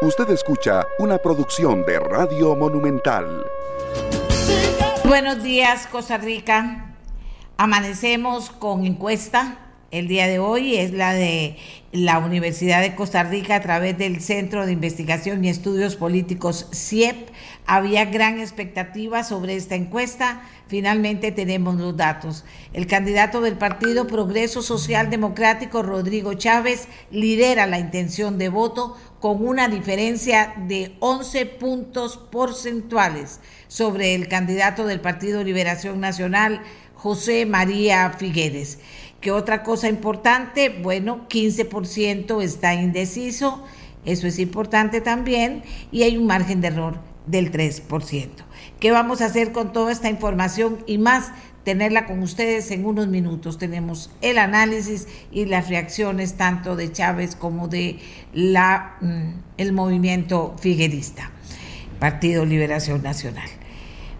[0.00, 3.44] Usted escucha una producción de Radio Monumental.
[5.04, 6.94] Buenos días, Costa Rica.
[7.56, 9.58] Amanecemos con encuesta.
[9.90, 11.56] El día de hoy es la de
[11.92, 17.30] la Universidad de Costa Rica a través del Centro de Investigación y Estudios Políticos CIEP.
[17.66, 20.42] Había gran expectativa sobre esta encuesta.
[20.66, 22.44] Finalmente tenemos los datos.
[22.74, 29.44] El candidato del Partido Progreso Social Democrático, Rodrigo Chávez, lidera la intención de voto con
[29.46, 36.62] una diferencia de 11 puntos porcentuales sobre el candidato del Partido Liberación Nacional,
[36.94, 38.78] José María Figueres.
[39.20, 40.68] ¿Qué otra cosa importante?
[40.68, 43.64] Bueno, 15% está indeciso,
[44.04, 48.28] eso es importante también, y hay un margen de error del 3%.
[48.78, 51.32] ¿Qué vamos a hacer con toda esta información y más?
[51.68, 53.58] Tenerla con ustedes en unos minutos.
[53.58, 57.98] Tenemos el análisis y las reacciones tanto de Chávez como de
[58.32, 61.30] la, mm, el movimiento figuerista,
[62.00, 63.50] Partido Liberación Nacional.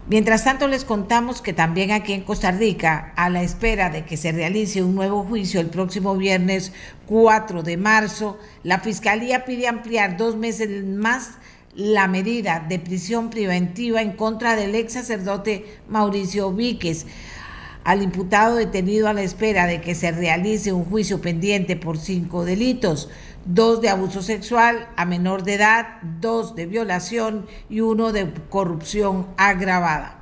[0.07, 4.15] Mientras tanto, les contamos que también aquí en Costa Rica, a la espera de que
[4.15, 6.71] se realice un nuevo juicio el próximo viernes
[7.07, 11.39] 4 de marzo, la Fiscalía pide ampliar dos meses más
[11.75, 17.05] la medida de prisión preventiva en contra del ex sacerdote Mauricio Víquez
[17.89, 22.45] al imputado detenido a la espera de que se realice un juicio pendiente por cinco
[22.45, 23.09] delitos,
[23.45, 29.25] dos de abuso sexual a menor de edad, dos de violación y uno de corrupción
[29.37, 30.19] agravada.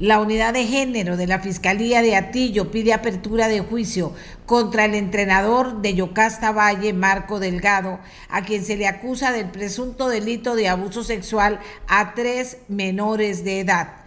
[0.00, 4.12] La unidad de género de la Fiscalía de Atillo pide apertura de juicio
[4.44, 10.08] contra el entrenador de Yocasta Valle, Marco Delgado, a quien se le acusa del presunto
[10.08, 13.99] delito de abuso sexual a tres menores de edad.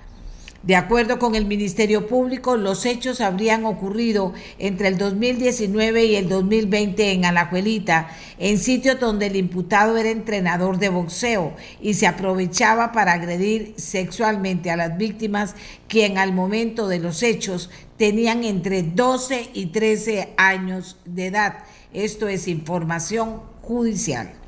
[0.63, 6.29] De acuerdo con el Ministerio Público, los hechos habrían ocurrido entre el 2019 y el
[6.29, 8.07] 2020 en Alajuelita,
[8.39, 14.71] en sitios donde el imputado era entrenador de boxeo y se aprovechaba para agredir sexualmente
[14.71, 15.53] a las víctimas,
[15.89, 21.55] quien al momento de los hechos tenían entre 12 y 13 años de edad.
[21.91, 24.42] Esto es información judicial.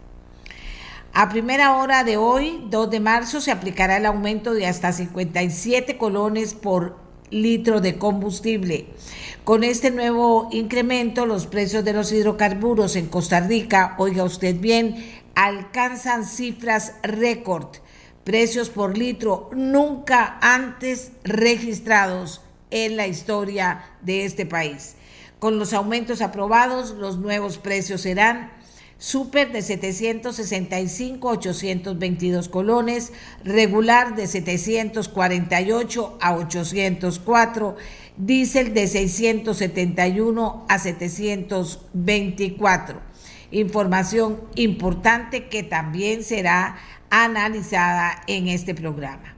[1.18, 5.98] A primera hora de hoy, 2 de marzo, se aplicará el aumento de hasta 57
[5.98, 6.98] colones por
[7.30, 8.88] litro de combustible.
[9.46, 15.10] Con este nuevo incremento, los precios de los hidrocarburos en Costa Rica, oiga usted bien,
[15.36, 17.78] alcanzan cifras récord,
[18.26, 24.98] precios por litro nunca antes registrados en la historia de este país.
[25.40, 28.52] Con los aumentos aprobados, los nuevos precios serán
[28.98, 33.12] Super de 765 a 822 colones,
[33.44, 37.76] regular de 748 a 804,
[38.16, 43.02] diésel de 671 a 724.
[43.52, 46.78] Información importante que también será
[47.10, 49.36] analizada en este programa.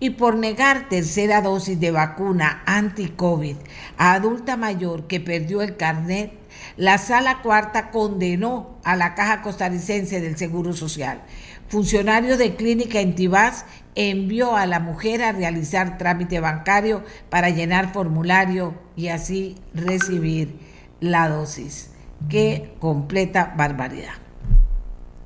[0.00, 3.54] Y por negar tercera dosis de vacuna anti-COVID
[3.98, 6.39] a adulta mayor que perdió el carnet
[6.76, 11.22] la Sala Cuarta condenó a la Caja Costarricense del Seguro Social.
[11.68, 13.64] Funcionario de clínica en Tibás
[13.94, 20.58] envió a la mujer a realizar trámite bancario para llenar formulario y así recibir
[21.00, 21.90] la dosis.
[22.28, 24.14] Qué completa barbaridad.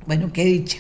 [0.06, 0.78] Bueno, qué dicha,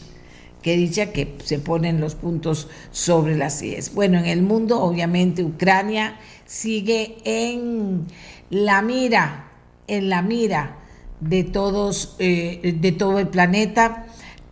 [0.60, 3.94] qué dicha que se ponen los puntos sobre las IES.
[3.94, 8.06] Bueno, en el mundo, obviamente, Ucrania sigue en
[8.50, 9.53] la mira
[9.86, 10.76] en la mira
[11.20, 14.06] de todos, eh, de todo el planeta.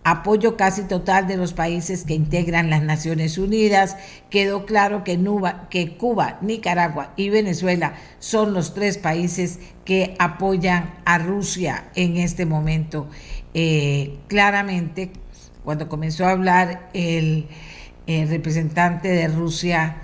[0.04, 3.96] Apoyo casi total de los países que integran las Naciones Unidas.
[4.30, 5.16] Quedó claro que,
[5.96, 13.06] Cuba, Nicaragua y Venezuela son los tres países que apoyan a Rusia en este momento.
[13.54, 15.12] Eh, claramente,
[15.62, 17.46] cuando comenzó a hablar el
[18.06, 20.02] representante de Rusia,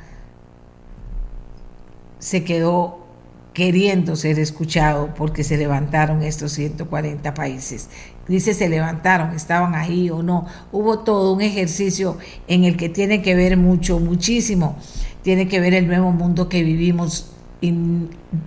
[2.20, 3.07] se quedó
[3.52, 7.88] queriendo ser escuchado porque se levantaron estos 140 países.
[8.28, 10.46] Dice se levantaron, estaban ahí o no.
[10.70, 14.76] Hubo todo un ejercicio en el que tiene que ver mucho, muchísimo,
[15.22, 17.32] tiene que ver el nuevo mundo que vivimos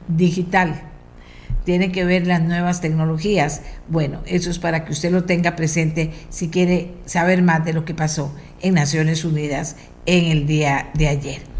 [0.07, 0.81] digital,
[1.65, 3.62] tiene que ver las nuevas tecnologías.
[3.89, 7.83] Bueno, eso es para que usted lo tenga presente si quiere saber más de lo
[7.83, 9.75] que pasó en Naciones Unidas
[10.06, 11.50] en el día de ayer.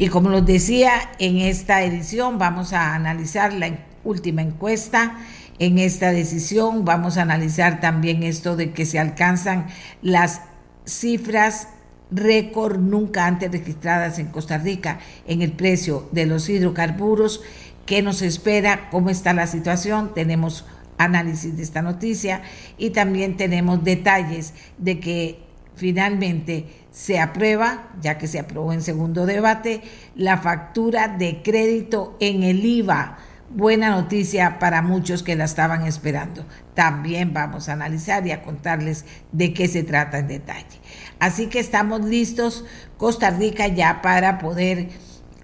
[0.00, 5.18] Y como les decía, en esta edición vamos a analizar la última encuesta.
[5.58, 9.66] En esta decisión vamos a analizar también esto de que se alcanzan
[10.00, 10.40] las
[10.86, 11.68] cifras
[12.10, 17.42] récord nunca antes registradas en Costa Rica en el precio de los hidrocarburos.
[17.84, 18.88] ¿Qué nos espera?
[18.90, 20.14] ¿Cómo está la situación?
[20.14, 20.64] Tenemos
[20.96, 22.40] análisis de esta noticia
[22.78, 25.40] y también tenemos detalles de que
[25.76, 29.82] finalmente se aprueba, ya que se aprobó en segundo debate,
[30.16, 33.18] la factura de crédito en el IVA.
[33.50, 36.44] Buena noticia para muchos que la estaban esperando.
[36.74, 40.80] También vamos a analizar y a contarles de qué se trata en detalle.
[41.18, 42.64] Así que estamos listos,
[42.96, 44.88] Costa Rica, ya para poder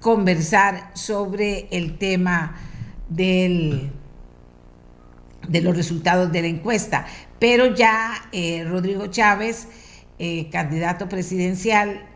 [0.00, 2.54] conversar sobre el tema
[3.08, 3.90] del,
[5.48, 7.06] de los resultados de la encuesta.
[7.40, 9.66] Pero ya eh, Rodrigo Chávez
[10.18, 12.06] eh, candidato presidencial,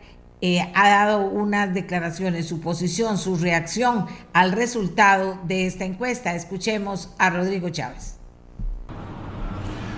[0.41, 6.35] eh, ha dado unas declaraciones, su posición, su reacción al resultado de esta encuesta.
[6.35, 8.15] Escuchemos a Rodrigo Chávez.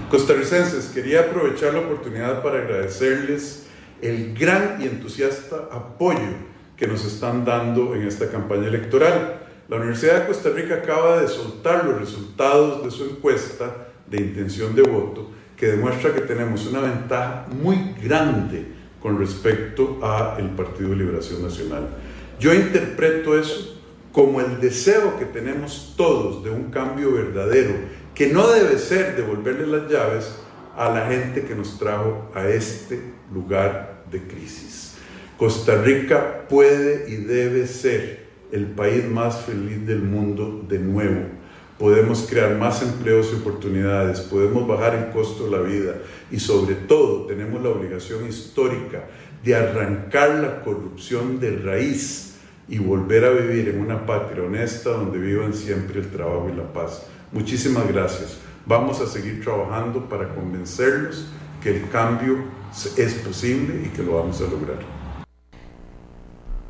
[0.10, 3.68] Costarricenses, quería aprovechar la oportunidad para agradecerles
[4.02, 9.40] el gran y entusiasta apoyo que nos están dando en esta campaña electoral.
[9.70, 14.76] La Universidad de Costa Rica acaba de soltar los resultados de su encuesta de intención
[14.76, 15.32] de voto
[15.68, 18.66] demuestra que tenemos una ventaja muy grande
[19.00, 21.90] con respecto a el Partido de Liberación Nacional.
[22.40, 23.82] Yo interpreto eso
[24.12, 27.74] como el deseo que tenemos todos de un cambio verdadero,
[28.14, 30.36] que no debe ser devolverle las llaves
[30.78, 33.02] a la gente que nos trajo a este
[33.34, 34.96] lugar de crisis.
[35.38, 41.43] Costa Rica puede y debe ser el país más feliz del mundo de nuevo
[41.84, 45.96] podemos crear más empleos y oportunidades, podemos bajar el costo de la vida
[46.32, 49.04] y sobre todo tenemos la obligación histórica
[49.44, 52.36] de arrancar la corrupción de raíz
[52.70, 56.72] y volver a vivir en una patria honesta donde vivan siempre el trabajo y la
[56.72, 57.06] paz.
[57.34, 58.38] Muchísimas gracias.
[58.66, 61.28] Vamos a seguir trabajando para convencerlos
[61.62, 62.46] que el cambio
[62.96, 65.03] es posible y que lo vamos a lograr.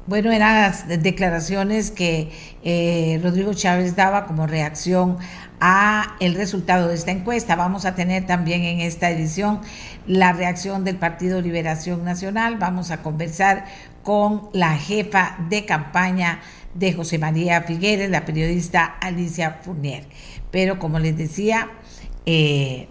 [0.06, 2.30] Bueno, eran las declaraciones que
[2.62, 5.18] eh, Rodrigo Chávez daba como reacción
[5.62, 7.56] a el resultado de esta encuesta.
[7.56, 9.62] Vamos a tener también en esta edición
[10.06, 12.58] la reacción del Partido Liberación Nacional.
[12.58, 13.64] Vamos a conversar
[14.04, 16.42] con la jefa de campaña
[16.74, 20.04] de José María Figueres, la periodista Alicia Fournier.
[20.52, 21.70] Pero como les decía,
[22.26, 22.90] eh,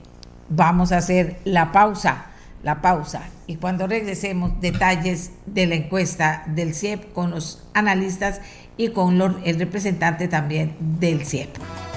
[0.48, 2.31] vamos a hacer la pausa
[2.62, 8.40] la pausa y cuando regresemos detalles de la encuesta del CIEP con los analistas
[8.76, 11.50] y con el representante también del CIEP.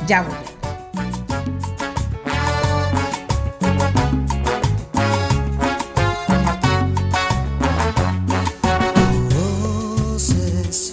[0.07, 0.56] Ya volvemos.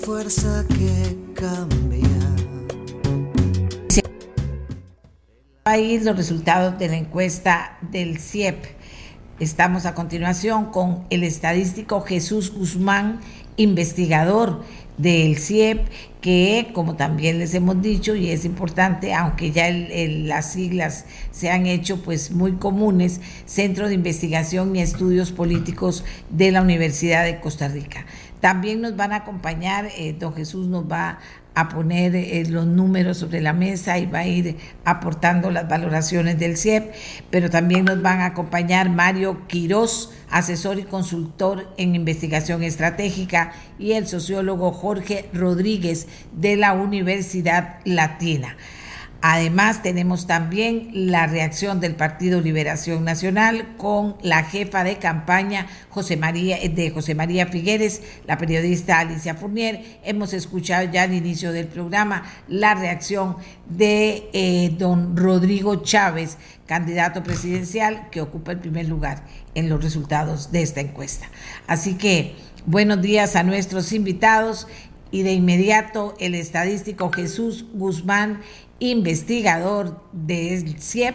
[0.05, 2.09] fuerza que cambia.
[5.63, 8.82] País, los resultados de la encuesta del CIEP
[9.43, 13.19] Estamos a continuación con el estadístico Jesús Guzmán,
[13.57, 14.63] investigador
[14.99, 15.81] del CIEP,
[16.21, 21.67] que como también les hemos dicho y es importante, aunque ya las siglas se han
[21.67, 27.67] hecho pues muy comunes, Centro de Investigación y Estudios Políticos de la Universidad de Costa
[27.67, 28.07] Rica.
[28.41, 31.19] También nos van a acompañar, eh, don Jesús nos va
[31.55, 36.39] a poner eh, los números sobre la mesa y va a ir aportando las valoraciones
[36.39, 36.93] del CIEP,
[37.31, 43.93] pero también nos van a acompañar Mario Quirós, asesor y consultor en investigación estratégica, y
[43.93, 48.57] el sociólogo Jorge Rodríguez de la Universidad Latina.
[49.25, 56.17] Además, tenemos también la reacción del Partido Liberación Nacional con la jefa de campaña José
[56.17, 60.01] María, de José María Figueres, la periodista Alicia Fournier.
[60.03, 63.37] Hemos escuchado ya al inicio del programa la reacción
[63.71, 69.23] de eh, don Rodrigo Chávez, candidato presidencial que ocupa el primer lugar
[69.55, 71.29] en los resultados de esta encuesta.
[71.69, 72.35] Así que
[72.67, 74.67] buenos días a nuestros invitados
[75.13, 78.41] y de inmediato el estadístico Jesús Guzmán
[78.91, 81.15] investigador del CIEP,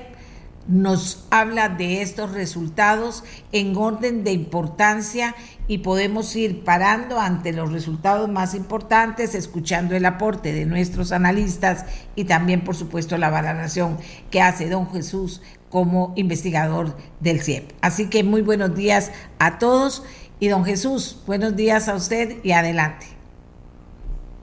[0.70, 5.36] nos habla de estos resultados en orden de importancia
[5.68, 11.86] y podemos ir parando ante los resultados más importantes, escuchando el aporte de nuestros analistas
[12.16, 13.98] y también, por supuesto, la valoración
[14.32, 17.72] que hace don Jesús como investigador del CIEP.
[17.82, 20.04] Así que muy buenos días a todos
[20.40, 23.17] y don Jesús, buenos días a usted y adelante.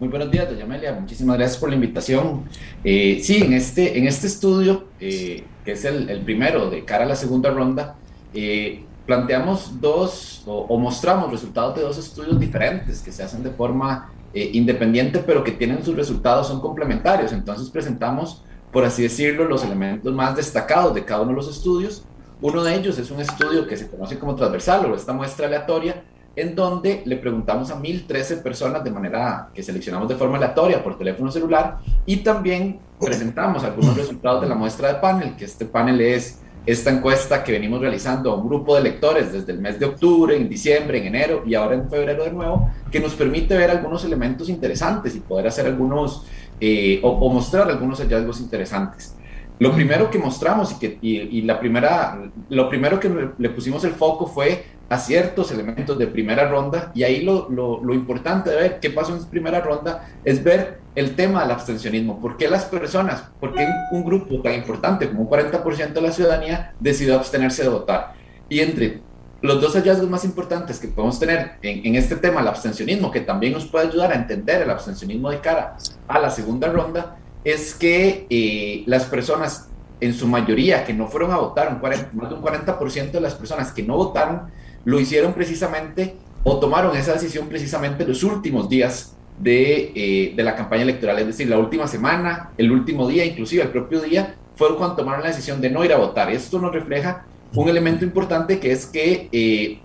[0.04, 0.92] Muy buenos días, doña Amelia.
[0.92, 2.44] Muchísimas gracias por la invitación.
[2.84, 7.04] Eh, sí, en este, en este estudio, eh, que es el, el, primero de cara
[7.04, 7.96] a la segunda ronda,
[8.34, 14.12] eh, planteamos dos o, mostramos resultados de dos estudios diferentes que se hacen de forma
[14.34, 17.32] independiente, pero que tienen sus resultados, son complementarios.
[17.32, 18.42] Entonces presentamos,
[18.74, 22.04] por así decirlo, los elementos más destacados de cada uno de los estudios.
[22.42, 26.04] Uno de ellos es un estudio que se conoce como transversal o esta muestra aleatoria
[26.36, 30.98] en donde le preguntamos a 1.013 personas de manera que seleccionamos de forma aleatoria por
[30.98, 36.00] teléfono celular y también presentamos algunos resultados de la muestra de panel, que este panel
[36.00, 39.86] es esta encuesta que venimos realizando a un grupo de lectores desde el mes de
[39.86, 43.70] octubre, en diciembre, en enero y ahora en febrero de nuevo, que nos permite ver
[43.70, 46.24] algunos elementos interesantes y poder hacer algunos
[46.60, 49.14] eh, o, mostrar algunos hallazgos interesantes.
[49.58, 53.92] Lo primero que mostramos y, que, y, la primera, lo primero que le pusimos el
[53.92, 58.56] foco fue a ciertos elementos de primera ronda y ahí lo, lo, lo, importante de
[58.56, 62.20] ver qué pasó en primera ronda es ver el tema del abstencionismo.
[62.20, 66.12] ¿Por qué las personas, por qué un grupo tan importante como un 40% de la
[66.12, 68.14] ciudadanía decidió abstenerse de votar?
[68.48, 69.00] Y entre
[69.40, 73.20] los dos hallazgos más importantes que podemos tener en, en este tema, el abstencionismo, que
[73.20, 75.76] también nos puede ayudar a entender el abstencionismo de cara
[76.08, 79.68] a la segunda ronda, es que eh, las personas,
[80.00, 83.20] en su mayoría, que no fueron a votar, un 40, más de un 40% de
[83.20, 84.50] las personas que no votaron,
[84.84, 90.54] lo hicieron precisamente o tomaron esa decisión precisamente los últimos días de, eh, de, la
[90.54, 94.76] campaña electoral, es decir, la última semana, el último día, inclusive el propio día, fue
[94.76, 96.30] cuando tomaron la decisión de no ir a votar.
[96.30, 97.24] Esto nos refleja
[97.54, 99.80] un elemento importante que es que eh,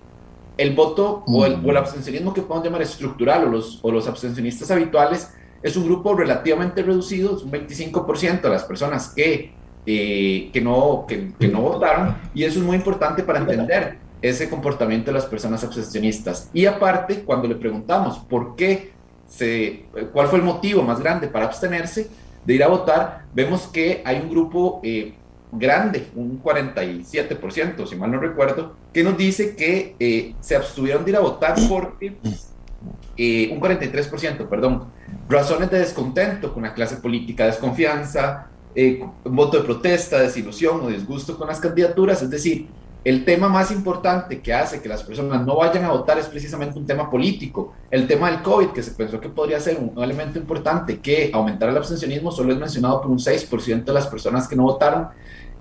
[0.56, 4.06] el voto o el, o el, abstencionismo que podemos llamar estructural o los, o los
[4.06, 9.52] abstencionistas habituales es un grupo relativamente reducido, es un 25% de las personas que,
[9.86, 14.48] eh, que, no, que, que no votaron y eso es muy importante para entender ese
[14.48, 16.50] comportamiento de las personas abstencionistas.
[16.52, 18.92] Y aparte, cuando le preguntamos por qué,
[20.12, 22.08] cuál fue el motivo más grande para abstenerse
[22.44, 25.14] de ir a votar, vemos que hay un grupo eh,
[25.52, 31.10] grande, un 47%, si mal no recuerdo, que nos dice que eh, se abstuvieron de
[31.10, 32.16] ir a votar porque,
[33.16, 34.86] eh, un 43%, perdón,
[35.28, 38.48] razones de descontento con la clase política, desconfianza,
[39.24, 42.68] voto de protesta, desilusión o disgusto con las candidaturas, es decir,
[43.04, 46.78] el tema más importante que hace que las personas no vayan a votar es precisamente
[46.78, 47.72] un tema político.
[47.90, 51.70] El tema del COVID, que se pensó que podría ser un, elemento importante, que aumentar
[51.70, 55.08] el abstencionismo solo es mencionado por un 6% de las personas que no votaron.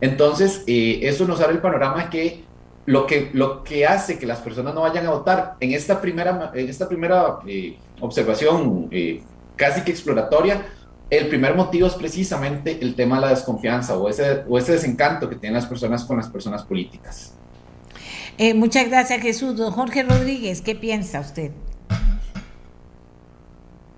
[0.01, 2.43] Entonces, eh, eso nos abre el panorama que
[2.85, 6.51] lo que, lo que hace que las personas no vayan a votar en esta primera,
[6.53, 9.21] en esta primera eh, observación eh,
[9.55, 10.65] casi que exploratoria,
[11.09, 15.27] el primer motivo es precisamente el tema de la desconfianza o ese, o ese desencanto
[15.29, 17.33] que tienen las personas con las personas políticas.
[18.37, 19.57] Eh, muchas gracias, Jesús.
[19.57, 21.51] Don Jorge Rodríguez, ¿qué piensa usted?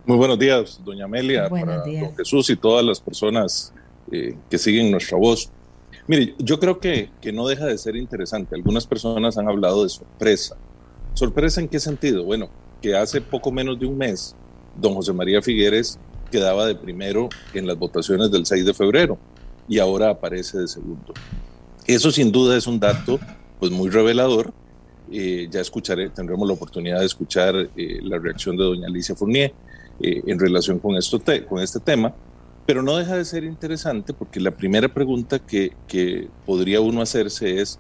[0.06, 2.08] Muy buenos días, doña Amelia, buenos días.
[2.08, 3.72] don Jesús y todas las personas
[4.12, 5.51] eh, que siguen nuestra voz.
[6.08, 8.56] Mire, yo creo que, que no deja de ser interesante.
[8.56, 10.56] Algunas personas han hablado de sorpresa.
[11.13, 12.24] ¿Sorpresa en qué sentido?
[12.24, 12.50] Bueno,
[12.82, 14.36] que hace poco menos de un mes,
[14.75, 16.00] don José María Figueres
[16.31, 19.19] quedaba de primero en las votaciones del 6 de febrero
[19.67, 21.13] y ahora aparece de segundo.
[21.85, 23.19] Eso sin duda es un dato
[23.59, 24.53] pues muy revelador.
[25.11, 29.53] Eh, ya escucharé, tendremos la oportunidad de escuchar eh, la reacción de doña Alicia Fournier
[30.00, 32.13] eh, en relación con, esto te, con este tema,
[32.65, 37.59] pero no deja de ser interesante porque la primera pregunta que, que podría uno hacerse
[37.59, 37.77] es,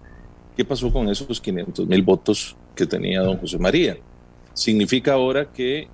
[0.57, 3.97] ¿qué pasó con esos 500 mil votos que tenía don José María?
[4.53, 5.87] ¿Significa ahora que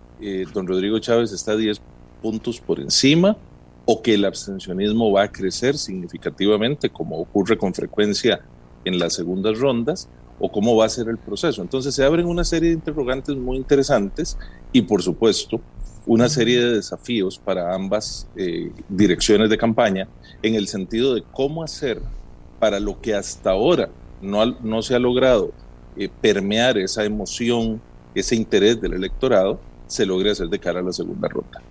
[0.51, 1.79] don Rodrigo Chávez está 10
[2.21, 3.37] puntos por encima
[3.85, 8.41] o que el abstencionismo va a crecer significativamente, como ocurre con frecuencia
[8.83, 10.09] en las segundas rondas,
[10.39, 11.61] o cómo va a ser el proceso.
[11.61, 14.37] Entonces se abren una serie de interrogantes muy interesantes
[14.71, 15.61] y, por supuesto,
[16.05, 20.07] una serie de desafíos para ambas eh, direcciones de campaña
[20.41, 22.01] en el sentido de cómo hacer
[22.59, 23.89] para lo que hasta ahora
[24.21, 25.51] no, no se ha logrado
[25.95, 27.81] eh, permear esa emoción,
[28.15, 31.61] ese interés del electorado, se logre hacer de cara a la segunda ronda.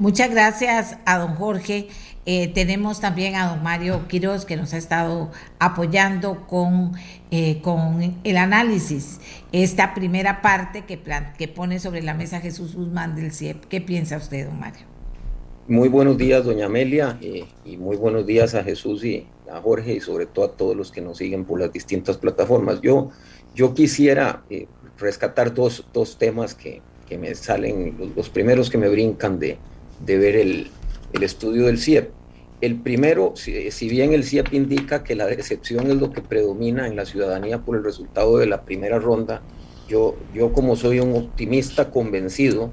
[0.00, 1.86] Muchas gracias a don Jorge.
[2.26, 6.94] Eh, tenemos también a don Mario Quiroz que nos ha estado apoyando con,
[7.30, 9.20] eh, con el análisis,
[9.52, 13.66] esta primera parte que, plan, que pone sobre la mesa Jesús Guzmán del CIEP.
[13.66, 14.82] ¿Qué piensa usted, don Mario?
[15.68, 19.92] Muy buenos días, doña Amelia, eh, y muy buenos días a Jesús y a Jorge
[19.92, 22.80] y sobre todo a todos los que nos siguen por las distintas plataformas.
[22.80, 23.10] Yo,
[23.54, 24.42] yo quisiera
[24.98, 29.56] rescatar dos, dos temas que, que me salen, los primeros que me brincan de,
[30.04, 30.68] de ver el,
[31.12, 32.10] el, estudio del CIEP.
[32.60, 36.96] El primero, si, bien el CIEP indica que la decepción es lo que predomina en
[36.96, 39.42] la ciudadanía por el resultado de la primera ronda,
[39.88, 42.70] yo, yo como soy un optimista convencido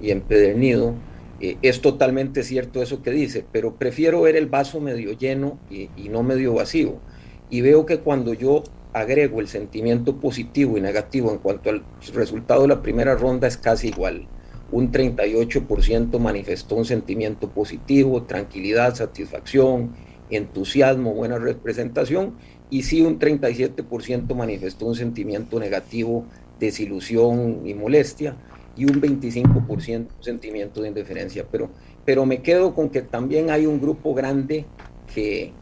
[0.00, 0.94] y empedernido,
[1.40, 6.08] eh, es totalmente cierto eso que dice, pero prefiero ver el vaso medio lleno y
[6.08, 7.00] no medio vacío.
[7.50, 8.62] Y veo que cuando yo
[8.92, 11.82] agrego el sentimiento positivo y negativo en cuanto al
[12.14, 14.28] resultado de la primera ronda es casi igual
[14.72, 19.92] un 38% manifestó un sentimiento positivo, tranquilidad, satisfacción,
[20.30, 22.34] entusiasmo, buena representación,
[22.70, 26.24] y sí un 37% manifestó un sentimiento negativo
[26.58, 28.34] desilusión y molestia,
[28.74, 31.44] y un 25% sentimiento de indiferencia.
[31.52, 31.68] Pero,
[32.06, 34.64] pero me quedo con que también hay un grupo grande
[35.14, 35.52] que,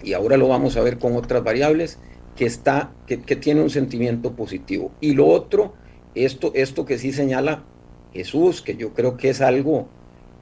[0.00, 1.98] y ahora lo vamos a ver con otras variables,
[2.36, 4.92] que, está, que, que tiene un sentimiento positivo.
[5.00, 5.74] Y lo otro,
[6.14, 7.64] esto, esto que sí señala
[8.18, 9.86] Jesús, que yo creo que es algo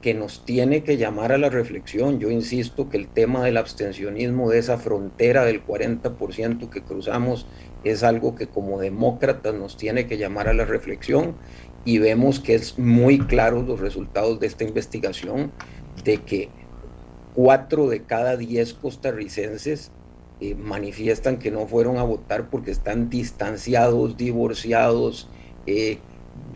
[0.01, 2.19] que nos tiene que llamar a la reflexión.
[2.19, 7.45] Yo insisto que el tema del abstencionismo, de esa frontera del 40% que cruzamos,
[7.83, 11.35] es algo que como demócratas nos tiene que llamar a la reflexión
[11.85, 15.51] y vemos que es muy claro los resultados de esta investigación
[16.03, 16.49] de que
[17.35, 19.91] cuatro de cada diez costarricenses
[20.39, 25.29] eh, manifiestan que no fueron a votar porque están distanciados, divorciados,
[25.67, 25.99] eh,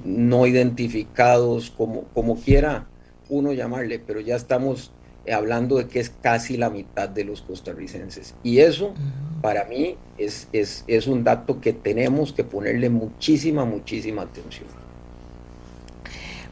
[0.03, 2.87] no identificados, como, como quiera
[3.29, 4.91] uno llamarle, pero ya estamos
[5.31, 8.35] hablando de que es casi la mitad de los costarricenses.
[8.43, 8.93] Y eso
[9.41, 14.67] para mí es, es, es un dato que tenemos que ponerle muchísima, muchísima atención.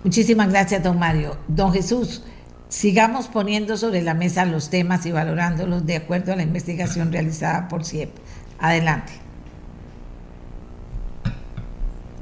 [0.03, 1.37] Muchísimas gracias, don Mario.
[1.47, 2.23] Don Jesús,
[2.69, 7.67] sigamos poniendo sobre la mesa los temas y valorándolos de acuerdo a la investigación realizada
[7.67, 8.11] por CIEP.
[8.59, 9.11] Adelante.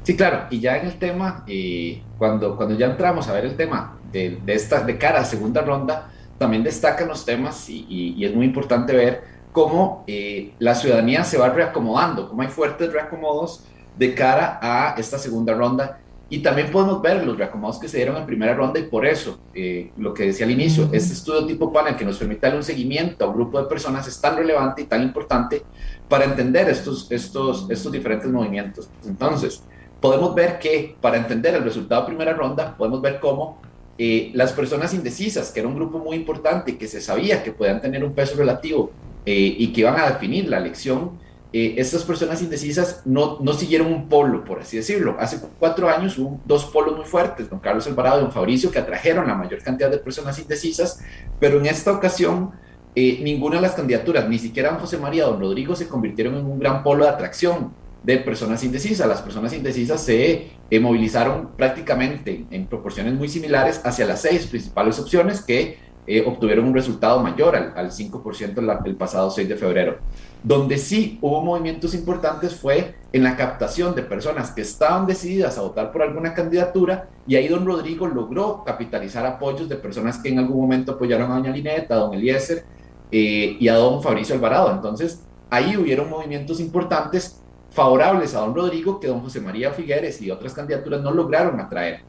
[0.08, 3.56] Sí, claro, y ya en el tema, eh, cuando, cuando ya entramos a ver el
[3.56, 8.14] tema de, de, esta, de cara a segunda ronda, también destacan los temas y, y,
[8.16, 9.22] y es muy importante ver
[9.52, 13.64] cómo eh, la ciudadanía se va reacomodando, cómo hay fuertes reacomodos
[13.98, 16.00] de cara a esta segunda ronda
[16.30, 19.38] y también podemos ver los reacomodos que se dieron en primera ronda y por eso,
[19.52, 20.96] eh, lo que decía al inicio, uh -huh.
[20.96, 24.08] este estudio tipo panel que nos permite dar un seguimiento a un grupo de personas
[24.08, 25.64] es tan relevante y tan importante
[26.08, 28.88] para entender estos, estos, estos diferentes movimientos.
[29.06, 29.62] Entonces,
[30.00, 33.60] podemos ver que para entender el resultado de primera ronda, podemos ver cómo
[33.98, 37.80] eh, las personas indecisas, que era un grupo muy importante, que se sabía que podían
[37.80, 38.90] tener un peso relativo
[39.26, 41.18] eh, y que iban a definir la elección,
[41.50, 45.16] eh, estas personas indecisas no, no, siguieron un polo, por así decirlo.
[45.18, 48.78] Hace cuatro años hubo dos polos muy fuertes, don Carlos Alvarado y don Fabricio, que
[48.78, 51.00] atrajeron la mayor cantidad de personas indecisas,
[51.40, 52.52] pero en esta ocasión
[52.94, 56.44] eh, ninguna de las candidaturas, ni siquiera don José María, don Rodrigo, se convirtieron en
[56.44, 59.06] un gran polo de atracción de personas indecisas.
[59.06, 64.98] Las personas indecisas se eh, movilizaron prácticamente en proporciones muy similares hacia las seis principales
[64.98, 65.78] opciones que
[66.10, 69.98] eh, obtuvieron un resultado mayor al, al 5% el, el pasado 6 de febrero.
[70.42, 75.60] Donde sí hubo movimientos importantes fue en la captación de personas que estaban decididas a
[75.60, 80.38] votar por alguna candidatura y ahí don Rodrigo logró capitalizar apoyos de personas que en
[80.38, 82.64] algún momento apoyaron a doña Lineta, a don Eliezer
[83.12, 84.72] eh, y a don Fabricio Alvarado.
[84.72, 87.37] Entonces ahí hubieron movimientos importantes
[87.78, 92.00] favorables a don Rodrigo que don José María Figueres y otras candidaturas no lograron atraer.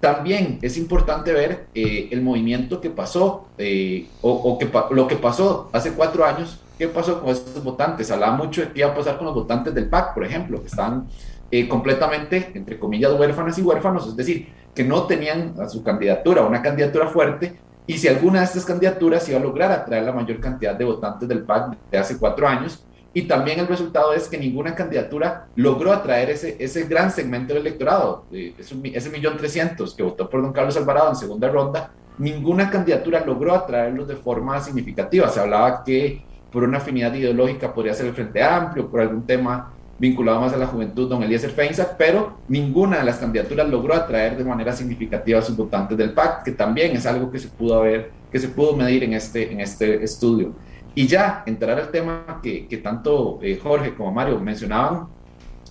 [0.00, 5.70] También es importante ver eh, el movimiento que pasó eh, o, que, lo que pasó
[5.72, 8.08] hace cuatro años ¿Qué pasó con estos votantes?
[8.12, 10.68] Hablaba mucho de qué iba a pasar con los votantes del PAC, por ejemplo, que
[10.68, 11.08] están
[11.50, 16.42] eh, completamente, entre comillas, huérfanas y huérfanos, es decir, que no tenían a su candidatura,
[16.42, 20.38] una candidatura fuerte, y si alguna de estas candidaturas iba a lograr atraer la mayor
[20.38, 22.84] cantidad de votantes del PAC de hace cuatro años,
[23.18, 27.66] y también el resultado es que ninguna candidatura logró atraer ese, ese gran segmento del
[27.66, 32.70] electorado, eh, ese millón trescientos que votó por don Carlos Alvarado en segunda ronda, ninguna
[32.70, 35.28] candidatura logró atraerlos de forma significativa.
[35.30, 39.72] Se hablaba que por una afinidad ideológica podría ser el Frente Amplio, por algún tema
[39.98, 44.36] vinculado más a la juventud, don Eliezer Feinza, pero ninguna de las candidaturas logró atraer
[44.36, 47.80] de manera significativa a sus votantes del PAC, que también es algo que se pudo
[47.80, 50.52] ver, que se pudo medir en este, en este estudio.
[50.98, 55.06] Y ya entrar al tema que, que tanto eh, Jorge como Mario mencionaban,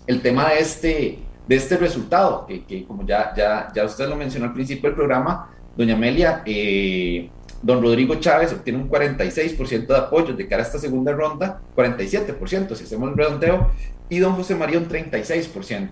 [0.07, 4.15] el tema de este, de este resultado, que, que como ya, ya, ya usted lo
[4.15, 7.29] mencionó al principio del programa, doña Amelia, eh,
[7.61, 12.73] Don Rodrigo Chávez obtiene un 46% de apoyos de cara a esta segunda ronda, 47%
[12.75, 13.71] si hacemos el redondeo,
[14.07, 15.89] y don José María un 36%.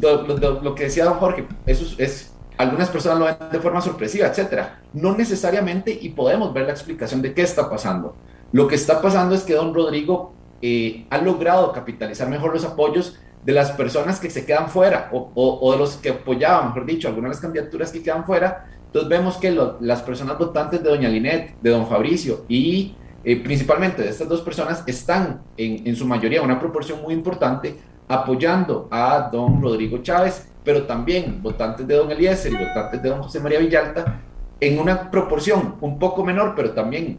[0.00, 3.60] Lo, lo, lo que decía don Jorge, eso es, es, algunas personas lo ven de
[3.60, 4.80] forma sorpresiva, etcétera.
[4.92, 8.16] No necesariamente, y podemos ver la explicación de qué está pasando.
[8.52, 13.18] Lo que está pasando es que don Rodrigo eh, ha logrado capitalizar mejor los apoyos
[13.44, 16.84] de las personas que se quedan fuera, o, o, o de los que apoyaban, mejor
[16.84, 20.82] dicho, algunas de las candidaturas que quedan fuera, entonces vemos que lo, las personas votantes
[20.82, 25.86] de doña Linet, de don Fabricio y eh, principalmente de estas dos personas están en,
[25.86, 27.76] en, su mayoría, una proporción muy importante,
[28.08, 33.22] apoyando a don Rodrigo Chávez, pero también votantes de don Eliezer y votantes de don
[33.22, 34.20] José María Villalta,
[34.60, 37.18] en una proporción un poco menor, pero también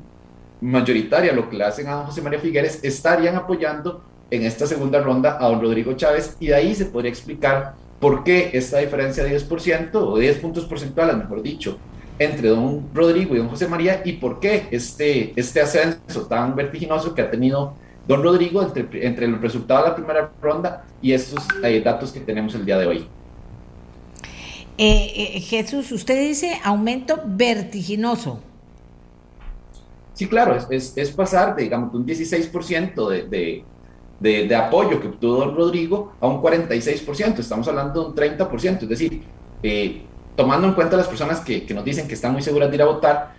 [0.62, 5.00] mayoritaria, lo que le hacen a don José María Figueres, estarían apoyando en esta segunda
[5.02, 9.24] ronda a don Rodrigo Chávez y de ahí se podría explicar ¿Por qué esta diferencia
[9.24, 11.78] de 10% o 10 puntos porcentuales, mejor dicho,
[12.18, 17.14] entre don Rodrigo y don José María y por qué este, este ascenso tan vertiginoso
[17.14, 17.74] que ha tenido
[18.10, 22.20] don Rodrigo entre, entre el resultado de la primera ronda y esos eh, datos que
[22.20, 23.08] tenemos el día de hoy.
[24.80, 28.42] Eh, eh, Jesús, usted dice aumento vertiginoso.
[30.16, 33.64] Sí, claro, es, es, pasar de, digamos, un 16% de,
[34.20, 38.82] de, de, apoyo que obtuvo don Rodrigo a un 46%, estamos hablando de un 30%,
[38.82, 39.22] es decir,
[40.36, 42.82] tomando en cuenta las personas que, que, nos dicen que están muy seguras de ir
[42.82, 43.34] a votar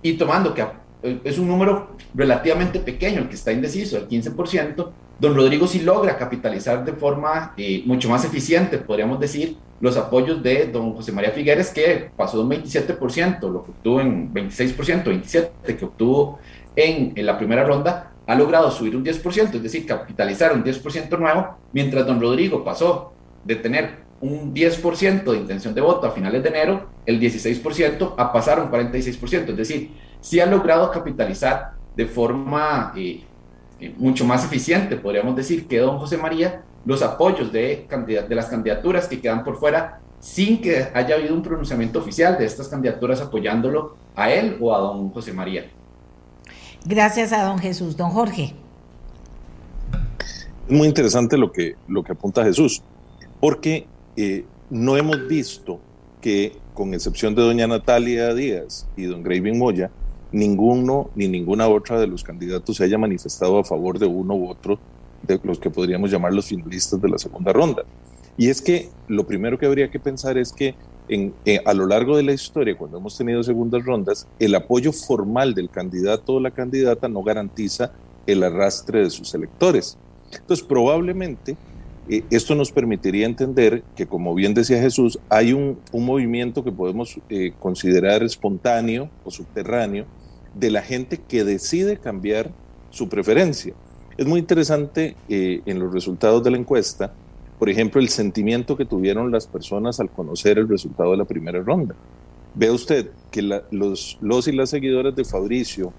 [0.00, 0.64] y tomando que
[1.02, 6.16] es un número relativamente pequeño el que está indeciso, el 15%, don Rodrigo sí logra
[6.16, 11.30] capitalizar de forma eh, mucho más eficiente, podríamos decir, los apoyos de don José María
[11.30, 16.38] Figueres, que pasó de un 27%, lo que obtuvo en 26%, 27% que obtuvo
[16.76, 21.56] en la primera ronda, ha logrado subir un 10%, es decir, capitalizar un 10% nuevo,
[21.72, 23.12] mientras don Rodrigo pasó
[23.44, 28.32] de tener un 10% de intención de voto a finales de enero, el 16% a
[28.32, 29.90] pasar un 46%, es decir,
[30.22, 33.22] sí ha logrado capitalizar de forma eh,
[33.78, 38.46] eh, mucho más eficiente, podríamos decir, que don José María, los apoyos de, de las
[38.46, 43.20] candidaturas que quedan por fuera sin que haya habido un pronunciamiento oficial de estas candidaturas
[43.20, 45.68] apoyándolo a él o a don José María.
[46.84, 47.96] Gracias a don Jesús.
[47.96, 48.54] Don Jorge.
[50.68, 52.82] Es muy interesante lo que, lo que apunta Jesús,
[53.40, 55.80] porque eh, no hemos visto
[56.20, 59.90] que, con excepción de doña Natalia Díaz y don Graving Moya,
[60.32, 64.48] ninguno ni ninguna otra de los candidatos se haya manifestado a favor de uno u
[64.48, 64.78] otro
[65.22, 67.82] de los que podríamos llamar los finalistas de la segunda ronda.
[68.36, 70.74] Y es que lo primero que habría que pensar es que
[71.08, 75.54] eh, a lo largo de la historia, cuando hemos tenido segundas rondas, el apoyo formal
[75.54, 77.92] del candidato o la candidata no garantiza
[78.26, 79.98] el arrastre de sus electores.
[80.32, 81.56] Entonces, probablemente
[82.08, 86.72] eh, esto nos permitiría entender que, como bien decía Jesús, hay un, un movimiento que
[86.72, 90.06] podemos eh, considerar espontáneo o subterráneo,
[90.54, 92.50] de la gente que decide cambiar
[92.90, 93.74] su preferencia.
[94.16, 97.12] Es muy interesante eh, en los resultados de la encuesta,
[97.58, 101.60] por ejemplo, el sentimiento que tuvieron las personas al conocer el resultado de la primera
[101.60, 101.94] ronda.
[102.54, 105.92] Ve usted que los, los y las seguidoras de Fabricio,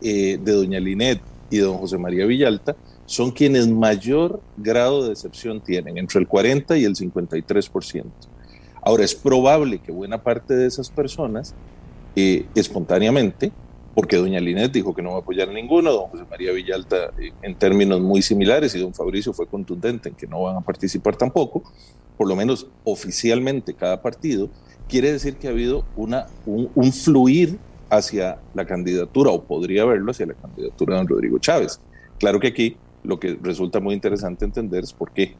[0.00, 5.60] eh, de doña Linet y don José María Villalta son quienes mayor grado de decepción
[5.60, 8.04] tienen, entre el 40 y el 53%.
[8.82, 11.54] Ahora, es probable que buena parte de esas personas,
[12.16, 13.52] eh, espontáneamente,
[13.94, 17.12] porque doña Linet dijo que no va a apoyar a ninguno, don José María Villalta
[17.18, 20.60] eh, en términos muy similares y don Fabricio fue contundente en que no van a
[20.60, 21.62] participar tampoco,
[22.16, 24.48] por lo menos oficialmente cada partido,
[24.88, 27.58] quiere decir que ha habido una, un, fluir
[27.90, 31.80] hacia la candidatura, o podría haberlo hacia la candidatura de don Rodrigo Chávez.
[32.18, 35.34] Claro que aquí lo que resulta muy interesante entender es por qué.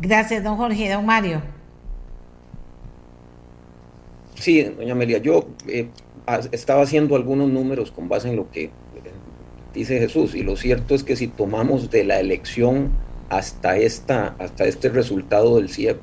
[0.00, 0.90] Gracias, don Jorge.
[0.92, 1.55] Don Mario.
[4.38, 5.88] Sí, doña Amelia, yo eh,
[6.52, 8.70] estaba haciendo algunos números con base en lo que eh,
[9.72, 12.90] dice Jesús, y lo cierto es que si tomamos de la elección
[13.30, 15.98] hasta, esta, hasta este resultado del CIEP,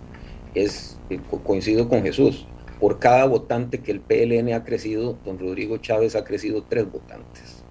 [0.55, 2.47] es, eh, coincido con Jesús,
[2.79, 7.63] por cada votante que el PLN ha crecido, don Rodrigo Chávez ha crecido tres votantes.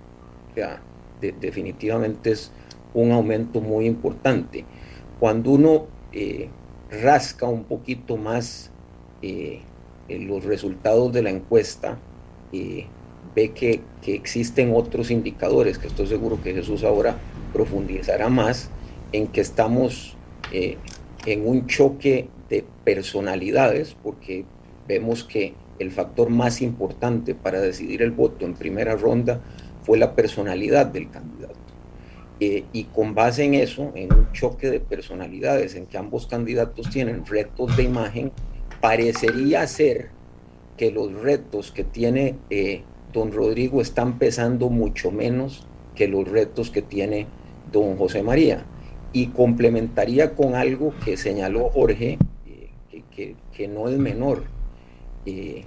[0.53, 0.81] O sea,
[1.21, 2.51] definitivamente es
[2.95, 4.65] un aumento muy importante.
[5.21, 5.87] Cuando uno
[6.91, 8.71] rasca un poquito más
[10.21, 11.99] los resultados de la encuesta
[12.51, 12.87] y
[13.35, 17.17] ve que, existen otros indicadores, que estoy seguro que Jesús ahora
[17.53, 18.71] profundizará más,
[19.13, 20.17] en que estamos
[20.53, 20.77] eh,
[21.27, 24.45] en un choque de personalidades, porque
[24.89, 29.41] vemos que el factor más importante para decidir el voto en primera ronda
[29.83, 31.55] fue la personalidad del candidato.
[32.41, 36.91] Eh, y con base en eso, en un choque de personalidades, en que ambos candidatos
[36.91, 38.33] tienen retos de imagen
[38.83, 40.11] parecería ser
[40.77, 45.65] que los retos que tiene eh, don Rodrigo están pesando mucho menos
[45.95, 47.29] que los retos que tiene
[47.71, 48.65] don José María.
[49.13, 54.45] Y complementaría con algo que señaló Jorge, eh, que, no es menor.
[55.27, 55.65] Eh,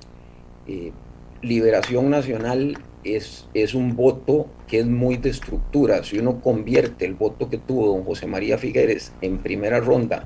[1.42, 6.04] Liberación Nacional es, es un voto que es muy de estructura.
[6.04, 10.26] Si uno convierte el voto que tuvo don José María Figueres en primera ronda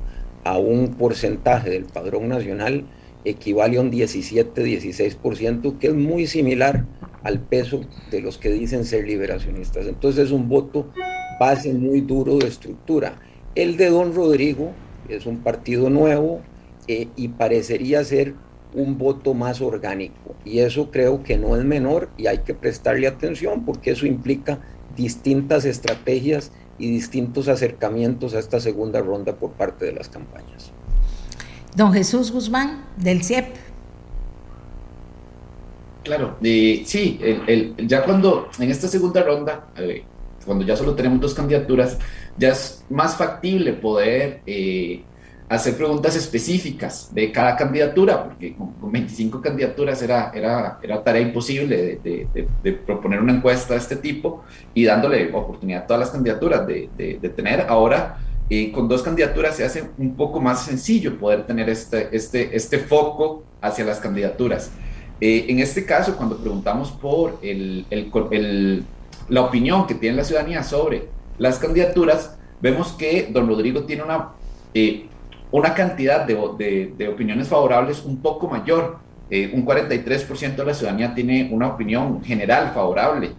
[0.50, 2.84] a un porcentaje del padrón nacional
[3.24, 6.86] equivale a un 17-16%, que es muy similar
[7.22, 9.86] al peso de los que dicen ser liberacionistas.
[9.86, 10.88] Entonces es un voto
[11.40, 13.20] base muy duro de estructura.
[13.54, 14.72] El de don Rodrigo
[15.08, 16.42] es un partido nuevo
[16.88, 18.34] eh, y parecería ser
[18.74, 20.36] un voto más orgánico.
[20.46, 24.62] Y eso creo que no es menor y hay que prestarle atención porque eso implica
[24.96, 30.72] distintas estrategias y distintos acercamientos a esta segunda ronda por parte de las campañas.
[31.76, 33.56] Don Jesús Guzmán, del CIEP.
[36.04, 40.04] Claro, sí, el, ya cuando en esta segunda ronda, eh,
[40.46, 42.00] cuando ya solo tenemos dos candidaturas,
[42.38, 45.04] ya es más factible poder eh,
[45.50, 52.00] hacer preguntas específicas de cada candidatura, porque con, 25 candidaturas era, era, era tarea imposible
[52.04, 57.32] de, proponer una encuesta de este tipo y dándole oportunidad a todas las candidaturas de,
[57.36, 57.66] tener.
[57.68, 62.56] Ahora, eh, con dos candidaturas se hace un poco más sencillo poder tener este, este,
[62.56, 64.72] este foco hacia las candidaturas.
[65.22, 68.86] Eh, en este caso, cuando preguntamos por el, el,
[69.28, 71.08] la opinión que tiene la ciudadanía sobre
[71.38, 74.30] las candidaturas, vemos que don Rodrigo tiene una,
[74.74, 75.08] eh,
[75.52, 78.98] una cantidad de, de, opiniones favorables un poco mayor.
[79.32, 83.32] Eh, un 43% de la ciudadanía tiene una opinión general favorable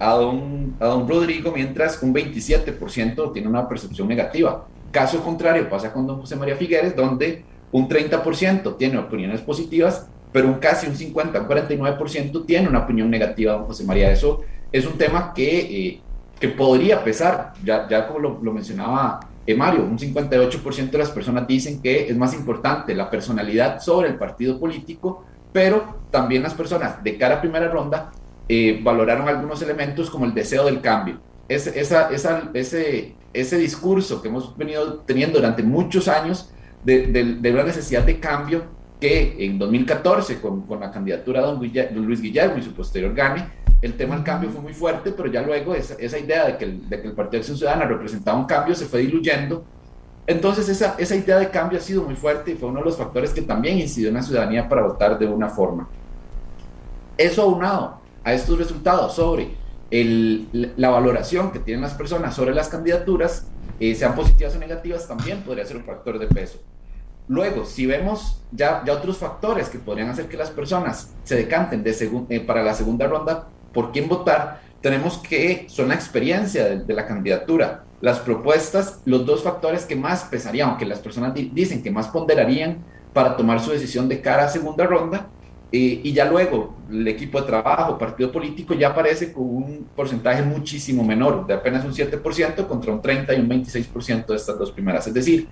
[0.00, 4.66] a, don, a don Rodrigo, mientras un 27% tiene una percepción negativa.
[4.90, 10.48] Caso contrario pasa con don José María Figueres, donde un 30% tiene opiniones positivas pero
[10.48, 14.10] un casi un 50, un 49% tiene una opinión negativa don José María.
[14.10, 16.00] Eso es un tema que, eh,
[16.38, 19.20] que podría pesar, ya, ya como lo mencionaba
[19.54, 24.16] Mario, un 58% de las personas dicen que es más importante la personalidad sobre el
[24.16, 28.12] partido político, pero también las personas de cara a primera ronda
[28.48, 31.20] eh, valoraron algunos elementos como el deseo del cambio.
[31.48, 31.74] Ese,
[33.58, 36.50] discurso que hemos venido teniendo durante muchos años
[36.84, 38.64] de, de, una necesidad de cambio
[39.00, 43.48] que en 2014, con, la candidatura de Luis Guillermo y su posterior gane,
[43.82, 46.64] el tema del cambio fue muy fuerte, pero ya luego esa, esa idea de que,
[46.66, 49.64] el, de que el Partido de Acción Ciudadana representaba un cambio se fue diluyendo.
[50.26, 52.96] Entonces esa, esa idea de cambio ha sido muy fuerte y fue uno de los
[52.96, 55.88] factores que también incidió en la ciudadanía para votar de una forma.
[57.16, 59.50] Eso aunado a estos resultados sobre
[59.90, 63.46] el, la valoración que tienen las personas sobre las candidaturas,
[63.80, 66.58] eh, sean positivas o negativas, también podría ser un factor de peso.
[67.28, 71.82] Luego, si vemos ya, ya otros factores que podrían hacer que las personas se decanten
[71.82, 76.94] de eh, para la segunda ronda por quién votar, tenemos que son la experiencia de,
[76.94, 81.90] la candidatura, las propuestas, los dos factores que más pesarían, aunque las personas dicen que
[81.90, 82.78] más ponderarían
[83.12, 85.28] para tomar su decisión de cara a segunda ronda,
[85.72, 90.42] eh, y ya luego el equipo de trabajo, partido político, ya aparece con un porcentaje
[90.42, 94.72] muchísimo menor, de apenas un 7% contra un 30 y un 26% de estas dos
[94.72, 95.06] primeras.
[95.06, 95.46] Es decir,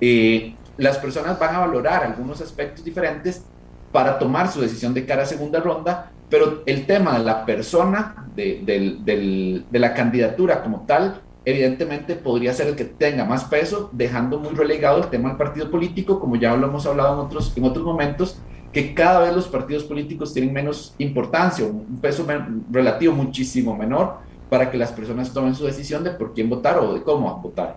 [0.00, 3.42] eh, las personas van a valorar algunos aspectos diferentes
[3.90, 8.26] para tomar su decisión de cara a segunda ronda, pero el tema de la persona,
[8.34, 14.54] de, la candidatura como tal, evidentemente podría ser el que tenga más peso, dejando muy
[14.54, 17.84] relegado el tema del partido político, como ya lo hemos hablado en otros, en otros
[17.84, 18.38] momentos,
[18.72, 22.26] que cada vez los partidos políticos tienen menos importancia, un peso
[22.70, 26.94] relativo muchísimo menor para que las personas tomen su decisión de por quién votar o
[26.94, 27.76] de cómo votar.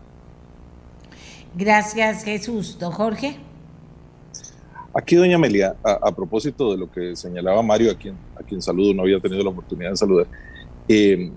[1.56, 2.78] Gracias, Jesús.
[2.80, 3.47] Don Jorge.
[4.98, 8.96] Aquí, doña Amelia, a, propósito de lo que señalaba Mario, a quien, a quien saludo,
[8.96, 10.26] no había tenido la oportunidad de saludar,
[10.88, 11.30] eh,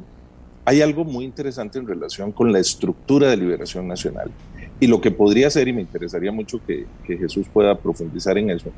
[0.65, 4.31] hay algo muy interesante en relación con la estructura de liberación nacional
[4.81, 8.71] y lo que podría ser, y me interesaría mucho que, Jesús pueda profundizar en eso,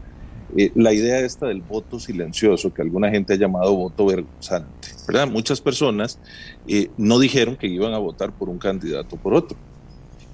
[0.56, 5.28] eh, la idea esta del voto silencioso, que alguna gente ha llamado voto vergonzante, ¿verdad?
[5.28, 6.18] Muchas personas
[6.66, 9.56] eh, no dijeron que iban a votar por un candidato o por otro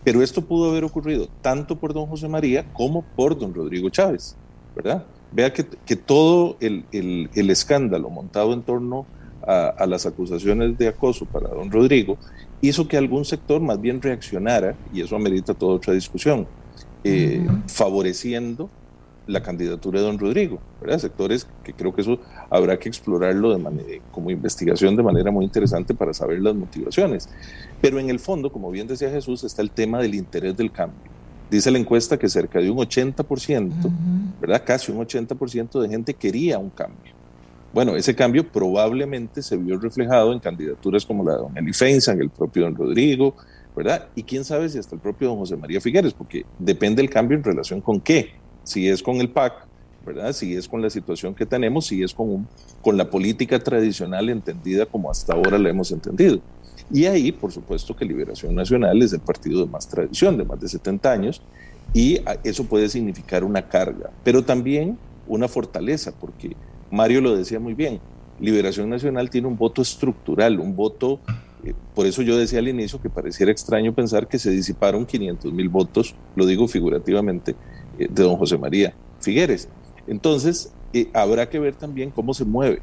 [0.04, 4.36] pero esto pudo haber ocurrido tanto por don José María como por don Rodrigo Chávez,
[4.74, 5.04] ¿verdad?
[5.32, 9.06] Vea que, que todo el, el, escándalo montado en torno
[9.46, 12.18] a, las acusaciones de acoso para don Rodrigo
[12.60, 16.46] hizo que algún sector más bien reaccionara, y eso amerita toda otra discusión,
[17.04, 18.70] eh, favoreciendo
[19.28, 20.98] la candidatura de don Rodrigo, ¿verdad?
[20.98, 22.18] Sectores que creo que eso
[22.50, 27.28] habrá que explorarlo de manera, como investigación de manera muy interesante para saber las motivaciones.
[27.80, 31.10] Pero en el fondo, como bien decía Jesús, está el tema del interés del cambio.
[31.50, 33.70] Dice la encuesta que cerca de un 80%,
[34.40, 34.62] ¿verdad?
[34.66, 37.12] Casi un 80% de gente quería un cambio.
[37.72, 42.20] Bueno, ese cambio probablemente se vio reflejado en candidaturas como la de don Eli en
[42.20, 43.36] el propio don Rodrigo,
[43.76, 44.08] ¿verdad?
[44.14, 47.36] Y quién sabe si hasta el propio don José María Figueres, porque depende el cambio
[47.36, 48.32] en relación con qué
[48.68, 49.66] si es con el PAC,
[50.04, 50.32] ¿verdad?
[50.32, 52.48] Si es con la situación que tenemos, si es con, un,
[52.82, 56.40] con la política tradicional entendida como hasta ahora la hemos entendido.
[56.92, 60.60] Y ahí, por supuesto, que Liberación Nacional es el partido de más tradición, de más
[60.60, 61.42] de 70 años,
[61.94, 66.54] y eso puede significar una carga, pero también una fortaleza, porque
[66.90, 68.00] Mario lo decía muy bien,
[68.38, 71.20] Liberación Nacional tiene un voto estructural, un voto,
[71.64, 75.52] eh, por eso yo decía al inicio que pareciera extraño pensar que se disiparon 500
[75.52, 77.56] mil votos, lo digo figurativamente,
[78.06, 79.68] de don José María Figueres.
[80.06, 82.80] Entonces, eh, habrá que ver también cómo se mueve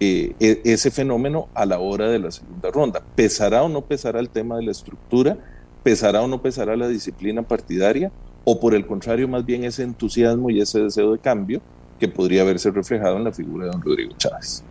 [0.00, 3.02] eh, e, ese fenómeno a la hora de la segunda ronda.
[3.14, 5.36] ¿Pesará o no pesará el tema de la estructura?
[5.82, 8.12] ¿Pesará o no pesará la disciplina partidaria?
[8.44, 11.60] ¿O por el contrario, más bien ese entusiasmo y ese deseo de cambio
[11.98, 14.62] que podría verse reflejado en la figura de don Rodrigo Chávez.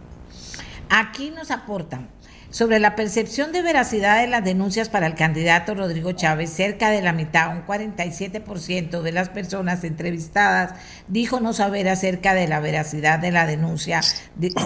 [0.89, 2.07] Aquí nos aportan
[2.49, 7.01] sobre la percepción de veracidad de las denuncias para el candidato Rodrigo Chávez, cerca de
[7.01, 10.73] la mitad, un 47% de las personas entrevistadas
[11.07, 14.01] dijo no saber acerca de la veracidad de la denuncia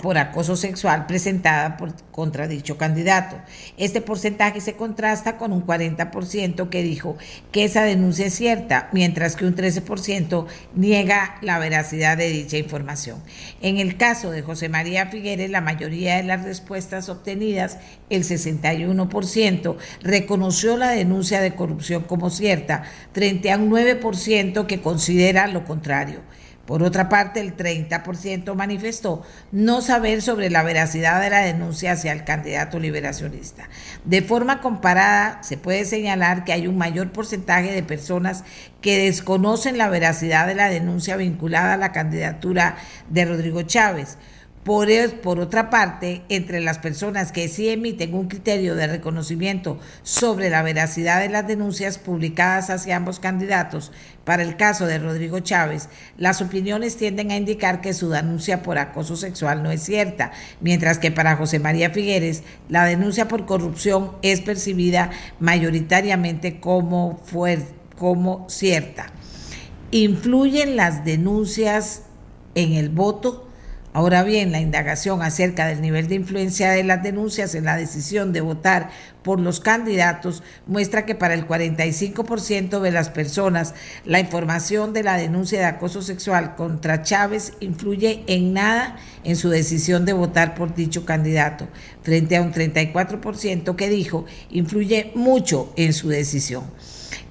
[0.04, 3.38] por acoso sexual presentada por, contra dicho candidato.
[3.78, 7.18] Este porcentaje se contrasta con un 40% que dijo
[7.52, 13.22] que esa denuncia es cierta, mientras que un 13% niega la veracidad de dicha información.
[13.62, 17.78] En el caso de José María Figueres, la mayoría de las respuestas obtenidas
[18.10, 25.48] el 61%, reconoció la denuncia de corrupción como cierta, frente a un 9% que considera
[25.48, 26.22] lo contrario.
[26.66, 32.14] Por otra parte, el 30% manifestó no saber sobre la veracidad de la denuncia hacia
[32.14, 33.68] el candidato liberacionista.
[34.06, 38.44] De forma comparada, se puede señalar que hay un mayor porcentaje de personas
[38.80, 42.78] que desconocen la veracidad de la denuncia vinculada a la candidatura
[43.10, 44.18] de Rodrigo Chávez
[44.64, 50.62] por, otra parte, entre las personas que sí emiten un criterio de reconocimiento sobre la
[50.62, 53.92] veracidad de las denuncias publicadas hacia ambos candidatos,
[54.24, 58.78] para el caso de Rodrigo Chávez, las opiniones tienden a indicar que su denuncia por
[58.78, 64.12] acoso sexual no es cierta, mientras que para José María Figueres, la denuncia por corrupción
[64.22, 67.20] es percibida mayoritariamente como,
[67.98, 69.08] como cierta.
[69.90, 72.04] ¿Influyen las denuncias
[72.54, 73.51] en el voto?
[73.94, 78.32] Ahora bien, la indagación acerca del nivel de influencia de las denuncias en la decisión
[78.32, 78.90] de votar
[79.22, 83.74] por los candidatos muestra que para el 45% de las personas
[84.06, 89.50] la información de la denuncia de acoso sexual contra Chávez influye en nada en su
[89.50, 91.68] decisión de votar por dicho candidato,
[92.02, 96.64] frente a un 34% que dijo influye mucho en su decisión.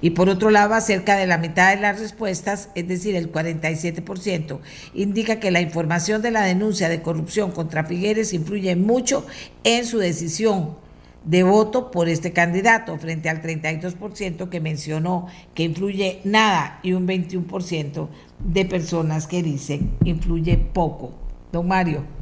[0.01, 4.59] Y por otro lado, cerca de la mitad de las respuestas, es decir, el 47%,
[4.93, 9.25] indica que la información de la denuncia de corrupción contra Figueres influye mucho
[9.63, 10.75] en su decisión
[11.23, 17.07] de voto por este candidato, frente al 32% que mencionó que influye nada y un
[17.07, 18.07] 21%
[18.39, 21.13] de personas que dicen influye poco.
[21.51, 22.20] Don Mario.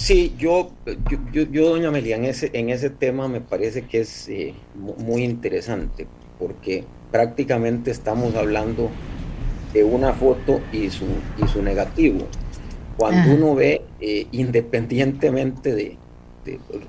[0.00, 0.70] Sí, yo,
[1.30, 5.22] yo, yo, doña Amelia, en ese, en ese tema me parece que es eh, muy
[5.22, 6.06] interesante,
[6.38, 8.88] porque prácticamente estamos hablando
[9.74, 11.04] de una foto y su,
[11.36, 12.26] y su negativo.
[12.96, 15.98] Cuando uno ve, eh, independientemente de,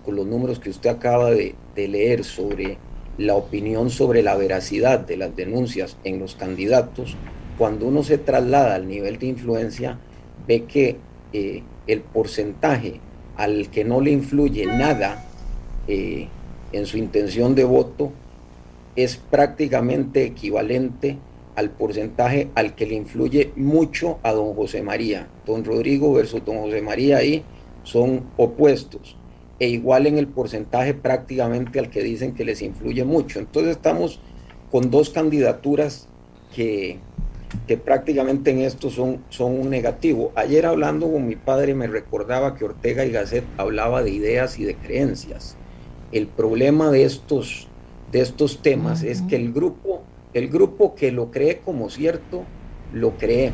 [0.05, 2.77] con los números que usted acaba de, de, leer sobre
[3.17, 7.17] la opinión sobre la veracidad de las denuncias en los candidatos,
[7.57, 9.99] cuando uno se traslada al nivel de influencia,
[10.47, 10.95] ve que
[11.33, 12.99] eh, el porcentaje
[13.37, 15.25] al que no le influye nada
[15.87, 16.27] eh,
[16.71, 18.11] en su intención de voto
[18.95, 21.17] es prácticamente equivalente
[21.55, 25.27] al porcentaje al que le influye mucho a don José María.
[25.45, 27.43] Don Rodrigo versus don José María ahí
[27.83, 29.17] son opuestos
[29.59, 33.39] e igual en el porcentaje prácticamente al que dicen que les influye mucho.
[33.39, 34.19] Entonces estamos
[34.71, 36.07] con dos candidaturas
[36.55, 36.99] que
[37.67, 40.31] que prácticamente en esto son, son un negativo.
[40.35, 44.63] Ayer hablando con mi padre me recordaba que Ortega y Gasset hablaba de ideas y
[44.63, 45.57] de creencias.
[46.11, 47.67] El problema de estos,
[48.11, 52.43] de estos temas es que el grupo, el grupo que lo cree como cierto,
[52.93, 53.51] lo cree.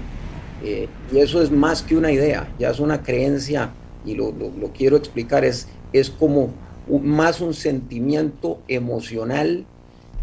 [0.64, 3.72] Eh, y eso es más que una idea, ya es una creencia,
[4.06, 6.52] y lo, lo, quiero explicar, es, es como
[6.88, 9.66] más un sentimiento emocional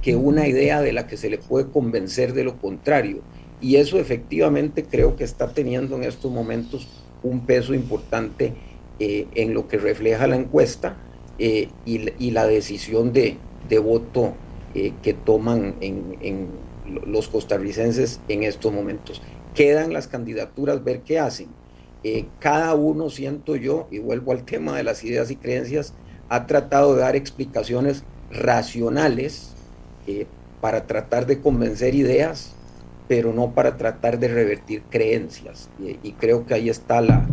[0.02, 3.22] que una idea de la que se le puede convencer de lo contrario.
[3.64, 6.86] Y eso efectivamente creo que está teniendo en estos momentos
[7.22, 8.52] un peso importante
[8.98, 10.98] eh, en lo que refleja la encuesta
[11.38, 13.38] eh, y, la decisión de,
[13.82, 14.34] voto
[14.74, 16.48] eh, que toman en,
[17.06, 19.22] los costarricenses en estos momentos.
[19.54, 21.48] Quedan las candidaturas, ver qué hacen.
[22.40, 25.94] cada uno, siento yo, y vuelvo al tema de las ideas y creencias,
[26.28, 29.54] ha tratado de dar explicaciones racionales
[30.60, 32.54] para tratar de convencer ideas
[33.08, 35.68] pero no para tratar de revertir creencias.
[35.78, 37.26] Y, creo que ahí está la,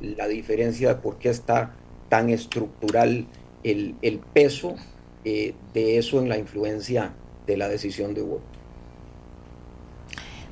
[0.00, 1.74] la, diferencia de por qué está
[2.08, 3.26] tan estructural
[3.64, 4.76] el, el peso
[5.24, 7.12] eh, de eso en la influencia
[7.46, 8.56] de la decisión de voto.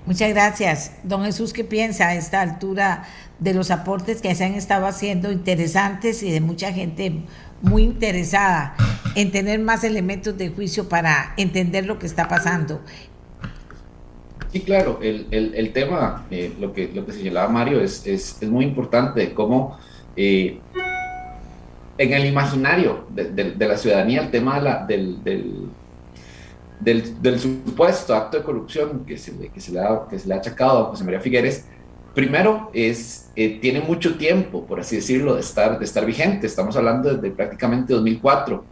[0.06, 0.92] Muchas gracias.
[1.02, 3.04] Don Jesús, ¿qué piensa a esta altura
[3.38, 7.22] de los aportes que se han estado haciendo interesantes y de mucha gente
[7.62, 8.76] muy interesada
[9.14, 12.82] en tener más elementos de juicio para entender lo que está pasando?
[14.54, 18.48] Sí, claro, el, el, tema, eh, lo, que, lo que señalaba Mario, es, es, es
[18.48, 19.76] muy importante, cómo
[20.14, 20.60] eh,
[21.98, 25.70] en el imaginario de, de, la ciudadanía el tema la, del, del,
[26.78, 30.36] del, supuesto acto de corrupción que se, que se, le, ha, que se le ha
[30.36, 31.66] achacado a José María Figueres
[32.14, 36.46] primero, es, eh, tiene mucho tiempo, por así decirlo, de estar, de estar vigente.
[36.46, 38.64] Estamos hablando desde prácticamente 2004,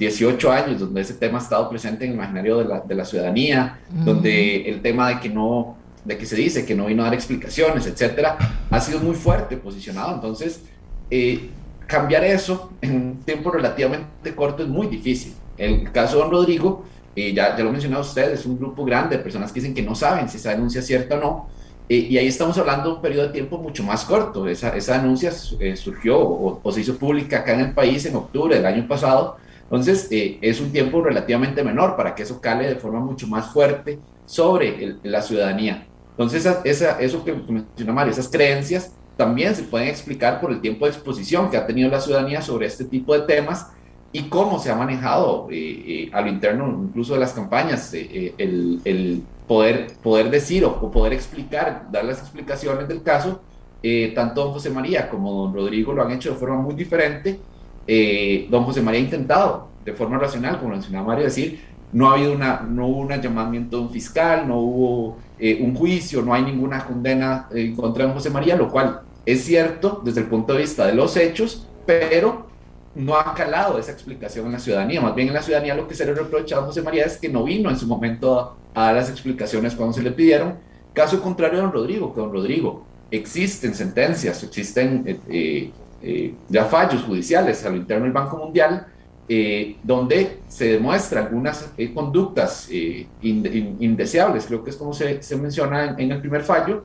[0.00, 2.94] 18 eh, años, donde ese tema ha estado presente en el imaginario de la, de
[2.96, 7.02] la ciudadanía, donde el tema de que no de que se dice que no vino
[7.02, 8.38] a dar explicaciones, etcétera,
[8.70, 10.14] ha sido muy fuerte posicionado.
[10.14, 10.62] Entonces,
[11.10, 11.50] eh,
[11.86, 15.34] cambiar eso en un tiempo relativamente corto es muy difícil.
[15.58, 16.84] El caso de don Rodrigo,
[17.14, 19.82] eh, ya, ya lo mencionaba usted, es un grupo grande de personas que dicen que
[19.82, 21.48] no saben si esa denuncia es cierta o no.
[21.88, 24.48] Eh, y ahí estamos hablando de un periodo de tiempo mucho más corto.
[24.48, 28.54] Esa, esa denuncia surgió o, o, se hizo pública acá en el país en octubre
[28.54, 29.36] del año pasado.
[29.70, 34.00] Entonces, es un tiempo relativamente menor para que eso cale de forma mucho más fuerte
[34.26, 35.86] sobre la ciudadanía.
[36.10, 40.86] Entonces, esa, eso que mencionó Mario, esas creencias también se pueden explicar por el tiempo
[40.86, 43.68] de exposición que ha tenido la ciudadanía sobre este tipo de temas
[44.12, 48.34] y cómo se ha manejado eh, eh, a lo interno incluso de las campañas eh,
[48.38, 53.40] el, el, poder, poder decir o, poder explicar, dar las explicaciones del caso.
[54.14, 57.38] tanto don José María como don Rodrigo lo han hecho de forma muy diferente.
[58.50, 61.60] Don José María ha intentado de forma racional, como mencionaba Mario, decir,
[61.92, 65.74] no ha habido una, no hubo un llamamiento de un fiscal, no hubo eh, un
[65.74, 70.20] juicio, no hay ninguna condena en contra de José María, lo cual es cierto desde
[70.20, 72.46] el punto de vista de los hechos, pero
[72.94, 75.00] no ha calado esa explicación en la ciudadanía.
[75.00, 77.28] Más bien en la ciudadanía lo que se le reprocha a José María es que
[77.28, 80.58] no vino en su momento a, dar las explicaciones cuando se le pidieron.
[80.92, 85.70] Caso contrario a don Rodrigo, que don Rodrigo existen sentencias, existen eh,
[86.02, 88.86] eh, ya fallos judiciales a lo interno del Banco Mundial
[89.32, 95.36] eh, donde se demuestra algunas eh, conductas eh, indeseables, creo que es como se, se
[95.36, 96.82] menciona en, el primer fallo,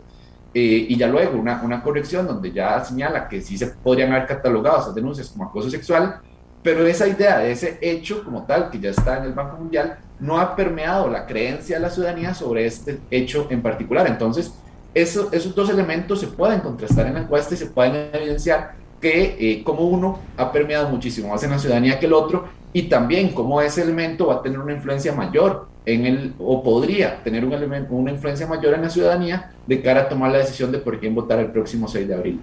[0.54, 4.80] y ya luego una, una, corrección donde ya señala que sí se podrían haber catalogado
[4.80, 6.20] esas denuncias como acoso sexual,
[6.62, 9.98] pero esa idea de ese hecho como tal, que ya está en el Banco Mundial,
[10.20, 14.06] no ha permeado la creencia de la ciudadanía sobre este hecho en particular.
[14.06, 14.54] Entonces,
[14.94, 19.38] eso, esos dos elementos se pueden contrastar en la encuesta y se pueden evidenciar que
[19.40, 23.30] eh, como uno ha permeado muchísimo más en la ciudadanía que el otro y también
[23.30, 27.54] como ese elemento va a tener una influencia mayor en el, o podría tener un
[27.54, 31.00] elemento, una influencia mayor en la ciudadanía de cara a tomar la decisión de por
[31.00, 32.42] quién votar el próximo 6 de abril.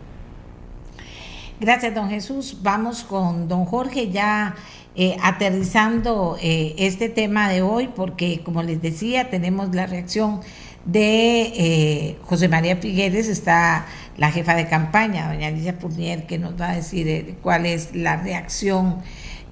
[1.60, 2.58] Gracias, don Jesús.
[2.62, 4.54] Vamos con don Jorge ya
[4.94, 10.40] eh, aterrizando eh, este tema de hoy, porque como les decía, tenemos la reacción
[10.84, 13.86] de eh, José María Figueres, está
[14.16, 17.94] la jefa de campaña, doña Alicia Purnier, que nos va a decir eh, cuál es
[17.94, 18.98] la reacción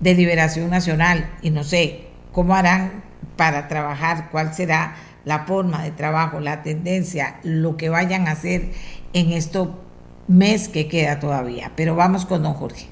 [0.00, 3.02] de Liberación Nacional y no sé cómo harán
[3.36, 8.70] para trabajar, cuál será la forma de trabajo, la tendencia, lo que vayan a hacer
[9.12, 9.66] en este
[10.28, 11.72] mes que queda todavía.
[11.76, 12.86] Pero vamos con don Jorge.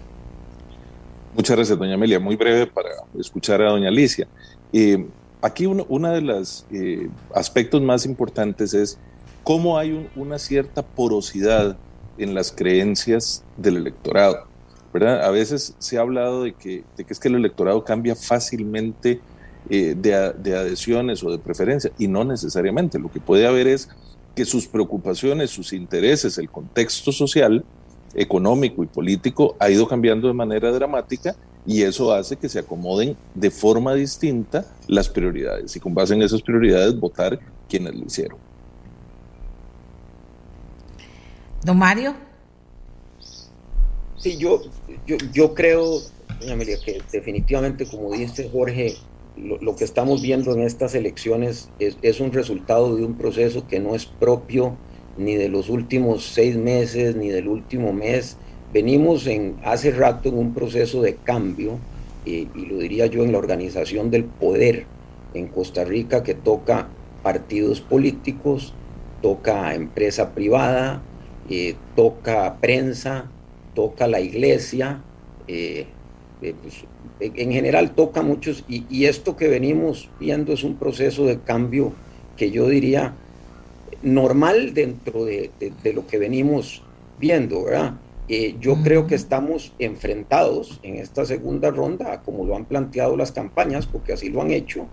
[1.34, 2.18] Muchas gracias, doña Amelia.
[2.18, 4.26] Muy breve para escuchar a doña Alicia.
[4.72, 5.06] Eh,
[5.40, 8.98] aquí uno, de los eh, aspectos más importantes es
[9.49, 11.78] cómo hay una cierta porosidad
[12.18, 14.46] en las creencias del electorado.
[14.92, 15.24] ¿verdad?
[15.24, 19.22] A veces se ha hablado de que, de que es que el electorado cambia fácilmente
[19.70, 22.99] eh, de, de adhesiones o de preferencias, y no necesariamente.
[22.99, 23.88] Lo que puede haber es
[24.36, 27.64] que sus preocupaciones, sus intereses, el contexto social,
[28.14, 31.34] económico y político ha ido cambiando de manera dramática
[31.64, 36.20] y eso hace que se acomoden de forma distinta las prioridades y con base en
[36.20, 38.47] esas prioridades votar quienes lo hicieron.
[41.64, 42.14] Don Mario.
[44.16, 44.62] Sí, yo,
[45.32, 46.00] yo, creo,
[46.40, 48.96] doña Amelia, que definitivamente, como dice Jorge,
[49.36, 53.78] lo, que estamos viendo en estas elecciones es, es, un resultado de un proceso que
[53.78, 54.76] no es propio
[55.16, 58.36] ni de los últimos seis meses, ni del último mes,
[58.72, 61.78] Venimos en, hace rato en un proceso de cambio,
[62.26, 64.84] y lo diría yo en la organización del poder
[65.32, 66.88] en Costa Rica, que toca
[67.22, 68.74] partidos políticos,
[69.22, 71.00] toca empresa privada,
[71.51, 73.30] eh, toca prensa,
[73.74, 75.01] toca la iglesia,
[75.46, 75.86] eh,
[76.42, 76.84] eh, pues,
[77.20, 81.92] en general toca muchos, y, esto que venimos viendo es un proceso de cambio
[82.36, 83.14] que yo diría
[84.03, 86.82] normal dentro de, de lo que venimos
[87.18, 87.94] viendo, ¿verdad?
[88.61, 93.86] Yo creo que estamos enfrentados en esta segunda ronda, como lo han planteado las campañas,
[93.86, 94.86] porque así lo han hecho,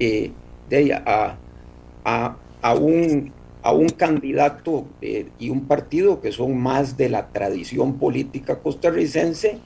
[0.00, 1.38] de a,
[2.04, 3.32] a, a, un,
[3.62, 9.58] a un candidato eh, y un partido que son más de la tradición política costarricense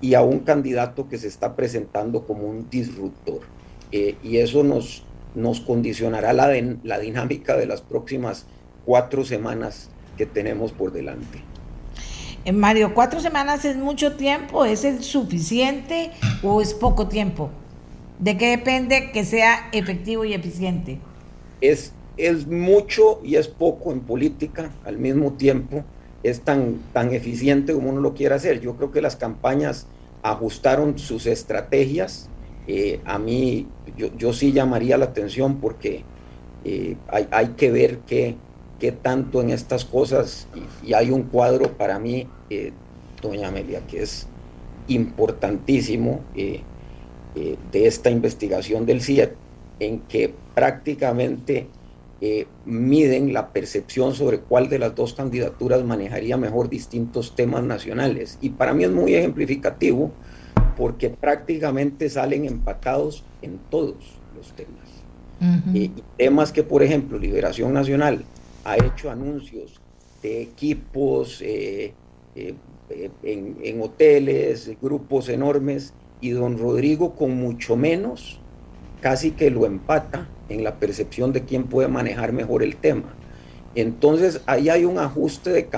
[0.00, 3.40] y a un candidato que se está presentando como un disruptor.
[3.92, 6.52] y eso nos, nos condicionará la,
[6.82, 8.46] la dinámica de las próximas
[8.84, 11.42] cuatro semanas que tenemos por delante.
[12.44, 14.64] Eh, Mario, ¿cuatro semanas es mucho tiempo?
[14.66, 16.10] ¿Es el suficiente
[16.42, 17.50] o es poco tiempo?
[18.18, 20.98] ¿De qué depende que sea efectivo y eficiente?
[21.62, 25.84] Es, es mucho y es poco en política al mismo tiempo,
[26.22, 28.60] es tan, tan eficiente como uno lo quiera hacer.
[28.60, 29.86] Yo creo que las campañas
[30.22, 32.28] ajustaron sus estrategias.
[32.66, 36.02] Eh, a mí, yo, yo, sí llamaría la atención porque
[36.64, 38.36] eh, hay, hay, que ver qué,
[38.80, 40.48] qué, tanto en estas cosas,
[40.82, 42.72] y, hay un cuadro para mí, eh,
[43.20, 44.26] doña Amelia, que es
[44.88, 49.34] importantísimo de esta investigación del CIET,
[49.80, 51.68] en que prácticamente
[52.26, 58.38] eh, miden la percepción sobre cuál de las dos candidaturas manejaría mejor distintos temas nacionales.
[58.40, 60.10] Y para mí es muy ejemplificativo
[60.74, 63.96] porque prácticamente salen empatados en todos
[64.34, 65.74] los temas.
[65.74, 68.24] y temas que, por ejemplo, Liberación Nacional
[68.64, 69.78] ha hecho anuncios
[70.22, 71.92] de equipos eh,
[72.36, 72.54] eh,
[73.22, 78.40] en, en hoteles, grupos enormes, y don Rodrigo con mucho menos
[79.04, 83.14] casi que lo empata en la percepción de quién puede manejar mejor el tema.
[83.74, 85.68] Entonces ahí hay un ajuste de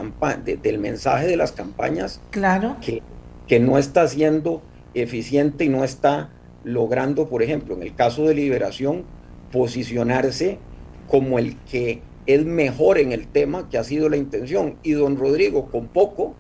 [0.45, 2.77] de, del mensaje de las campañas claro.
[2.81, 3.03] que,
[3.49, 4.63] que no está siendo
[4.95, 6.31] eficiente y no está
[6.63, 9.03] logrando, por ejemplo, en el caso de liberación,
[9.51, 10.61] posicionarse
[11.09, 14.77] como el que es mejor en el tema, que ha sido la intención.
[14.85, 16.37] Y don Rodrigo, con poco,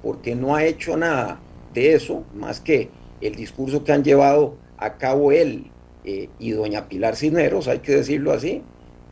[0.00, 1.40] porque no ha hecho nada
[1.74, 2.88] de eso, más que
[3.20, 5.72] el discurso que han llevado a cabo él
[6.04, 8.62] eh, y doña Pilar Cisneros, hay que decirlo así,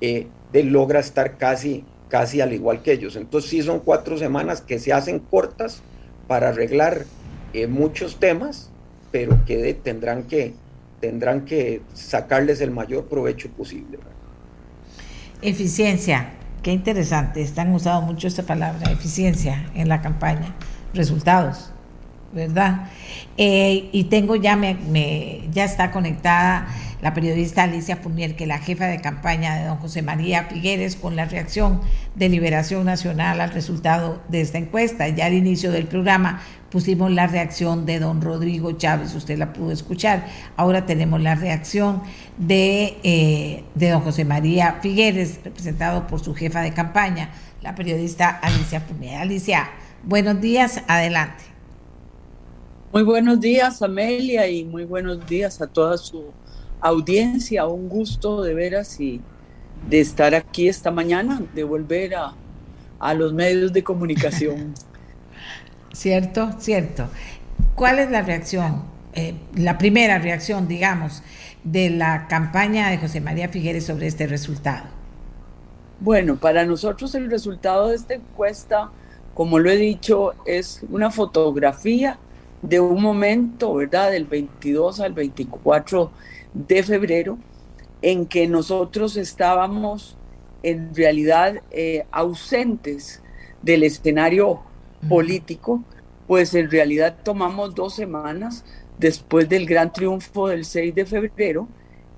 [0.01, 3.17] eh, logra estar casi, casi al igual que ellos.
[3.17, 5.83] Entonces sí son cuatro semanas que se hacen cortas
[6.27, 7.05] para arreglar
[7.53, 8.71] eh, muchos temas,
[9.11, 10.55] pero que tendrán que
[11.01, 13.99] tendrán que sacarles el mayor provecho posible.
[15.43, 16.31] Eficiencia,
[16.63, 20.57] qué interesante, están usando mucho esta palabra, eficiencia en la campaña,
[20.93, 21.73] resultados.
[22.33, 22.91] ¿Verdad?
[23.37, 26.69] Eh, y tengo ya, me, ya está conectada
[27.01, 30.97] la periodista Alicia Fournier, que es la jefa de campaña de don José María Figueres,
[30.97, 31.81] con la reacción
[32.17, 35.09] de Liberación Nacional al resultado de esta encuesta.
[35.09, 39.71] Ya al inicio del programa pusimos la reacción de don Rodrigo Chávez, usted la pudo
[39.71, 40.27] escuchar.
[40.57, 42.03] Ahora tenemos la reacción
[42.37, 47.31] de, eh, de don José María Figueres, representado por su jefa de campaña,
[47.63, 49.21] la periodista Alicia Fournier.
[49.21, 49.71] Alicia,
[50.03, 51.58] buenos días, adelante.
[52.91, 56.33] Muy buenos días, Amelia, y muy buenos días a toda su
[56.81, 57.67] audiencia.
[57.67, 59.21] Un gusto de veras y
[59.91, 62.33] de estar aquí esta mañana, de volver a,
[62.99, 64.73] a los medios de comunicación.
[65.93, 67.09] cierto, cierto.
[67.75, 68.85] ¿Cuál es la reacción?
[69.13, 71.23] Eh, la primera reacción, digamos,
[71.65, 74.87] de la campaña de José María Figueres sobre este resultado.
[76.01, 78.91] Bueno, para nosotros el resultado de esta encuesta,
[79.35, 82.19] como lo he dicho, es una fotografía
[82.63, 84.11] de un momento, ¿verdad?
[84.11, 86.11] Del 22 al 24
[86.55, 87.39] de febrero,
[88.03, 90.17] en que nosotros estábamos
[90.63, 93.23] en realidad eh, ausentes
[93.63, 94.61] del escenario
[95.09, 95.83] político,
[96.27, 98.65] pues en realidad tomamos dos semanas
[98.99, 101.69] después del gran triunfo del 6 de febrero,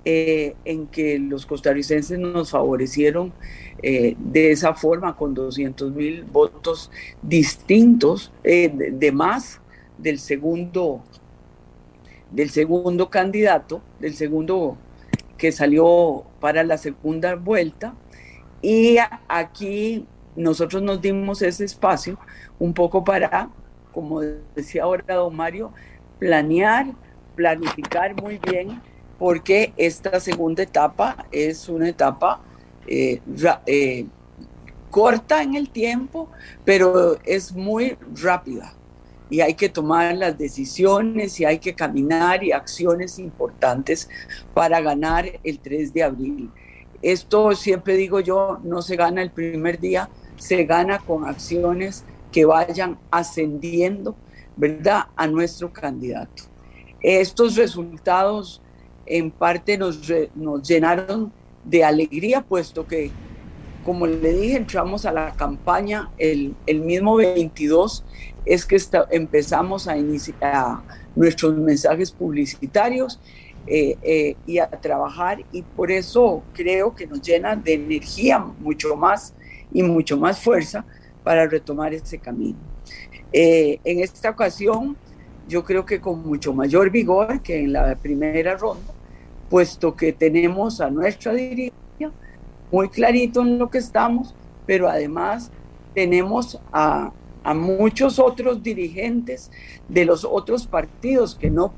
[0.05, 3.35] eh, en que los costarricenses nos favorecieron
[3.83, 9.60] eh, de esa forma con 200 mil votos distintos, de, más
[10.03, 11.03] del segundo,
[12.31, 14.77] del segundo candidato, del segundo
[15.37, 17.95] que salió para la segunda vuelta.
[18.63, 18.99] Y
[19.29, 22.19] aquí nosotros nos dimos ese espacio
[22.59, 23.49] un poco para,
[23.93, 24.21] como
[24.55, 25.73] decía ahora don Mario,
[26.19, 26.87] planear,
[27.37, 28.83] planificar muy bien,
[29.19, 32.41] porque esta segunda etapa es una etapa
[32.87, 33.21] eh,
[33.67, 34.07] eh,
[34.91, 36.29] corta en el tiempo,
[36.65, 38.75] pero es muy rápida
[39.31, 44.09] y hay que tomar las decisiones y hay que caminar y acciones importantes
[44.53, 46.51] para ganar el 3 de abril.
[47.01, 52.45] Esto siempre digo yo, no se gana el primer día, se gana con acciones que
[52.45, 54.17] vayan ascendiendo,
[54.57, 56.45] ¿verdad?, a nuestro candidato.
[57.01, 58.61] Estos resultados
[59.07, 60.01] en parte nos,
[60.35, 61.33] nos llenaron
[61.65, 63.11] de alegría, puesto que,
[63.85, 68.05] como le dije, entramos a la campaña el, el mismo 22
[68.45, 68.79] es que
[69.11, 70.79] empezamos a iniciar
[71.15, 73.21] nuestros mensajes publicitarios
[73.67, 78.97] eh, eh, y a trabajar y por eso creo que nos llena de energía mucho
[78.97, 79.35] más
[79.73, 80.85] y mucho más fuerza
[81.23, 82.59] para retomar ese camino.
[83.33, 84.97] Eh, en esta ocasión
[85.47, 88.93] yo creo que con mucho mayor vigor que en la primera ronda,
[89.49, 92.13] puesto que tenemos a nuestra dirigencia
[92.73, 94.35] muy clarito en lo que estamos,
[94.67, 95.51] pero además
[95.95, 97.13] tenemos a,
[97.43, 99.51] a muchos otros dirigentes
[99.89, 101.73] de los otros partidos que no,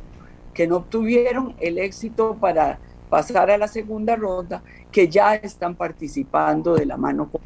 [0.55, 6.75] que no obtuvieron el éxito para pasar a la segunda ronda que ya están participando
[6.75, 7.41] de la mano con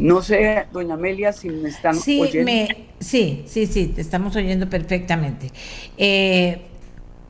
[0.00, 2.74] No sé, doña Amelia, si me están sí, oyendo.
[3.00, 5.52] sí, sí, sí, te estamos oyendo perfectamente.
[5.98, 6.62] Eh,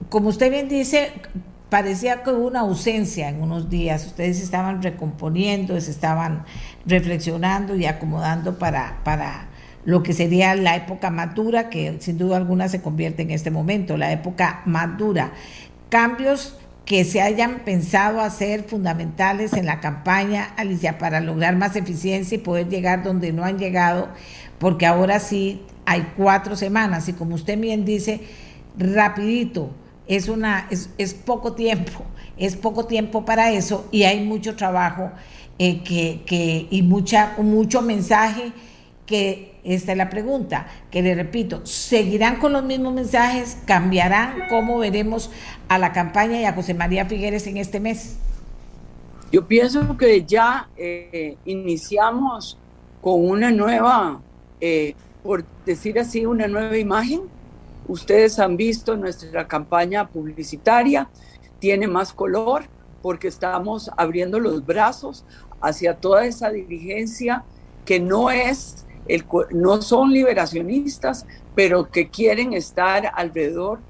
[0.08, 1.10] como usted bien dice,
[1.70, 4.06] parecía que hubo una ausencia en unos días.
[4.06, 6.44] Ustedes estaban recomponiendo, se estaban
[6.84, 9.48] reflexionando y acomodando para, para
[9.84, 13.96] lo que sería la época madura, que sin duda alguna se convierte en este momento,
[13.96, 15.32] la época madura.
[15.88, 22.34] Cambios que se hayan pensado hacer fundamentales en la campaña, Alicia, para lograr más eficiencia
[22.34, 24.08] y poder llegar donde no han llegado,
[24.58, 28.20] porque ahora sí hay cuatro semanas y como usted bien dice,
[28.76, 29.70] rapidito,
[30.10, 32.02] es, una, es, es poco tiempo,
[32.36, 35.12] es poco tiempo para eso y hay mucho trabajo
[35.60, 38.52] eh, que, que, y mucha, mucho mensaje
[39.06, 43.58] que esta es la pregunta, que le repito, ¿seguirán con los mismos mensajes?
[43.66, 44.48] ¿Cambiarán?
[44.48, 45.30] ¿Cómo veremos
[45.68, 48.16] a la campaña y a José María Figueres en este mes?
[49.30, 52.58] Yo pienso que ya eh, iniciamos
[53.00, 54.20] con una nueva,
[54.60, 57.20] eh, por decir así, una nueva imagen.
[57.90, 61.10] Ustedes han visto nuestra campaña publicitaria,
[61.58, 62.62] tiene más color
[63.02, 65.24] porque estamos abriendo los brazos
[65.60, 67.42] hacia toda esa dirigencia
[67.84, 68.86] que no es
[69.50, 71.26] no son liberacionistas,
[71.56, 73.80] pero que quieren estar alrededor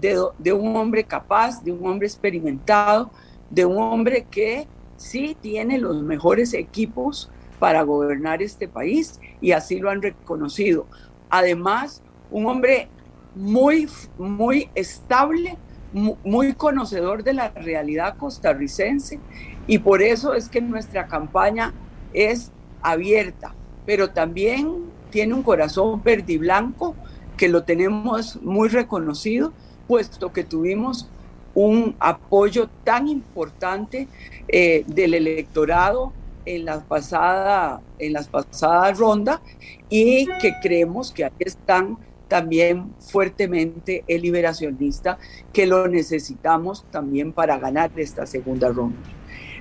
[0.00, 3.10] de, un hombre capaz, de un hombre experimentado,
[3.50, 9.80] de un hombre que sí tiene los mejores equipos para gobernar este país y así
[9.80, 10.86] lo han reconocido.
[11.28, 12.00] Además,
[12.30, 12.88] un hombre
[13.34, 15.56] muy, muy estable,
[15.92, 19.18] muy conocedor de la realidad costarricense
[19.66, 21.74] y por eso es que nuestra campaña
[22.12, 22.52] es
[22.82, 23.54] abierta,
[23.86, 26.94] pero también tiene un corazón verde y blanco
[27.36, 29.52] que lo tenemos muy reconocido,
[29.88, 31.08] puesto que tuvimos
[31.54, 34.06] un apoyo tan importante
[34.48, 36.12] eh, del electorado
[36.44, 39.40] en la pasada en las pasadas rondas
[39.88, 41.98] y que creemos que ahí están
[42.30, 45.18] también fuertemente el liberacionista
[45.52, 49.00] que lo necesitamos también para ganar esta segunda ronda.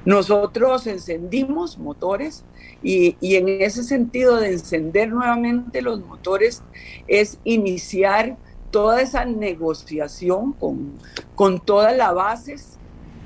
[0.05, 2.45] Nosotros encendimos motores
[2.83, 6.61] y, en ese sentido de encender nuevamente los motores
[7.07, 8.37] es iniciar
[8.69, 10.93] toda esa negociación con,
[11.33, 12.77] con todas las bases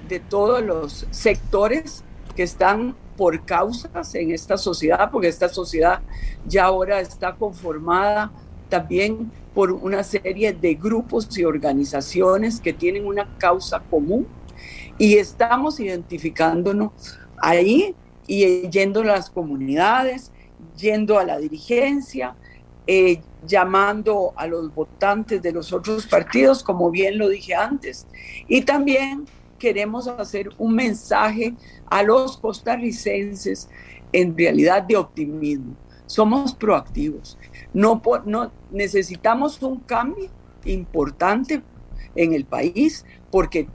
[0.08, 6.00] de todos los sectores que están por causas en esta sociedad, porque esta sociedad
[6.48, 8.32] ya ahora está conformada
[8.74, 14.26] también por una serie de grupos y organizaciones que tienen una causa común
[14.98, 16.92] y estamos identificándonos
[17.40, 17.94] ahí
[18.26, 20.32] y yendo a las comunidades,
[20.76, 22.36] yendo a la dirigencia,
[22.88, 28.08] eh, llamando a los votantes de los otros partidos, como bien lo dije antes.
[28.48, 29.26] Y también
[29.60, 31.54] queremos hacer un mensaje
[31.92, 33.70] a los costarricenses
[34.12, 35.76] en realidad de optimismo.
[36.08, 37.38] Somos proactivos.
[37.74, 40.30] No, no necesitamos un cambio
[40.66, 41.62] importante
[42.16, 43.68] en el país porque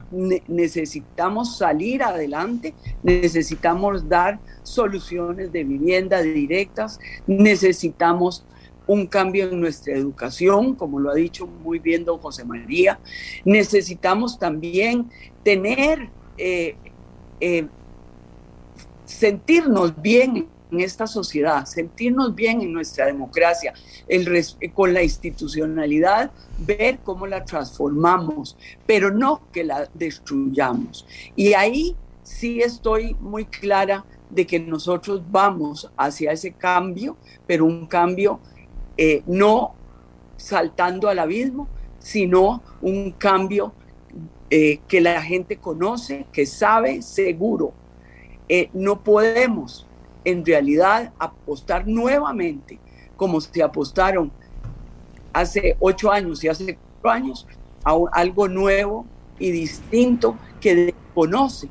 [0.47, 8.45] necesitamos salir adelante, necesitamos dar soluciones de vivienda directas, necesitamos
[8.87, 13.01] un cambio en nuestra educación, como lo ha dicho muy bien don José María,
[13.45, 15.11] necesitamos también
[15.43, 16.77] tener, eh,
[17.41, 17.67] eh,
[19.05, 23.73] sentirnos bien en esta sociedad, sentirnos bien en nuestra democracia,
[24.07, 24.29] el,
[24.75, 28.57] con la institucionalidad, ver cómo la transformamos,
[28.87, 31.07] pero no que la destruyamos.
[31.37, 37.17] Y ahí sí estoy muy clara de que nosotros vamos hacia ese cambio,
[37.47, 38.41] pero un cambio
[38.97, 39.75] eh, no
[40.37, 43.73] saltando al abismo, sino un cambio
[44.51, 47.73] eh, que la gente conoce, que sabe seguro.
[48.49, 49.87] Eh, no podemos
[50.25, 52.79] en realidad apostar nuevamente,
[53.17, 54.31] como se apostaron
[55.33, 57.47] hace ocho años y hace cuatro años,
[57.85, 59.07] a algo nuevo
[59.39, 61.69] y distinto que desconoce,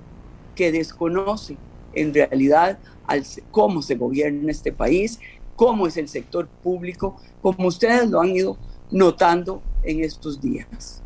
[0.55, 1.57] que desconoce
[1.93, 5.19] en realidad al, cómo se gobierna este país,
[5.55, 8.57] cómo es el sector público, como ustedes lo han ido
[8.91, 11.01] notando en estos días.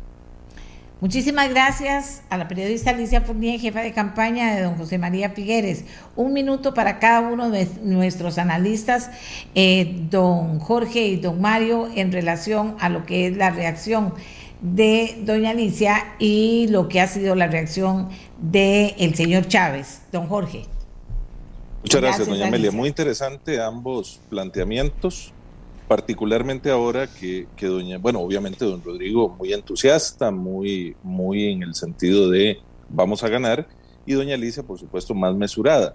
[1.02, 5.84] Muchísimas gracias a la periodista Alicia Fournier, jefa de campaña de don José María Figueres.
[6.14, 9.10] Un minuto para cada uno de nuestros analistas,
[9.56, 14.14] eh, don Jorge y don Mario, en relación a lo que es la reacción
[14.60, 20.02] de doña Alicia y lo que ha sido la reacción del el señor Chávez.
[20.12, 20.66] Don Jorge.
[21.82, 22.70] Muchas gracias, doña Amelia.
[22.70, 25.31] Muy interesante ambos planteamientos
[25.92, 31.74] particularmente ahora que, que, doña, bueno, obviamente don Rodrigo muy entusiasta, muy, muy en el
[31.74, 33.68] sentido de vamos a ganar,
[34.06, 35.94] y doña Alicia, por supuesto, más mesurada,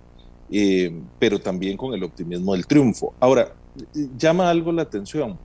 [0.52, 3.16] eh, pero también con el optimismo del triunfo.
[3.20, 3.56] Ahora,
[4.16, 5.40] llama algo la atención.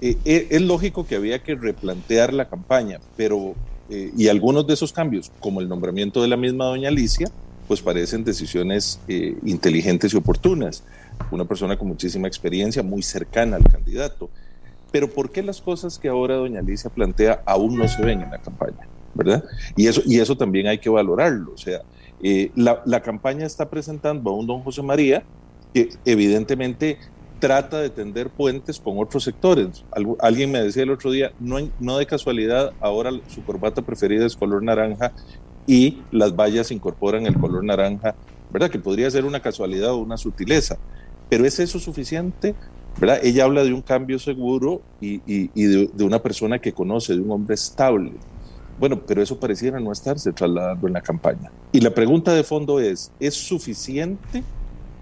[0.00, 3.54] Eh, eh, es lógico que había que replantear la campaña, pero,
[3.90, 7.30] y algunos de esos cambios, como el nombramiento de la misma doña Alicia,
[7.68, 8.98] pues parecen decisiones
[9.44, 10.84] inteligentes y oportunas.
[11.30, 14.30] Una persona con muchísima experiencia, muy cercana al candidato.
[14.92, 18.30] Pero ¿por qué las cosas que ahora doña Alicia plantea aún no se ven en
[18.30, 18.88] la campaña?
[19.14, 19.44] ¿verdad?
[19.76, 21.52] Y eso, y eso también hay que valorarlo.
[21.54, 21.82] O sea,
[22.22, 25.22] eh, la, la, campaña está presentando a un don José María
[25.72, 26.98] que evidentemente
[27.38, 29.84] trata de tender puentes con otros sectores.
[30.20, 34.36] alguien me decía el otro día, no, no de casualidad, ahora su corbata preferida es
[34.36, 35.12] color naranja
[35.66, 38.14] y las vallas incorporan el color naranja,
[38.50, 38.70] ¿verdad?
[38.70, 40.78] Que podría ser una casualidad o una sutileza.
[41.28, 42.54] Pero ¿es eso suficiente?
[42.98, 43.20] ¿verdad?
[43.22, 45.18] Ella habla de un cambio seguro y,
[45.48, 48.12] de, una persona que conoce, de un hombre estable.
[48.78, 51.50] Bueno, pero eso pareciera no estarse trasladando en la campaña.
[51.72, 54.42] Y la pregunta de fondo es, ¿es suficiente,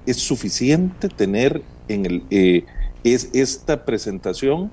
[0.07, 2.65] es suficiente tener en el, eh,
[3.05, 4.71] es esta presentación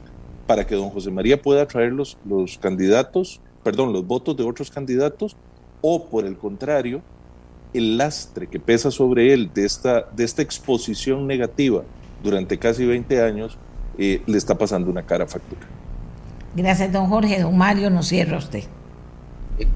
[0.47, 4.69] para que don José María pueda traer los, los candidatos, perdón, los votos de otros
[4.69, 5.37] candidatos?
[5.81, 7.01] ¿O por el contrario,
[7.73, 11.83] el lastre que pesa sobre él de esta, de esta exposición negativa
[12.23, 13.57] durante casi 20 años
[13.97, 15.61] eh, le está pasando una cara factura?
[16.55, 17.39] Gracias, don Jorge.
[17.39, 18.63] Don Mario, nos cierra usted.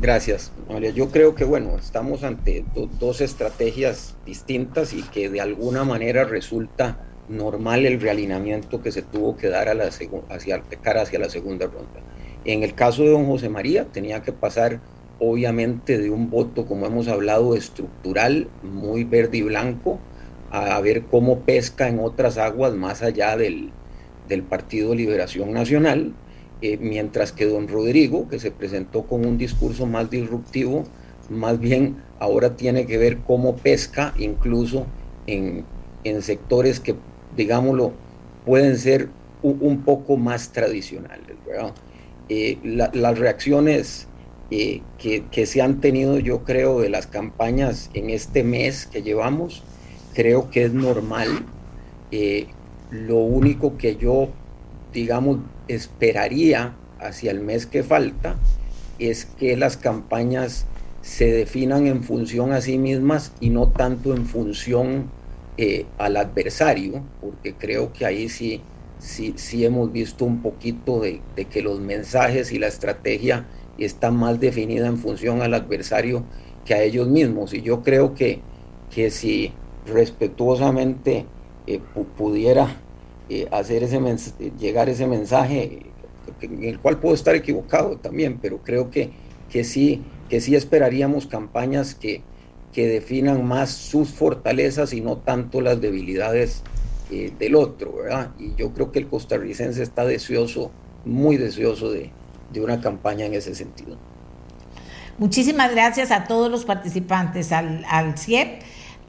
[0.02, 0.92] Gracias, María.
[0.92, 6.24] Yo creo que, bueno, estamos ante do, dos estrategias distintas y que de alguna manera
[6.24, 11.30] resulta normal el realineamiento que se tuvo que dar a la hacia, cara hacia la
[11.30, 12.00] segunda ronda.
[12.46, 14.80] En el caso de don José María, tenía que pasar
[15.20, 20.00] obviamente de un voto, como hemos hablado, estructural, muy verde y blanco,
[20.52, 23.72] a ver cómo pesca en otras aguas más allá del,
[24.28, 26.14] del Partido Liberación Nacional,
[26.62, 30.84] eh, mientras que don Rodrigo, que se presentó con un discurso más disruptivo,
[31.30, 34.86] más bien ahora tiene que ver cómo pesca incluso
[35.28, 35.66] en,
[36.04, 36.96] en sectores que,
[37.36, 37.94] digámoslo,
[38.46, 39.10] pueden ser
[39.42, 41.36] un, poco más tradicionales.
[42.30, 44.08] Eh, la, las reacciones
[44.56, 44.82] eh,
[45.32, 49.64] que, se han tenido, yo creo, de las campañas en este mes que llevamos,
[50.14, 51.46] creo que es normal.
[52.12, 52.48] Eh,
[52.92, 54.30] lo único que yo
[54.94, 58.36] digamos, esperaría hacia el mes que falta
[59.00, 60.66] es que las campañas
[61.02, 65.10] se definan en función a sí mismas y no tanto en función
[65.58, 68.62] eh, al adversario, porque creo que ahí sí,
[69.00, 73.46] sí, sí hemos visto un poquito de, que los mensajes y la estrategia
[73.78, 76.24] están más definida en función al adversario
[76.66, 77.54] que a ellos mismos.
[77.54, 78.42] Y yo creo que,
[78.94, 79.52] que si
[79.86, 81.26] respetuosamente
[81.68, 81.80] eh,
[82.18, 82.78] pudiera
[83.30, 84.00] eh, hacer ese
[84.60, 85.84] llegar ese mensaje,
[86.42, 89.12] en el cual puedo estar equivocado también, pero creo que,
[89.50, 92.22] que, sí, que sí esperaríamos campañas que,
[92.74, 96.64] que definan más sus fortalezas y no tanto las debilidades
[97.12, 98.32] eh, del otro, ¿verdad?
[98.40, 100.72] Y yo creo que el costarricense está deseoso,
[101.06, 102.12] muy deseoso de,
[102.54, 103.98] de una campaña en ese sentido.
[105.18, 108.64] Muchísimas gracias a todos los participantes, al, al CIEP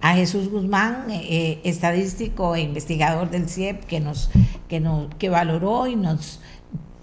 [0.05, 4.29] a Jesús Guzmán, eh, eh, estadístico e investigador del CIEP, que nos,
[4.69, 6.41] que nos, que valoró y nos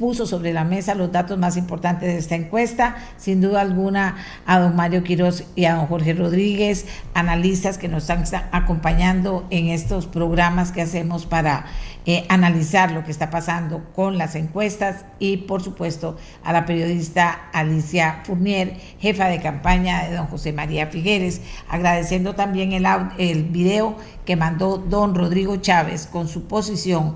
[0.01, 4.15] puso sobre la mesa los datos más importantes de esta encuesta, sin duda alguna
[4.47, 9.67] a don Mario Quiroz y a don Jorge Rodríguez, analistas que nos están acompañando en
[9.67, 11.67] estos programas que hacemos para
[12.07, 17.49] eh, analizar lo que está pasando con las encuestas y por supuesto a la periodista
[17.53, 22.87] Alicia Fournier, jefa de campaña de don José María Figueres, agradeciendo también el,
[23.19, 27.13] el video que mandó don Rodrigo Chávez con su posición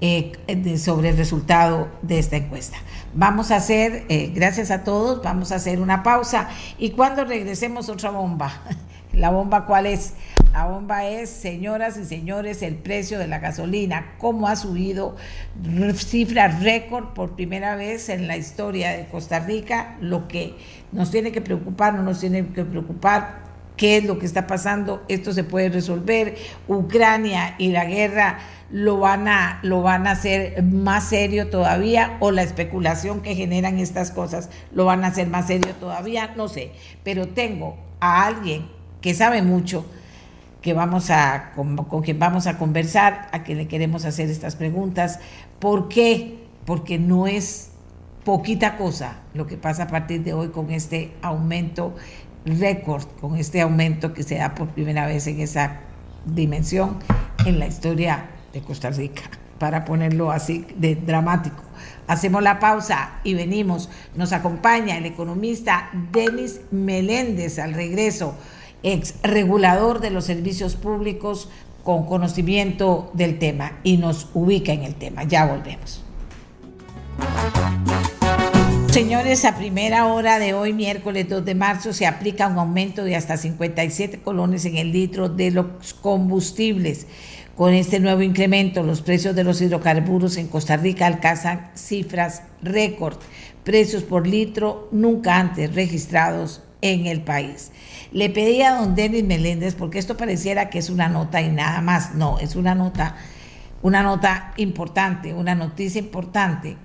[0.00, 0.32] eh,
[0.78, 2.76] sobre el resultado de esta encuesta.
[3.14, 7.88] Vamos a hacer, eh, gracias a todos, vamos a hacer una pausa y cuando regresemos
[7.88, 8.52] otra bomba.
[9.12, 10.14] ¿La bomba cuál es?
[10.52, 15.16] La bomba es, señoras y señores, el precio de la gasolina, cómo ha subido
[15.96, 20.54] cifras récord por primera vez en la historia de Costa Rica, lo que
[20.92, 23.40] nos tiene que preocupar, no nos tiene que preocupar
[23.76, 26.36] qué es lo que está pasando, esto se puede resolver,
[26.66, 28.38] Ucrania y la guerra
[28.70, 33.78] lo van a lo van a hacer más serio todavía o la especulación que generan
[33.78, 38.68] estas cosas lo van a hacer más serio todavía, no sé, pero tengo a alguien
[39.00, 39.86] que sabe mucho
[40.60, 44.56] que vamos a con, con quien vamos a conversar, a quien le queremos hacer estas
[44.56, 45.20] preguntas,
[45.60, 46.44] ¿por qué?
[46.66, 47.70] Porque no es
[48.24, 51.94] poquita cosa lo que pasa a partir de hoy con este aumento
[52.44, 55.80] récord, con este aumento que se da por primera vez en esa
[56.26, 56.98] dimensión
[57.46, 59.22] en la historia de Costa Rica.
[59.58, 61.64] para ponerlo así de dramático.
[62.06, 63.90] Hacemos la pausa y venimos.
[64.14, 68.36] Nos acompaña el economista Denis Meléndez al regreso,
[68.84, 71.48] ex regulador de los servicios públicos
[71.82, 75.24] con conocimiento del tema y nos ubica en el tema.
[75.24, 76.04] Ya volvemos.
[78.90, 83.16] Señores, a primera hora de hoy, miércoles 2 de marzo, se aplica un aumento de
[83.16, 87.06] hasta 57 colones en el litro de los combustibles.
[87.58, 93.16] Con este nuevo incremento, los precios de los hidrocarburos en Costa Rica alcanzan cifras récord,
[93.64, 97.72] precios por litro nunca antes registrados en el país.
[98.12, 101.80] Le pedí a don Denis Meléndez, porque esto pareciera que es una nota y nada
[101.80, 103.16] más, no, es una nota,
[103.82, 106.76] una nota importante, una noticia importante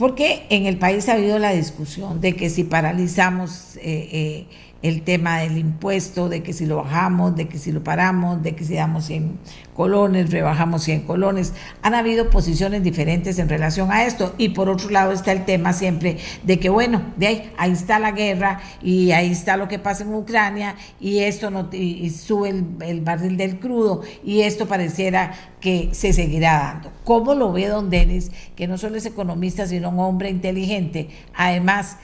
[0.00, 4.46] porque en el país ha habido la discusión de que si paralizamos eh, eh,
[4.82, 8.54] el tema del impuesto, de que si lo bajamos, de que si lo paramos, de
[8.54, 9.38] que si damos 100
[9.74, 11.52] colones, rebajamos 100 colones.
[11.82, 14.34] Han habido posiciones diferentes en relación a esto.
[14.38, 17.98] Y por otro lado está el tema siempre de que, bueno, de ahí, ahí está
[17.98, 22.48] la guerra y ahí está lo que pasa en Ucrania y esto no, y, sube
[22.48, 26.92] el, barril del crudo y esto pareciera que se seguirá dando.
[27.04, 31.10] ¿Cómo lo ve don Denis, que no solo es economista, sino un hombre inteligente?
[31.34, 31.98] Además,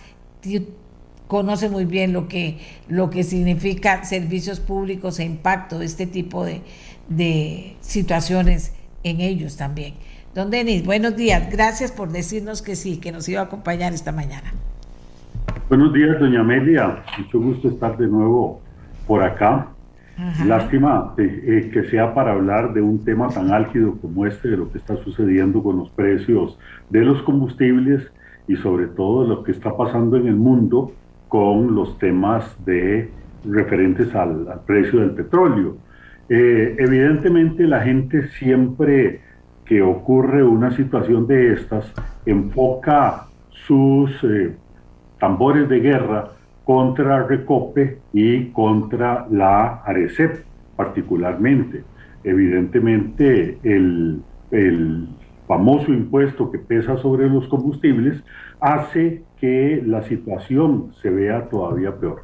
[1.28, 2.58] conoce muy bien lo que,
[2.88, 6.62] lo que significa servicios públicos e impacto de este tipo de,
[7.08, 9.94] de situaciones en ellos también.
[10.34, 11.50] Don Denis, buenos días.
[11.50, 14.52] Gracias por decirnos que sí, que nos iba a acompañar esta mañana.
[15.68, 17.02] Buenos días, doña Amelia.
[17.18, 18.60] Mucho gusto estar de nuevo
[19.06, 19.68] por acá.
[20.46, 24.72] Lástima eh, que sea para hablar de un tema tan álgido como este, de lo
[24.72, 26.58] que está sucediendo con los precios
[26.88, 28.10] de los combustibles
[28.48, 30.92] y sobre todo lo que está pasando en el mundo
[31.28, 33.10] con los temas de
[33.44, 35.76] referentes al, precio del petróleo.
[36.28, 39.20] Eh, evidentemente la gente siempre
[39.64, 41.92] que ocurre una situación de estas
[42.24, 44.54] enfoca sus eh,
[45.18, 46.30] tambores de guerra
[46.64, 50.44] contra Recope y contra la Arecep
[50.76, 51.84] particularmente.
[52.24, 54.20] Evidentemente el,
[54.50, 55.08] el
[55.46, 58.22] famoso impuesto que pesa sobre los combustibles
[58.60, 62.22] hace que la situación se vea todavía peor.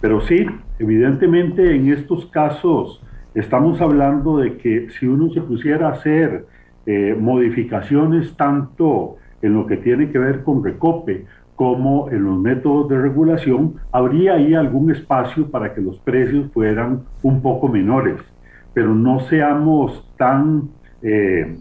[0.00, 0.46] Pero sí,
[0.78, 3.02] evidentemente en estos casos
[3.34, 6.46] estamos hablando de que si uno se pusiera a hacer
[6.86, 12.88] eh, modificaciones tanto en lo que tiene que ver con recope como en los métodos
[12.88, 18.20] de regulación, habría ahí algún espacio para que los precios fueran un poco menores.
[18.74, 20.70] Pero no seamos tan
[21.02, 21.56] eh,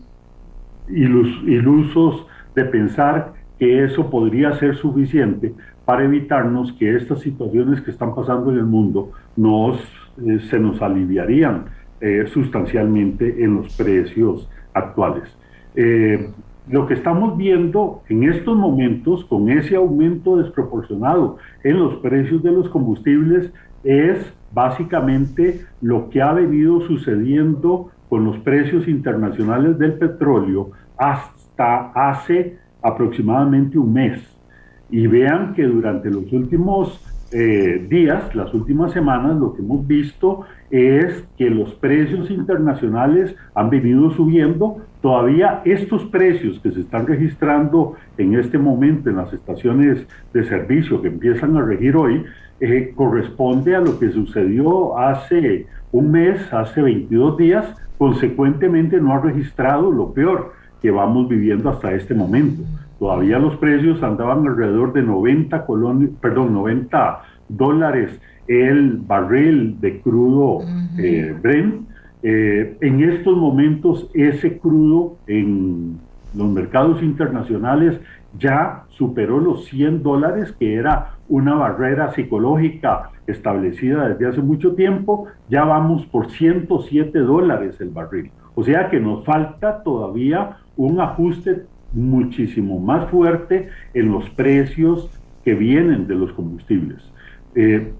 [0.93, 2.25] ilusos
[2.55, 5.53] de pensar que eso podría ser suficiente
[5.85, 9.77] para evitarnos que estas situaciones que están pasando en el mundo nos,
[10.25, 11.65] eh, se nos aliviarían
[11.99, 15.35] eh, sustancialmente en los precios actuales.
[15.75, 16.29] Eh,
[16.69, 22.51] lo que estamos viendo en estos momentos con ese aumento desproporcionado en los precios de
[22.51, 23.51] los combustibles
[23.83, 30.71] es básicamente lo que ha venido sucediendo con los precios internacionales del petróleo
[31.01, 34.19] hasta hace aproximadamente un mes.
[34.91, 40.41] Y vean que durante los últimos eh, días, las últimas semanas, lo que hemos visto
[40.69, 44.77] es que los precios internacionales han venido subiendo.
[45.01, 51.01] Todavía estos precios que se están registrando en este momento en las estaciones de servicio
[51.01, 52.23] que empiezan a regir hoy,
[52.59, 57.65] eh, corresponde a lo que sucedió hace un mes, hace 22 días,
[57.97, 62.63] consecuentemente no ha registrado lo peor que vamos viviendo hasta este momento.
[62.99, 65.65] Todavía los precios andaban alrededor de 90,
[66.21, 70.59] perdón, 90 dólares el barril de crudo
[70.97, 71.87] eh, Brent.
[72.23, 75.97] Eh, en estos momentos ese crudo en
[76.35, 77.99] los mercados internacionales
[78.37, 85.27] ya superó los 100 dólares, que era una barrera psicológica establecida desde hace mucho tiempo,
[85.49, 88.31] ya vamos por 107 dólares el barril.
[88.55, 91.63] O sea que nos falta todavía un ajuste
[91.93, 95.09] muchísimo más fuerte en los precios
[95.43, 97.01] que vienen de los combustibles.
[97.55, 97.91] Eh,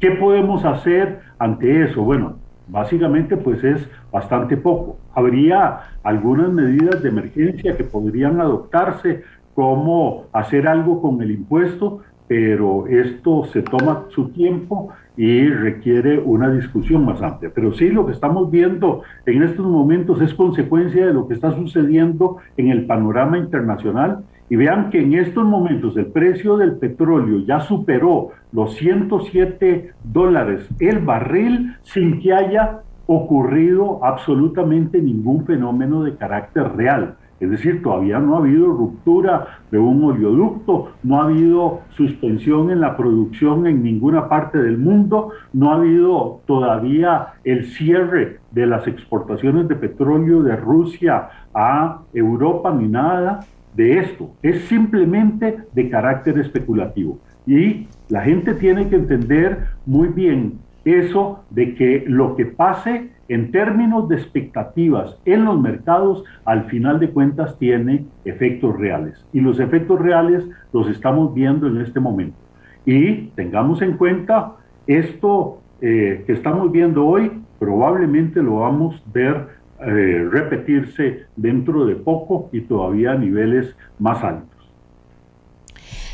[0.00, 2.02] ¿Qué podemos hacer ante eso?
[2.02, 4.98] Bueno, básicamente pues es bastante poco.
[5.14, 9.22] Habría algunas medidas de emergencia que podrían adoptarse,
[9.54, 16.50] como hacer algo con el impuesto, pero esto se toma su tiempo y requiere una
[16.52, 17.50] discusión más amplia.
[17.52, 21.50] Pero sí, lo que estamos viendo en estos momentos es consecuencia de lo que está
[21.52, 24.24] sucediendo en el panorama internacional.
[24.50, 30.68] Y vean que en estos momentos el precio del petróleo ya superó los 107 dólares
[30.78, 37.16] el barril sin que haya ocurrido absolutamente ningún fenómeno de carácter real.
[37.40, 42.80] Es decir, todavía no ha habido ruptura de un oleoducto, no ha habido suspensión en
[42.80, 48.86] la producción en ninguna parte del mundo, no ha habido todavía el cierre de las
[48.88, 53.40] exportaciones de petróleo de Rusia a Europa ni nada
[53.74, 54.30] de esto.
[54.42, 57.18] Es simplemente de carácter especulativo.
[57.46, 63.52] Y la gente tiene que entender muy bien eso de que lo que pase en
[63.52, 69.24] términos de expectativas en los mercados, al final de cuentas tiene efectos reales.
[69.32, 72.38] Y los efectos reales los estamos viendo en este momento.
[72.86, 74.56] Y tengamos en cuenta
[74.86, 81.94] esto eh, que estamos viendo hoy, probablemente lo vamos a ver eh, repetirse dentro de
[81.96, 84.48] poco y todavía a niveles más altos.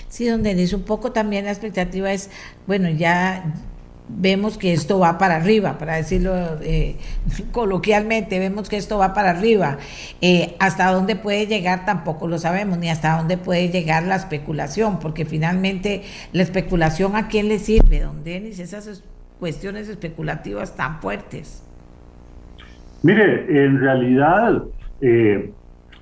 [0.09, 2.31] Sí, donde dice un poco también la expectativa es,
[2.67, 3.55] bueno, ya
[4.09, 6.97] vemos que esto va para arriba, para decirlo eh,
[7.53, 9.79] coloquialmente, vemos que esto va para arriba.
[10.21, 14.99] Eh, hasta dónde puede llegar tampoco lo sabemos, ni hasta dónde puede llegar la especulación,
[14.99, 16.03] porque finalmente
[16.33, 19.03] la especulación a quién le sirve, don Denis, esas
[19.41, 21.63] cuestiones especulativas tan fuertes.
[23.03, 24.65] Mire, en realidad
[25.01, 25.53] eh,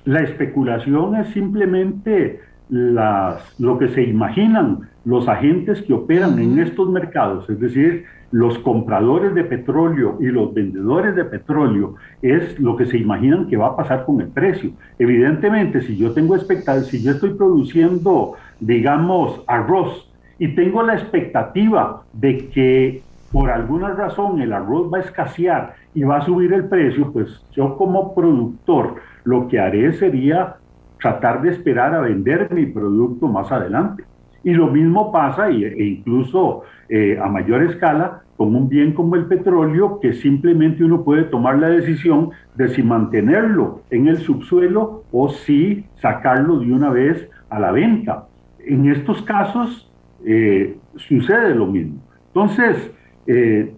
[0.05, 2.39] la especulación es simplemente
[2.69, 8.57] las, lo que se imaginan los agentes que operan en estos mercados, es decir, los
[8.59, 13.67] compradores de petróleo y los vendedores de petróleo, es lo que se imaginan que va
[13.67, 14.71] a pasar con el precio.
[14.97, 22.01] Evidentemente, si yo tengo expectativa, si yo estoy produciendo, digamos, arroz y tengo la expectativa
[22.13, 26.65] de que por alguna razón el arroz va a escasear y va a subir el
[26.65, 28.95] precio, pues yo como productor
[29.25, 30.55] lo que haré sería
[31.01, 34.03] tratar de esperar a vender mi producto más adelante.
[34.43, 39.25] Y lo mismo pasa, e incluso eh, a mayor escala, con un bien como el
[39.25, 45.29] petróleo, que simplemente uno puede tomar la decisión de si mantenerlo en el subsuelo o
[45.29, 48.27] si sacarlo de una vez a la venta.
[48.59, 49.89] En estos casos
[50.25, 52.01] eh, sucede lo mismo.
[52.27, 52.91] Entonces,
[53.27, 53.73] eh,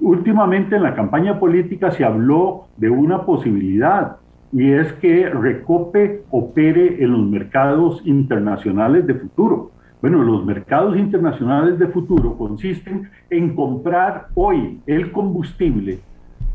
[0.00, 4.16] últimamente en la campaña política se habló de una posibilidad
[4.52, 9.72] y es que Recope opere en los mercados internacionales de futuro.
[10.04, 15.98] Bueno, los mercados internacionales de futuro consisten en comprar hoy el combustible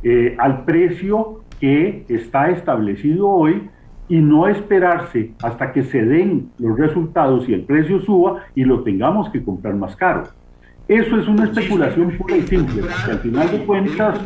[0.03, 3.67] eh, al precio que está establecido hoy
[4.07, 8.83] y no esperarse hasta que se den los resultados y el precio suba y lo
[8.83, 10.25] tengamos que comprar más caro.
[10.87, 14.19] Eso es una especulación pura y simple, que al final de cuentas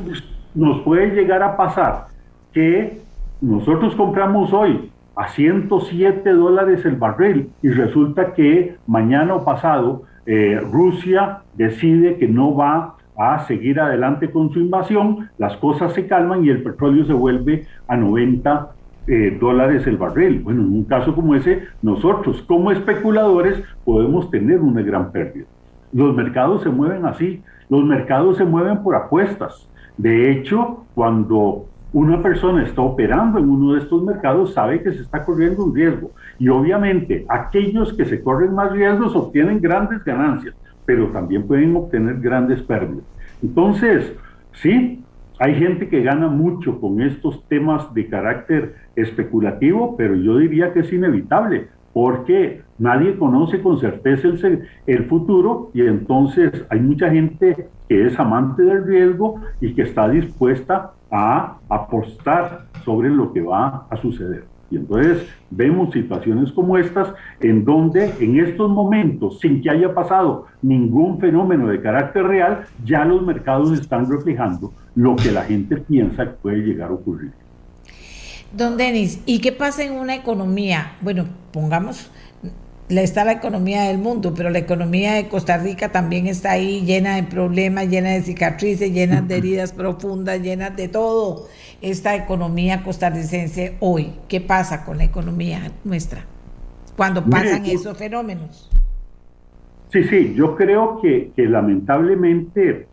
[0.53, 2.07] nos puede llegar a pasar
[2.51, 2.99] que
[3.39, 10.59] nosotros compramos hoy a 107 dólares el barril y resulta que mañana o pasado eh,
[10.71, 16.43] Rusia decide que no va a seguir adelante con su invasión, las cosas se calman
[16.43, 18.71] y el petróleo se vuelve a 90
[19.05, 20.39] eh, dólares el barril.
[20.39, 25.45] Bueno, en un caso como ese, nosotros como especuladores podemos tener una gran pérdida.
[25.91, 29.69] Los mercados se mueven así, los mercados se mueven por apuestas.
[29.97, 35.03] De hecho, cuando una persona está operando en uno de estos mercados sabe que se
[35.03, 36.11] está corriendo un riesgo.
[36.39, 42.19] Y obviamente aquellos que se corren más riesgos obtienen grandes ganancias, pero también pueden obtener
[42.19, 43.05] grandes pérdidas.
[43.43, 44.11] Entonces,
[44.53, 45.03] sí,
[45.39, 50.79] hay gente que gana mucho con estos temas de carácter especulativo, pero yo diría que
[50.79, 54.29] es inevitable, porque nadie conoce con certeza
[54.87, 60.09] el, futuro y entonces hay mucha gente que es amante del riesgo y que está
[60.09, 64.45] dispuesta a apostar sobre lo que va a suceder.
[64.71, 70.47] Y entonces vemos situaciones como estas en donde en estos momentos, sin que haya pasado
[70.63, 76.25] ningún fenómeno de carácter real, ya los mercados están reflejando lo que la gente piensa
[76.25, 77.31] que puede llegar a ocurrir.
[78.51, 80.93] Don Denis, ¿y qué pasa en una economía?
[81.01, 82.11] Bueno, pongamos
[83.01, 87.15] está la economía del mundo, pero la economía de Costa Rica también está ahí llena
[87.15, 91.47] de problemas, llena de cicatrices, llena de heridas profundas, llena de todo.
[91.81, 96.25] Esta economía costarricense hoy, ¿qué pasa con la economía nuestra
[96.95, 98.69] cuando pasan esos fenómenos?
[99.89, 102.87] Sí, sí, yo creo que, lamentablemente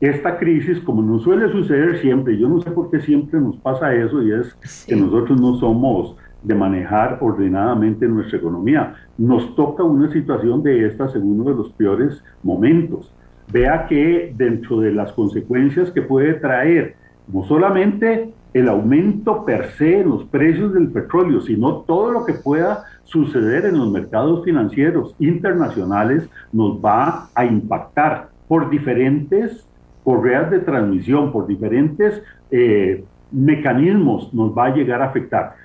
[0.00, 3.94] esta crisis, como nos suele suceder siempre, yo no sé por qué siempre nos pasa
[3.94, 8.94] eso y es que nosotros no somos de manejar ordenadamente nuestra economía.
[9.18, 13.12] Nos toca una situación de estas en uno de los peores momentos.
[13.52, 16.94] Vea que dentro de las consecuencias que puede traer
[17.26, 22.34] no solamente el aumento per se en los precios del petróleo, sino todo lo que
[22.34, 29.66] pueda suceder en los mercados financieros internacionales nos va a impactar por diferentes
[30.04, 35.56] correas de transmisión, por diferentes eh, mecanismos nos va a llegar a afectar.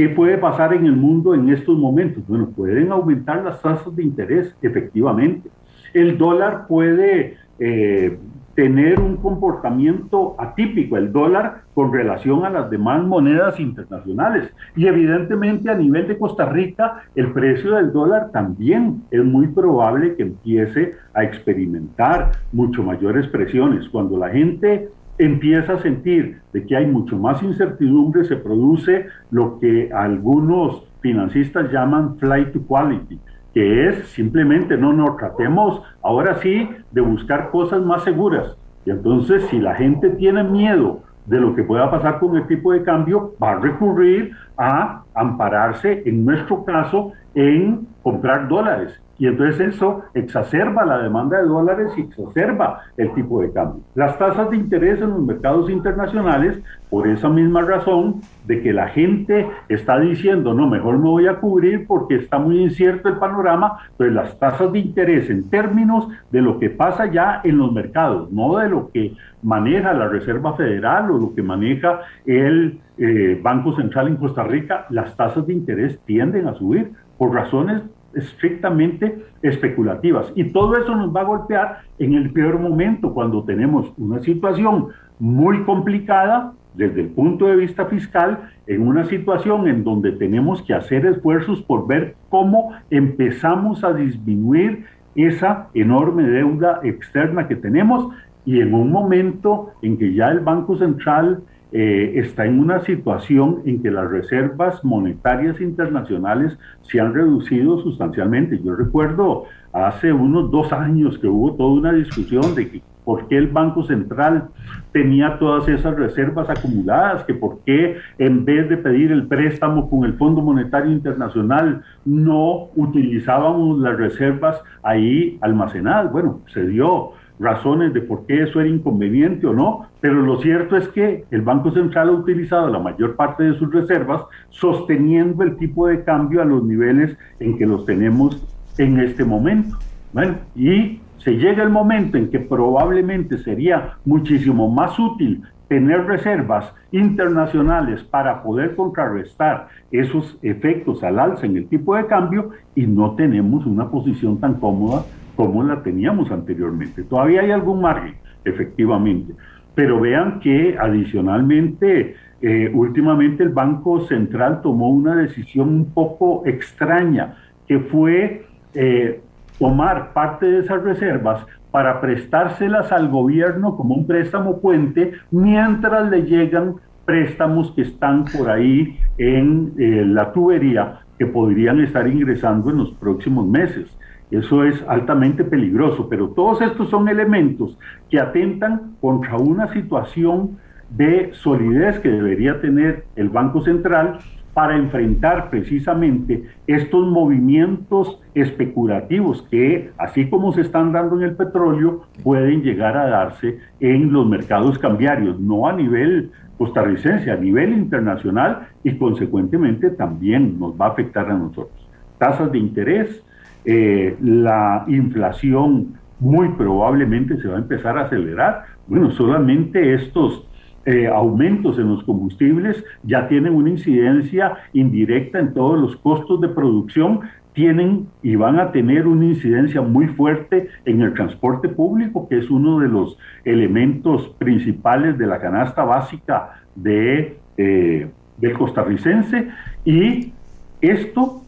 [0.00, 2.26] ¿Qué puede pasar en el mundo en estos momentos?
[2.26, 5.50] Bueno, pueden aumentar las tasas de interés, efectivamente.
[5.92, 8.18] El dólar puede eh,
[8.54, 14.50] tener un comportamiento atípico, el dólar con relación a las demás monedas internacionales.
[14.74, 20.16] Y evidentemente a nivel de Costa Rica, el precio del dólar también es muy probable
[20.16, 23.86] que empiece a experimentar mucho mayores presiones.
[23.90, 24.88] Cuando la gente
[25.20, 31.70] empieza a sentir de que hay mucho más incertidumbre, se produce lo que algunos financistas
[31.70, 33.18] llaman flight to quality,
[33.52, 38.56] que es simplemente, no, no, tratemos ahora sí de buscar cosas más seguras.
[38.86, 42.72] Y entonces, si la gente tiene miedo de lo que pueda pasar con el tipo
[42.72, 49.00] de cambio, va a recurrir a ampararse, en nuestro caso, en comprar dólares.
[49.18, 53.82] Y entonces eso exacerba la demanda de dólares y exacerba el tipo de cambio.
[53.94, 56.58] Las tasas de interés en los mercados internacionales,
[56.88, 61.36] por esa misma razón de que la gente está diciendo, no, mejor me voy a
[61.36, 66.40] cubrir porque está muy incierto el panorama, pues las tasas de interés en términos de
[66.40, 71.10] lo que pasa ya en los mercados, no de lo que maneja la Reserva Federal
[71.10, 75.98] o lo que maneja el eh, Banco Central en Costa Rica, las tasas de interés
[76.04, 77.82] tienden a subir por razones
[78.14, 80.30] estrictamente especulativas.
[80.34, 84.88] Y todo eso nos va a golpear en el peor momento, cuando tenemos una situación
[85.18, 90.74] muy complicada desde el punto de vista fiscal, en una situación en donde tenemos que
[90.74, 94.84] hacer esfuerzos por ver cómo empezamos a disminuir
[95.14, 100.76] esa enorme deuda externa que tenemos y en un momento en que ya el Banco
[100.76, 101.42] Central
[101.72, 108.60] eh, está en una situación en que las reservas monetarias internacionales se han reducido sustancialmente.
[108.62, 113.36] Yo recuerdo hace unos dos años que hubo toda una discusión de que por qué
[113.38, 114.48] el Banco Central
[114.92, 120.04] tenía todas esas reservas acumuladas, que por qué en vez de pedir el préstamo con
[120.04, 126.12] el Fondo Monetario Internacional no utilizábamos las reservas ahí almacenadas.
[126.12, 130.76] Bueno, se dio razones de por qué eso era inconveniente o no, pero lo cierto
[130.76, 135.56] es que el Banco Central ha utilizado la mayor parte de sus reservas sosteniendo el
[135.56, 138.46] tipo de cambio a los niveles en que los tenemos
[138.78, 139.78] en este momento.
[140.12, 146.74] Bueno, y se llega el momento en que probablemente sería muchísimo más útil tener reservas
[146.90, 153.14] internacionales para poder contrarrestar esos efectos al alza en el tipo de cambio y no
[153.14, 155.04] tenemos una posición tan cómoda
[155.40, 157.02] como la teníamos anteriormente.
[157.02, 159.32] Todavía hay algún margen, efectivamente,
[159.74, 167.36] pero vean que adicionalmente, eh, últimamente el Banco Central tomó una decisión un poco extraña,
[167.66, 169.22] que fue eh,
[169.58, 176.24] tomar parte de esas reservas para prestárselas al gobierno como un préstamo puente mientras le
[176.24, 176.74] llegan
[177.06, 182.90] préstamos que están por ahí en eh, la tubería que podrían estar ingresando en los
[182.92, 183.96] próximos meses.
[184.30, 187.76] Eso es altamente peligroso, pero todos estos son elementos
[188.08, 190.58] que atentan contra una situación
[190.90, 194.18] de solidez que debería tener el Banco Central
[194.54, 202.02] para enfrentar precisamente estos movimientos especulativos que, así como se están dando en el petróleo,
[202.22, 208.68] pueden llegar a darse en los mercados cambiarios, no a nivel costarricense, a nivel internacional
[208.82, 211.88] y consecuentemente también nos va a afectar a nosotros.
[212.18, 213.24] Tasas de interés,
[213.64, 218.64] eh, la inflación muy probablemente se va a empezar a acelerar.
[218.86, 220.46] Bueno, solamente estos
[220.86, 226.48] eh, aumentos en los combustibles ya tienen una incidencia indirecta en todos los costos de
[226.48, 227.20] producción,
[227.52, 232.50] tienen y van a tener una incidencia muy fuerte en el transporte público, que es
[232.50, 238.08] uno de los elementos principales de la canasta básica de, eh,
[238.38, 239.48] del costarricense.
[239.84, 240.32] Y
[240.80, 241.42] esto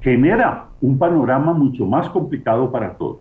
[0.00, 3.18] genera un panorama mucho más complicado para todos.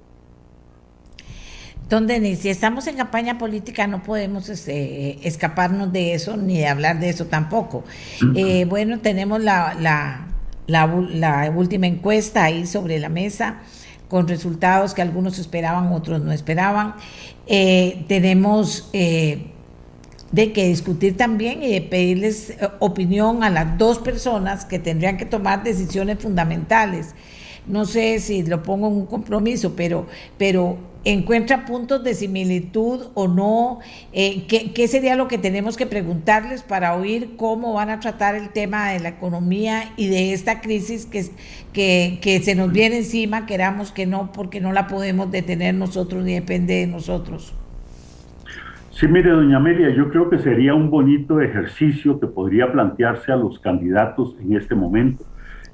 [1.90, 6.68] Don Denis, si estamos en campaña política no podemos este, escaparnos de eso ni de
[6.68, 7.84] hablar de eso tampoco.
[8.36, 10.28] Eh, bueno, tenemos la, la,
[10.68, 13.62] la, última encuesta ahí sobre la mesa
[14.08, 16.96] con resultados que algunos esperaban, otros no esperaban.
[17.48, 19.54] Eh, tenemos eh,
[20.34, 25.16] de que discutir también y de pedirles eh, opinión a las dos personas que tendrían
[25.16, 27.14] que tomar decisiones fundamentales.
[27.68, 30.06] No sé si lo pongo en un compromiso, pero,
[30.38, 33.80] pero encuentra puntos de similitud o no.
[34.12, 38.50] Eh, ¿qué, sería lo que tenemos que preguntarles para oír cómo van a tratar el
[38.50, 41.26] tema de la economía y de esta crisis que,
[41.74, 46.24] que, que se nos viene encima, queramos que no, porque no la podemos detener nosotros
[46.24, 47.54] ni depende de nosotros?
[48.92, 53.36] Sí, mire, doña Amelia, yo creo que sería un bonito ejercicio que podría plantearse a
[53.36, 55.26] los candidatos en este momento.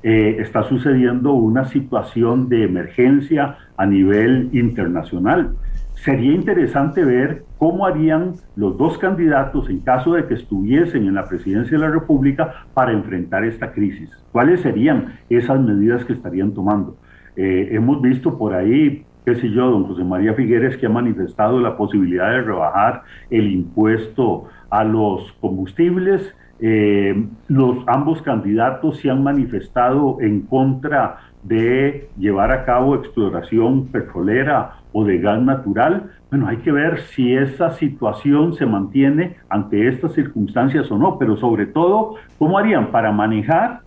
[0.01, 5.55] Eh, está sucediendo una situación de emergencia a nivel internacional.
[5.95, 11.27] Sería interesante ver cómo harían los dos candidatos en caso de que estuviesen en la
[11.27, 14.09] presidencia de la República para enfrentar esta crisis.
[14.31, 16.97] ¿Cuáles serían esas medidas que estarían tomando?
[17.35, 21.59] Eh, hemos visto por ahí qué sé yo, don José María Figueres, que ha manifestado
[21.59, 26.33] la posibilidad de rebajar el impuesto a los combustibles.
[26.61, 34.79] Eh, los ambos candidatos se han manifestado en contra de llevar a cabo exploración petrolera
[34.91, 36.11] o de gas natural.
[36.29, 41.37] Bueno, hay que ver si esa situación se mantiene ante estas circunstancias o no, pero
[41.37, 43.81] sobre todo, ¿cómo harían para manejar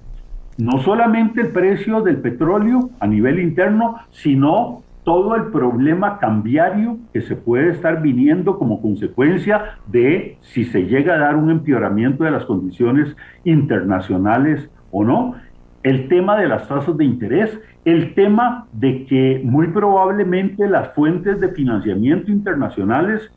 [0.59, 7.22] no solamente el precio del petróleo a nivel interno, sino todo el problema cambiario que
[7.22, 12.30] se puede estar viniendo como consecuencia de si se llega a dar un empeoramiento de
[12.30, 15.34] las condiciones internacionales o no,
[15.82, 21.40] el tema de las tasas de interés, el tema de que muy probablemente las fuentes
[21.40, 23.30] de financiamiento internacionales,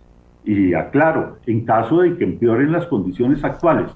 [0.45, 3.89] y aclaro, en caso de que empeoren las condiciones actuales,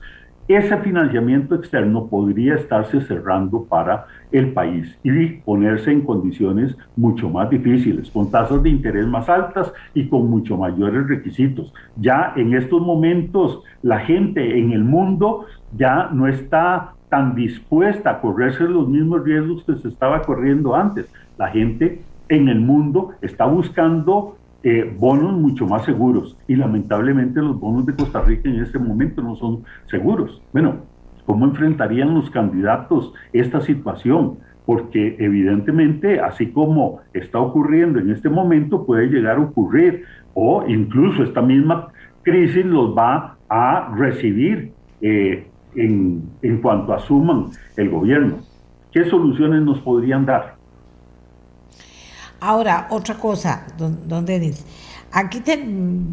[0.49, 7.51] ese financiamiento externo podría estarse cerrando para el país y ponerse en condiciones mucho más
[7.51, 11.71] difíciles, con tasas de interés más altas y con mucho mayores requisitos.
[11.97, 15.45] Ya en estos momentos la gente en el mundo
[15.77, 21.05] ya no está tan dispuesta a correrse los mismos riesgos que se estaba corriendo antes.
[21.37, 27.59] La gente en el mundo está buscando eh, bonos mucho más seguros y lamentablemente los
[27.59, 30.41] bonos de Costa Rica en este momento no son seguros.
[30.51, 30.79] Bueno,
[31.25, 34.39] ¿cómo enfrentarían los candidatos esta situación?
[34.65, 40.03] Porque evidentemente, así como está ocurriendo en este momento, puede llegar a ocurrir
[40.33, 41.87] o incluso esta misma
[42.23, 47.45] crisis los va a recibir eh, en, en cuanto asuman
[47.77, 48.39] el gobierno.
[48.91, 50.58] ¿Qué soluciones nos podrían dar?
[52.39, 54.25] Ahora, otra cosa, don, don.
[55.11, 55.41] Aquí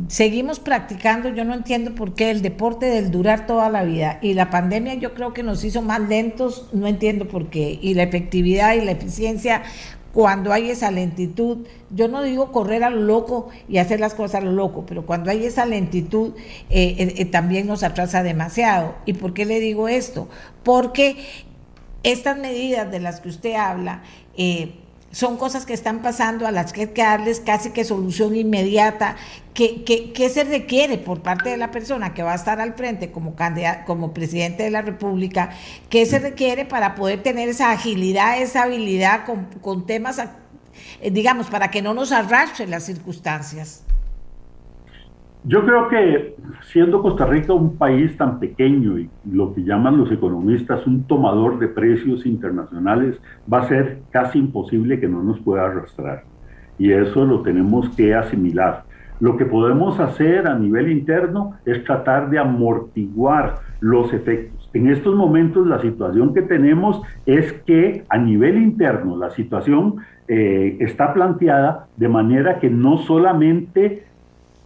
[0.09, 4.33] seguimos practicando, yo no entiendo por qué el deporte del durar toda la vida y
[4.33, 8.05] la pandemia yo creo que nos hizo más lentos, no entiendo por qué, y la
[8.05, 9.63] efectividad y la eficiencia
[10.17, 14.37] cuando hay esa lentitud, yo no digo correr a lo loco y hacer las cosas
[14.37, 16.33] a lo loco, pero cuando hay esa lentitud
[16.71, 18.95] eh, eh, eh, también nos atrasa demasiado.
[19.05, 20.27] ¿Y por qué le digo esto?
[20.63, 21.19] Porque
[22.03, 24.05] estas medidas de las que usted habla,
[25.17, 29.17] son cosas que están pasando a las que hay que darles casi que solución inmediata.
[29.55, 33.11] ¿Qué, qué, se requiere por parte de la persona que va a estar al frente
[33.11, 33.35] como,
[33.87, 35.53] como presidente de la República?
[35.89, 40.19] ¿Qué se requiere para poder tener esa agilidad, esa habilidad con, con temas,
[41.01, 43.86] eh, digamos, para que no nos arrastren las circunstancias?
[45.49, 50.11] Yo creo que siendo Costa Rica un país tan pequeño y lo que llaman los
[50.11, 53.21] economistas un tomador de precios internacionales,
[53.53, 56.25] va a ser casi imposible que no nos pueda arrastrar.
[56.79, 58.87] Y eso lo tenemos que asimilar.
[59.21, 64.69] Lo que podemos hacer a nivel interno es tratar de amortiguar los efectos.
[64.75, 70.77] En estos momentos la situación que tenemos es que a nivel interno la situación eh,
[70.81, 74.06] está planteada de manera que no solamente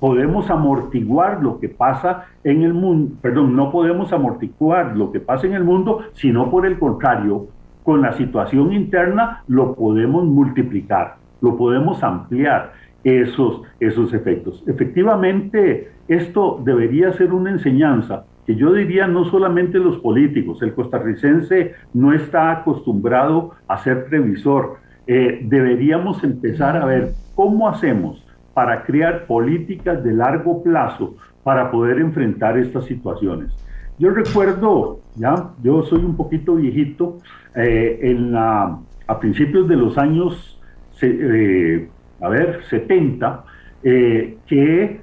[0.01, 5.47] podemos amortiguar lo que pasa en el mundo, perdón, no podemos amortiguar lo que pasa
[5.47, 7.47] en el mundo, sino por el contrario,
[7.85, 12.73] con la situación interna lo podemos multiplicar, lo podemos ampliar
[13.05, 14.65] esos, esos efectos.
[14.67, 21.75] Efectivamente, esto debería ser una enseñanza que yo diría no solamente los políticos, el costarricense
[21.95, 28.25] no está acostumbrado a ser previsor, eh, deberíamos empezar a ver cómo hacemos
[28.55, 33.53] para crear políticas de largo plazo para poder enfrentar estas situaciones.
[33.99, 37.19] Yo recuerdo, ya, yo soy un poquito viejito,
[37.55, 40.59] eh, en la, a principios de los años,
[41.03, 41.89] eh,
[42.21, 43.45] a ver, 70,
[43.83, 45.01] eh, que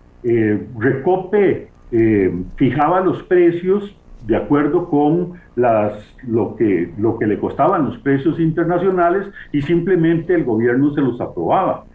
[0.77, 1.69] Recope
[2.57, 3.95] fijaba los precios
[4.25, 5.93] de acuerdo con las,
[6.27, 11.19] lo, que, lo que le costaban los precios internacionales y simplemente el gobierno se los
[11.21, 11.85] aprobaba.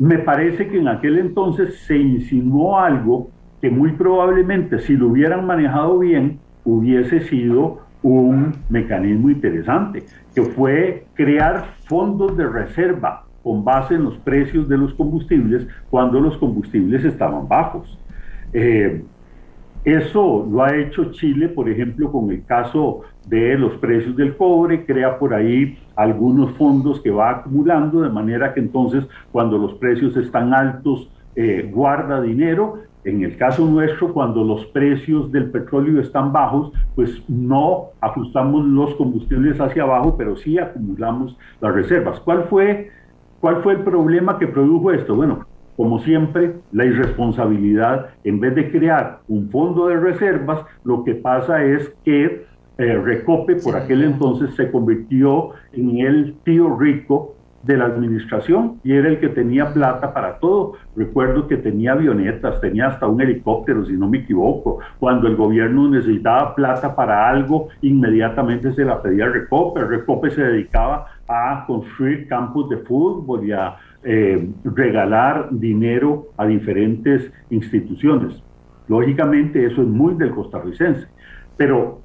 [0.00, 3.28] Me parece que en aquel entonces se insinuó algo
[3.60, 10.04] que muy probablemente si lo hubieran manejado bien hubiese sido un mecanismo interesante,
[10.34, 16.18] que fue crear fondos de reserva con base en los precios de los combustibles cuando
[16.18, 17.98] los combustibles estaban bajos.
[18.54, 19.04] Eh,
[19.84, 24.84] eso lo ha hecho Chile, por ejemplo, con el caso de los precios del cobre,
[24.84, 30.16] crea por ahí algunos fondos que va acumulando, de manera que entonces cuando los precios
[30.16, 36.32] están altos, eh, guarda dinero en el caso nuestro, cuando los precios del petróleo están
[36.32, 42.20] bajos, pues no ajustamos los combustibles hacia abajo, pero sí acumulamos las reservas.
[42.20, 42.90] ¿Cuál fue,
[43.40, 45.14] cuál fue el problema que produjo esto?
[45.14, 45.46] Bueno,
[45.80, 51.64] como siempre, la irresponsabilidad, en vez de crear un fondo de reservas, lo que pasa
[51.64, 52.44] es que
[52.76, 58.92] eh, Recope por aquel entonces se convirtió en el tío rico de la administración y
[58.92, 60.74] era el que tenía plata para todo.
[60.96, 64.80] Recuerdo que tenía avionetas, tenía hasta un helicóptero, si no me equivoco.
[64.98, 69.82] Cuando el gobierno necesitaba plata para algo, inmediatamente se la pedía a Recope.
[69.82, 77.30] Recope se dedicaba a construir campos de fútbol y a eh, regalar dinero a diferentes
[77.50, 78.42] instituciones.
[78.88, 81.06] Lógicamente eso es muy del costarricense,
[81.56, 82.00] pero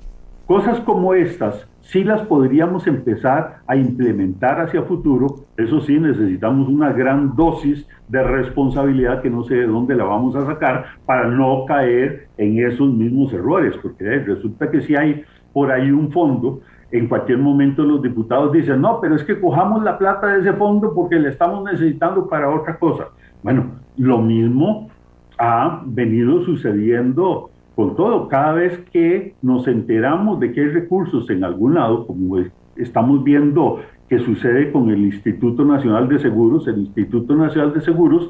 [0.45, 5.45] cosas como estas sí las podríamos empezar a implementar hacia futuro.
[5.57, 10.35] Eso sí, necesitamos una gran dosis de responsabilidad que no sé de dónde la vamos
[10.35, 15.23] a sacar para no caer en esos mismos errores, porque resulta que si hay
[15.53, 16.61] por ahí un fondo,
[16.91, 20.53] en cualquier momento los diputados dicen, no, pero es que cojamos la plata de ese
[20.53, 23.09] fondo porque le estamos necesitando para otra cosa.
[23.43, 23.65] Bueno,
[23.97, 24.89] lo mismo
[25.37, 31.43] ha venido sucediendo con todo, cada vez que nos enteramos de que hay recursos en
[31.43, 32.37] algún lado, como
[32.77, 38.29] estamos viendo que sucede con el Instituto Nacional de Seguros, el Instituto Nacional de Seguros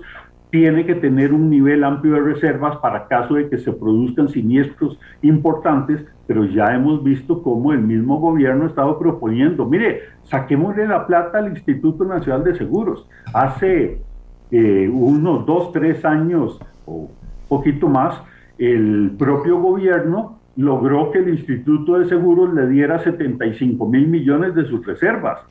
[0.55, 4.97] tiene que tener un nivel amplio de reservas para caso de que se produzcan siniestros
[5.21, 11.05] importantes, pero ya hemos visto cómo el mismo gobierno ha estado proponiendo, mire, saquémosle la
[11.05, 13.05] plata al Instituto Nacional de Seguros.
[13.33, 13.99] Hace
[14.49, 17.09] eh, unos dos, tres años o
[17.49, 18.21] poquito más,
[18.57, 24.63] el propio gobierno logró que el Instituto de Seguros le diera 75 mil millones de
[24.63, 25.41] sus reservas.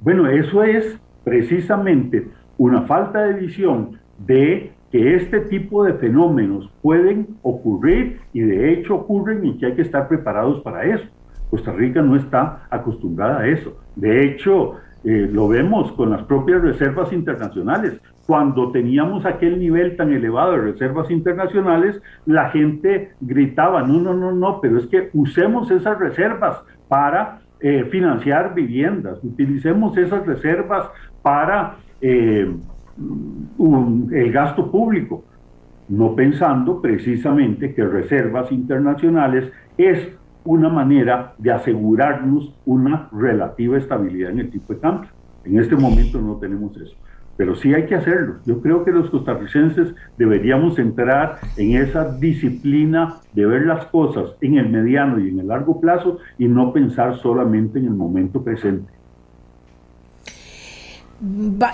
[0.00, 7.36] Bueno, eso es precisamente una falta de visión de que este tipo de fenómenos pueden
[7.42, 11.06] ocurrir y de hecho ocurren y que hay que estar preparados para eso.
[11.50, 13.76] Costa Rica no está acostumbrada a eso.
[13.96, 18.00] De hecho, eh, lo vemos con las propias reservas internacionales.
[18.26, 24.32] Cuando teníamos aquel nivel tan elevado de reservas internacionales, la gente gritaba, no, no, no,
[24.32, 30.88] no, pero es que usemos esas reservas para eh, financiar viviendas, utilicemos esas reservas
[31.22, 32.54] para eh,
[32.96, 35.24] el gasto público,
[35.88, 40.08] no pensando precisamente que reservas internacionales es
[40.44, 45.10] una manera de asegurarnos una relativa estabilidad en el tipo de cambio.
[45.44, 46.94] En este momento no tenemos eso,
[47.36, 48.36] pero sí hay que hacerlo.
[48.46, 54.58] Yo creo que los costarricenses deberíamos entrar en esa disciplina de ver las cosas en
[54.58, 58.93] el mediano y en el largo plazo y no pensar solamente en el momento presente.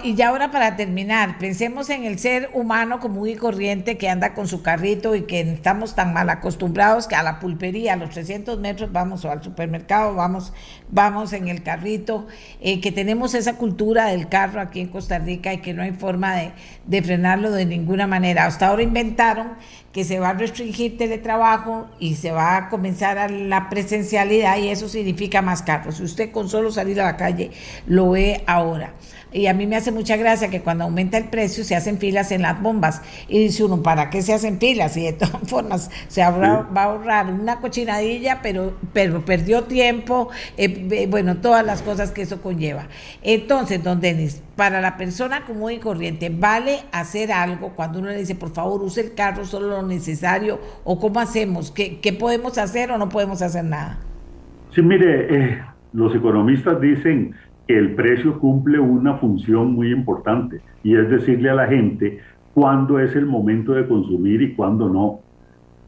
[0.04, 4.32] Y ya ahora para terminar, pensemos en el ser humano común y corriente que anda
[4.32, 8.10] con su carrito y que estamos tan mal acostumbrados que a la pulpería, a los
[8.10, 10.52] 300 metros vamos o al supermercado, vamos,
[10.88, 12.28] vamos en el carrito,
[12.60, 15.92] eh, que tenemos esa cultura del carro aquí en Costa Rica y que no hay
[15.92, 16.52] forma de,
[16.86, 18.46] de frenarlo de ninguna manera.
[18.46, 19.54] Hasta ahora inventaron
[19.92, 24.68] que se va a restringir teletrabajo y se va a comenzar a la presencialidad y
[24.68, 25.96] eso significa más carros.
[25.96, 27.50] Si usted con solo salir a la calle
[27.86, 28.94] lo ve ahora.
[29.32, 32.32] Y a mí me hace mucha gracia que cuando aumenta el precio se hacen filas
[32.32, 33.00] en las bombas.
[33.28, 34.96] Y dice uno, ¿para qué se hacen filas?
[34.96, 41.06] Y de todas formas se va a ahorrar una cochinadilla, pero, pero perdió tiempo, eh,
[41.08, 42.88] bueno, todas las cosas que eso conlleva.
[43.22, 48.18] Entonces, don Denis, para la persona común y corriente, ¿vale hacer algo cuando uno le
[48.18, 50.58] dice, por favor, use el carro solo lo necesario?
[50.84, 51.70] ¿O cómo hacemos?
[51.70, 54.00] ¿Qué, qué podemos hacer o no podemos hacer nada?
[54.74, 55.62] Sí, mire, eh,
[55.94, 57.34] los economistas dicen
[57.68, 62.18] el precio cumple una función muy importante y es decirle a la gente
[62.52, 65.20] cuándo es el momento de consumir y cuándo no.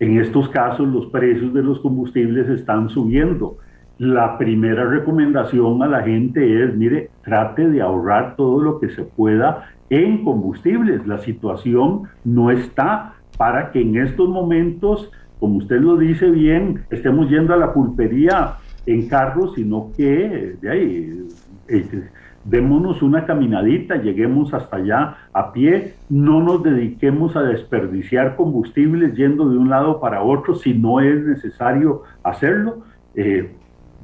[0.00, 3.58] En estos casos los precios de los combustibles están subiendo.
[4.02, 9.04] La primera recomendación a la gente es, mire, trate de ahorrar todo lo que se
[9.04, 11.06] pueda en combustibles.
[11.06, 15.08] La situación no está para que en estos momentos,
[15.38, 18.54] como usted lo dice bien, estemos yendo a la pulpería
[18.86, 21.28] en carros, sino que de ahí
[21.68, 22.08] eh,
[22.44, 29.48] démonos una caminadita, lleguemos hasta allá a pie, no nos dediquemos a desperdiciar combustibles yendo
[29.48, 32.82] de un lado para otro si no es necesario hacerlo.
[33.14, 33.52] Eh,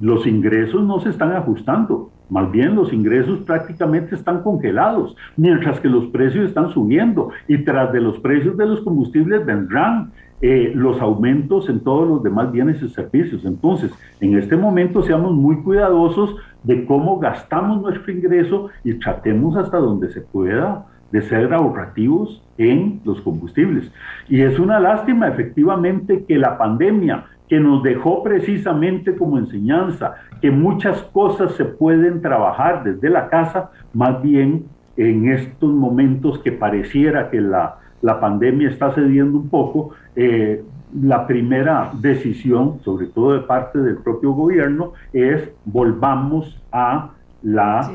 [0.00, 5.88] los ingresos no se están ajustando, más bien los ingresos prácticamente están congelados, mientras que
[5.88, 11.00] los precios están subiendo y tras de los precios de los combustibles vendrán eh, los
[11.00, 13.44] aumentos en todos los demás bienes y servicios.
[13.44, 19.78] Entonces, en este momento seamos muy cuidadosos de cómo gastamos nuestro ingreso y tratemos hasta
[19.78, 23.90] donde se pueda de ser ahorrativos en los combustibles.
[24.28, 30.50] Y es una lástima efectivamente que la pandemia que nos dejó precisamente como enseñanza que
[30.50, 34.66] muchas cosas se pueden trabajar desde la casa, más bien
[34.96, 40.62] en estos momentos que pareciera que la, la pandemia está cediendo un poco, eh,
[41.00, 47.10] la primera decisión, sobre todo de parte del propio gobierno, es volvamos a
[47.42, 47.92] la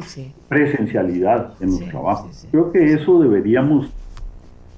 [0.48, 2.48] presencialidad en los trabajos.
[2.52, 3.92] Creo que eso deberíamos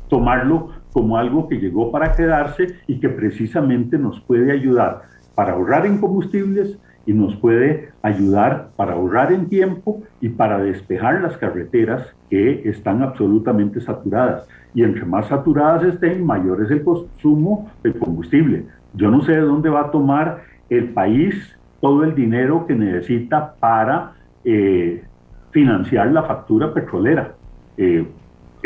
[0.10, 5.01] tomarlo como algo que llegó para quedarse y que precisamente nos puede ayudar
[5.35, 11.19] para ahorrar en combustibles y nos puede ayudar para ahorrar en tiempo y para despejar
[11.19, 14.47] las carreteras que están absolutamente saturadas.
[14.73, 18.63] Y entre más saturadas estén, mayor es el consumo de combustible.
[18.93, 21.35] Yo no sé de dónde va a tomar el país
[21.81, 24.13] todo el dinero que necesita para
[24.45, 25.03] eh,
[25.51, 27.34] financiar la factura petrolera.
[27.76, 28.07] Eh,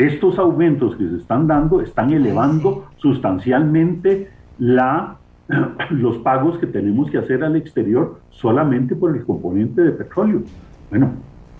[0.00, 5.16] estos aumentos que se están dando están elevando sustancialmente la,
[5.90, 10.42] los pagos que tenemos que hacer al exterior solamente por el componente de petróleo.
[10.88, 11.10] Bueno,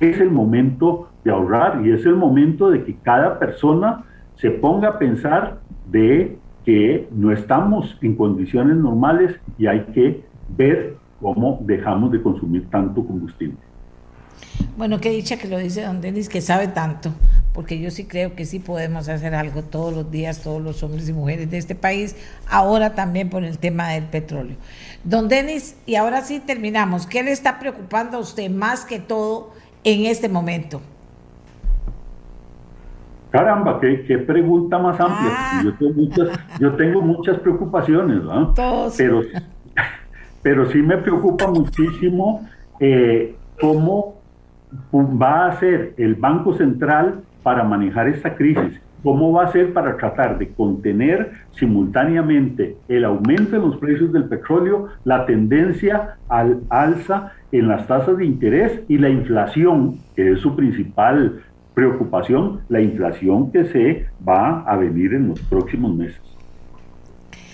[0.01, 4.05] es el momento de ahorrar y es el momento de que cada persona
[4.37, 5.59] se ponga a pensar
[5.91, 10.25] de que no estamos en condiciones normales y hay que
[10.57, 13.59] ver cómo dejamos de consumir tanto combustible.
[14.79, 17.11] Bueno, qué dicha que lo dice don Denis, que sabe tanto,
[17.53, 21.09] porque yo sí creo que sí podemos hacer algo todos los días, todos los hombres
[21.09, 22.17] y mujeres de este país,
[22.49, 24.57] ahora también por el tema del petróleo.
[25.05, 29.53] Don Denis, y ahora sí terminamos, ¿qué le está preocupando a usted más que todo
[29.83, 30.81] en este momento?
[33.31, 35.31] Caramba, qué, pregunta más amplia.
[35.33, 35.63] Ah.
[35.65, 36.29] Yo, tengo muchas,
[36.59, 38.55] yo tengo muchas preocupaciones, ¿no?
[38.97, 39.23] Pero,
[40.43, 42.49] pero sí me preocupa muchísimo
[42.81, 44.21] eh, cómo
[44.93, 48.81] va a ser el Banco Central para manejar esta crisis?
[49.03, 54.25] ¿Cómo va a ser para tratar de contener simultáneamente el aumento en los precios del
[54.25, 60.41] petróleo, la tendencia al alza en las tasas de interés y la inflación, que es
[60.41, 61.41] su principal
[61.73, 66.21] preocupación, la inflación que se va a venir en los próximos meses?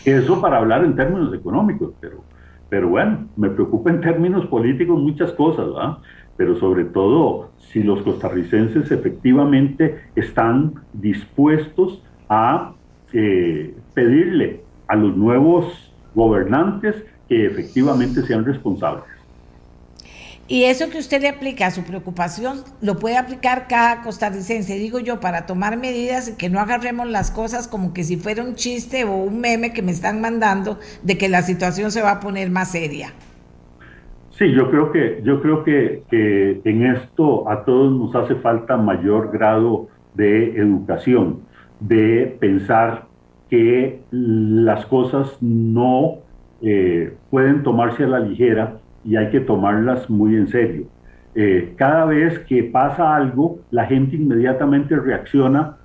[0.04, 2.24] Eso para hablar en términos económicos, pero,
[2.68, 5.98] pero bueno, me preocupa en términos políticos muchas cosas, ¿verdad?
[6.36, 12.74] Pero sobre todo si los costarricenses efectivamente están dispuestos a
[13.12, 16.96] eh, pedirle a los nuevos gobernantes
[17.28, 19.04] que efectivamente sean responsables.
[20.48, 25.00] Y eso que usted le aplica a su preocupación, lo puede aplicar cada costarricense, digo
[25.00, 28.54] yo, para tomar medidas y que no agarremos las cosas como que si fuera un
[28.54, 32.20] chiste o un meme que me están mandando de que la situación se va a
[32.20, 33.12] poner más seria.
[34.38, 36.02] Sí, yo creo que, yo creo que,
[36.62, 41.40] en esto a todos nos hace falta mayor grado de educación,
[41.80, 43.06] de pensar
[43.48, 46.16] que las cosas no
[46.60, 48.76] eh, pueden tomarse a la ligera
[49.06, 50.84] y hay que tomarlas muy en serio.
[51.34, 55.76] Eh, cada vez que pasa algo, la gente inmediatamente reacciona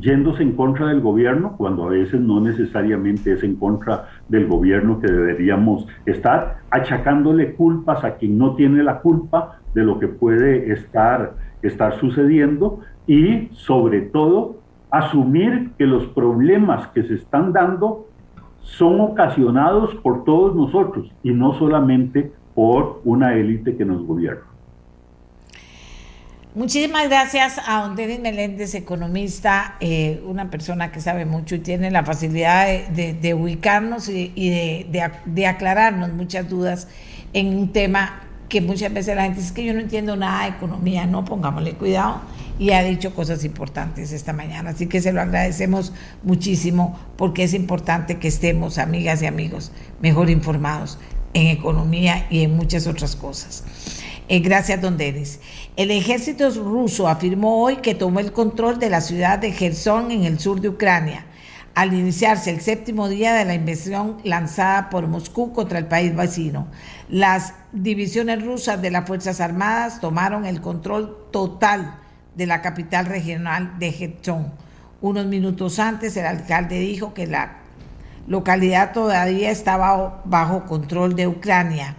[0.00, 5.00] yéndose en contra del gobierno, cuando a veces no necesariamente es en contra del gobierno
[5.00, 10.72] que deberíamos estar, achacándole culpas a quien no tiene la culpa de lo que puede
[10.72, 14.56] estar, estar sucediendo y sobre todo
[14.90, 18.06] asumir que los problemas que se están dando
[18.60, 24.45] son ocasionados por todos nosotros y no solamente por una élite que nos gobierna.
[26.56, 31.90] Muchísimas gracias a don Denis Meléndez, economista, eh, una persona que sabe mucho y tiene
[31.90, 34.30] la facilidad de, ubicarnos y,
[34.88, 36.88] de, aclararnos muchas dudas
[37.34, 40.56] en un tema que muchas veces la gente dice que yo no entiendo nada de
[40.56, 42.22] economía, no, pongámosle cuidado,
[42.58, 45.92] y ha dicho cosas importantes esta mañana, así que se lo agradecemos
[46.22, 50.98] muchísimo porque es importante que estemos, amigas y amigos, mejor informados
[51.34, 53.62] en economía y en muchas otras cosas.
[54.28, 55.38] Eh, gracias, don Denis.
[55.76, 60.24] El ejército ruso afirmó hoy que tomó el control de la ciudad de Gerson en
[60.24, 61.26] el sur de Ucrania,
[61.74, 66.66] al iniciarse el séptimo día de la invasión lanzada por Moscú contra el país vecino.
[67.10, 71.98] Las divisiones rusas de las Fuerzas Armadas tomaron el control total
[72.34, 74.54] de la capital regional de Gerson.
[75.02, 77.58] Unos minutos antes, el alcalde dijo que la
[78.26, 81.96] localidad todavía estaba bajo control de Ucrania.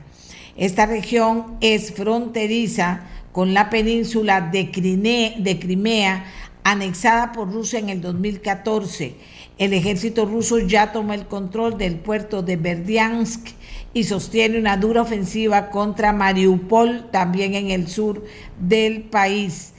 [0.56, 3.02] Esta región es fronteriza
[3.38, 6.26] con la península de, Crimea,
[6.64, 9.14] anexada por Rusia en el 2014.
[9.60, 13.50] El ejército ruso ya tomó el control del puerto de Berdiansk
[13.94, 18.26] y sostiene una dura ofensiva contra Mariupol, también en el sur
[18.60, 19.74] del país.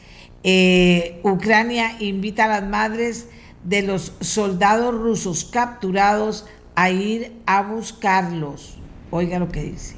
[0.44, 3.26] Eh, Ucrania invita a las madres
[3.64, 8.78] de los soldados rusos capturados a ir a buscarlos.
[9.10, 9.97] Oiga lo que dice.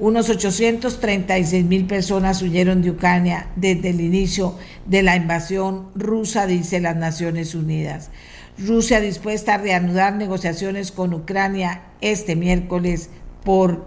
[0.00, 4.54] Unos 836 mil personas huyeron de Ucrania desde el inicio
[4.86, 8.12] de la invasión rusa, dice las Naciones Unidas.
[8.58, 13.10] Rusia dispuesta a reanudar negociaciones con Ucrania este miércoles
[13.42, 13.86] por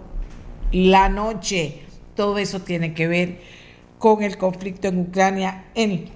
[0.70, 1.80] la noche.
[2.14, 3.40] Todo eso tiene que ver
[3.98, 6.10] con el conflicto en Ucrania en,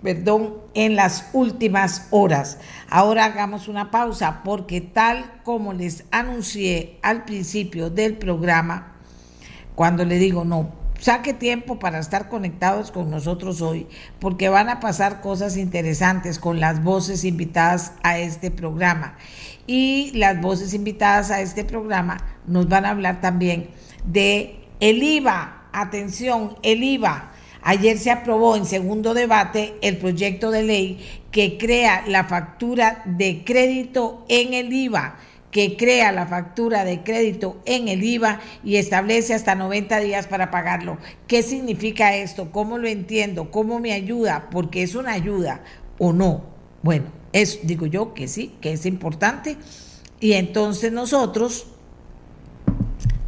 [0.00, 2.58] perdón, en las últimas horas.
[2.88, 8.93] Ahora hagamos una pausa porque tal como les anuncié al principio del programa,
[9.74, 10.70] cuando le digo no,
[11.00, 13.86] saque tiempo para estar conectados con nosotros hoy,
[14.20, 19.16] porque van a pasar cosas interesantes con las voces invitadas a este programa.
[19.66, 23.68] Y las voces invitadas a este programa nos van a hablar también
[24.04, 25.62] de el IVA.
[25.72, 27.32] Atención, el IVA.
[27.62, 33.42] Ayer se aprobó en segundo debate el proyecto de ley que crea la factura de
[33.44, 35.16] crédito en el IVA
[35.54, 40.50] que crea la factura de crédito en el IVA y establece hasta 90 días para
[40.50, 40.98] pagarlo.
[41.28, 42.50] ¿Qué significa esto?
[42.50, 43.52] ¿Cómo lo entiendo?
[43.52, 44.48] ¿Cómo me ayuda?
[44.50, 45.60] Porque es una ayuda
[46.00, 46.42] o no.
[46.82, 49.56] Bueno, es, digo yo que sí, que es importante.
[50.18, 51.68] Y entonces nosotros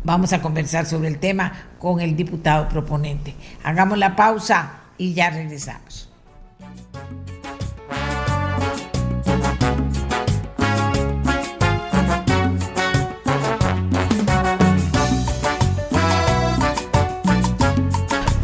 [0.02, 3.36] vamos a conversar sobre el tema con el diputado proponente.
[3.62, 6.05] Hagamos la pausa y ya regresamos.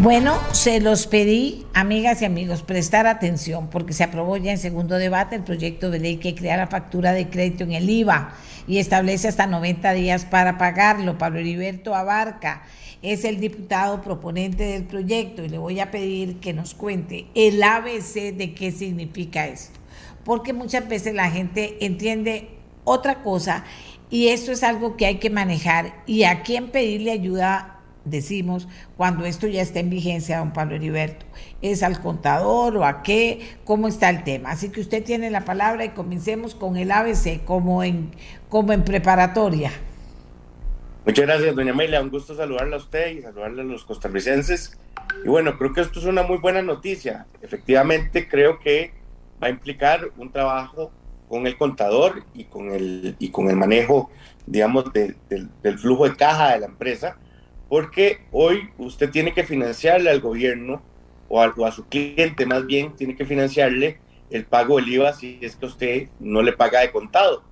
[0.03, 4.99] Bueno, se los pedí, amigas y amigos, prestar atención porque se aprobó ya en segundo
[4.99, 8.35] debate el proyecto de ley que crea la factura de crédito en el IVA
[8.67, 11.19] y establece hasta 90 días para pagarlo.
[11.19, 12.65] Pablo Heriberto Abarca
[13.01, 17.63] es el diputado proponente del proyecto y le voy a pedir que nos cuente el
[17.63, 19.79] ABC de qué significa esto.
[20.25, 22.49] Porque muchas veces la gente entiende
[22.83, 23.63] otra cosa
[24.11, 27.72] y esto es algo que hay que manejar y a quién pedirle ayuda
[28.05, 31.27] decimos cuando esto ya está en vigencia, don Pablo Heriberto?
[31.61, 33.41] ¿Es al contador o a qué?
[33.65, 34.51] ¿Cómo está el tema?
[34.51, 38.11] Así que usted tiene la palabra y comencemos con el ABC como en,
[38.49, 39.73] como en preparatoria.
[41.05, 42.01] Muchas gracias, doña Amelia.
[42.01, 44.79] Un gusto saludarla a usted y saludarle a los costarricenses.
[45.25, 47.27] Y bueno, creo que esto es una muy buena noticia.
[47.41, 48.93] Efectivamente, creo que
[49.43, 50.93] va a implicar un trabajo
[51.29, 54.11] con el contador y con el, y con el manejo,
[54.47, 57.17] digamos, del flujo de caja de la empresa
[57.73, 60.83] porque hoy usted tiene que financiarle al gobierno
[61.31, 65.57] o a, su cliente más bien, tiene que financiarle el pago del IVA si es
[65.57, 67.43] que usted no le paga de contado.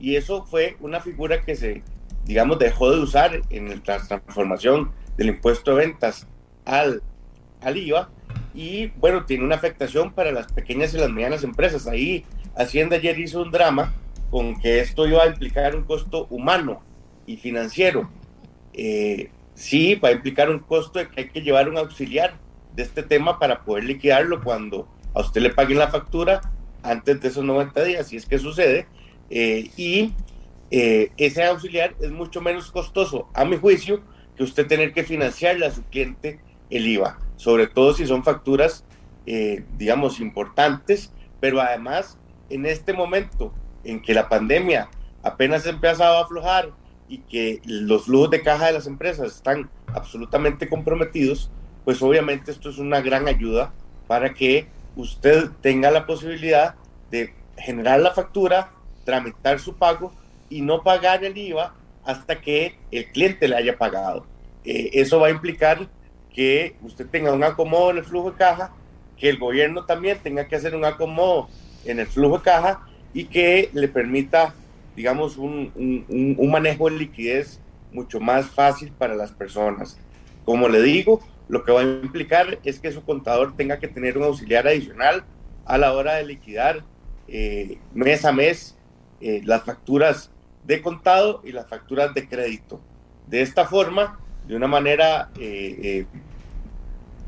[0.00, 1.82] Y eso fue una figura que se,
[2.24, 6.26] digamos, dejó de usar en la transformación del impuesto de ventas
[6.64, 7.02] al,
[7.60, 8.08] al IVA
[8.54, 11.86] y bueno, tiene una afectación para las pequeñas y las medianas empresas.
[11.86, 12.24] Ahí
[12.56, 13.92] Hacienda ayer hizo un drama
[14.30, 16.80] con que esto iba a implicar un costo humano
[17.26, 18.08] y financiero.
[18.72, 22.34] Eh, sí va a implicar un costo de que hay que llevar un auxiliar
[22.74, 26.42] de este tema para poder liquidarlo cuando a usted le paguen la factura
[26.82, 28.86] antes de esos 90 días, si es que sucede,
[29.30, 30.12] eh, y
[30.70, 34.02] eh, ese auxiliar es mucho menos costoso, a mi juicio,
[34.36, 36.38] que usted tener que financiarle a su cliente
[36.68, 38.84] el IVA, sobre todo si son facturas,
[39.24, 42.18] eh, digamos, importantes, pero además
[42.50, 43.54] en este momento
[43.84, 44.90] en que la pandemia
[45.22, 46.72] apenas ha empezado a aflojar,
[47.08, 51.50] y que los flujos de caja de las empresas están absolutamente comprometidos,
[51.84, 53.72] pues obviamente esto es una gran ayuda
[54.06, 54.66] para que
[54.96, 56.74] usted tenga la posibilidad
[57.10, 58.72] de generar la factura,
[59.04, 60.12] tramitar su pago
[60.50, 61.74] y no pagar el IVA
[62.04, 64.26] hasta que el cliente le haya pagado.
[64.64, 65.88] Eh, eso va a implicar
[66.32, 68.72] que usted tenga un acomodo en el flujo de caja,
[69.16, 71.48] que el gobierno también tenga que hacer un acomodo
[71.84, 74.54] en el flujo de caja y que le permita
[74.96, 75.72] digamos, un,
[76.08, 77.60] un, manejo de liquidez
[77.92, 79.98] mucho más fácil para las personas.
[80.44, 84.16] Como le digo, lo que va a implicar es que su contador tenga que tener
[84.16, 85.24] un auxiliar adicional
[85.66, 86.82] a la hora de liquidar
[87.28, 88.76] eh, mes a mes
[89.20, 90.30] eh, las facturas
[90.64, 92.80] de contado y las facturas de crédito.
[93.26, 96.06] De esta forma, de una manera, eh,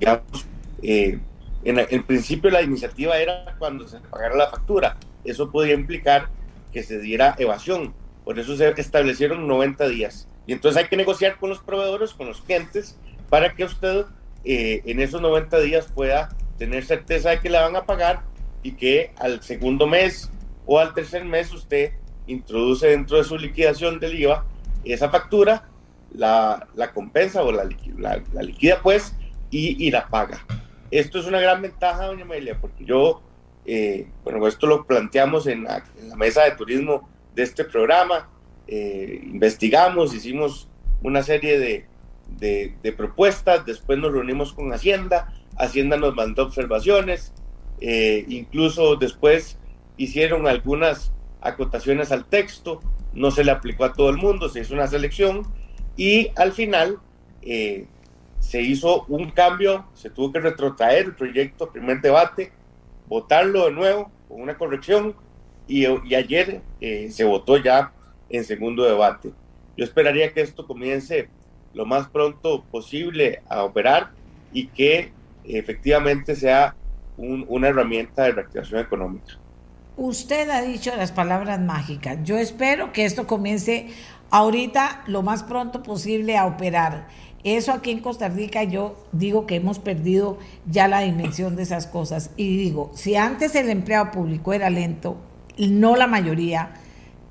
[0.01, 0.47] digamos,
[0.81, 1.21] en,
[1.65, 4.97] en principio la iniciativa era cuando se pagara la factura.
[5.25, 6.31] Eso podría implicar
[6.73, 7.95] que se diera evasión.
[8.25, 10.29] Por eso se establecieron 90 días.
[10.47, 14.07] Y entonces hay que negociar con los proveedores, con los clientes, para que usted
[14.45, 18.23] eh, en esos 90 días pueda tener certeza de que le van a pagar
[18.63, 20.31] y que al segundo mes
[20.67, 21.93] o al tercer mes usted
[22.27, 24.45] introduce dentro de su liquidación del IVA
[24.85, 25.69] esa factura,
[26.13, 27.69] la, la compensa o la,
[27.99, 29.15] la, liquida pues
[29.51, 30.45] y, y, la paga.
[30.91, 33.23] Esto es una gran ventaja, doña Amelia, porque yo
[33.71, 35.85] eh, bueno, esto lo planteamos en la,
[36.17, 38.31] mesa de turismo de este programa,
[38.67, 40.69] eh, investigamos, hicimos
[41.03, 41.87] una serie de,
[42.83, 47.35] de, propuestas, después nos reunimos con Hacienda, Hacienda nos mandó observaciones,
[47.83, 49.59] eh, incluso después
[49.99, 51.13] hicieron algunas
[51.43, 52.81] acotaciones al texto,
[53.13, 55.43] no se le aplicó a todo el mundo, se hizo una selección
[55.95, 57.01] y al final
[57.43, 57.87] eh,
[58.39, 62.53] se hizo un cambio, se tuvo que retrotraer el proyecto, primer debate,
[63.09, 65.15] votarlo de nuevo con una corrección
[65.67, 67.93] y, ayer eh, se votó ya
[68.31, 69.33] en segundo debate.
[69.77, 71.29] Yo esperaría que esto comience
[71.75, 74.11] lo más pronto posible a operar
[74.53, 75.13] y que
[75.45, 76.75] efectivamente sea
[77.17, 79.39] una herramienta de reactivación económica.
[79.97, 82.19] Usted ha dicho las palabras mágicas.
[82.23, 83.89] Yo espero que esto comience
[84.31, 87.09] ahorita lo más pronto posible a operar.
[87.45, 91.87] Eso aquí en Costa Rica yo digo que hemos perdido ya la dimensión de esas
[91.87, 92.31] cosas.
[92.37, 95.17] Y digo, si antes el empleado público era lento,
[95.57, 96.75] no la mayoría,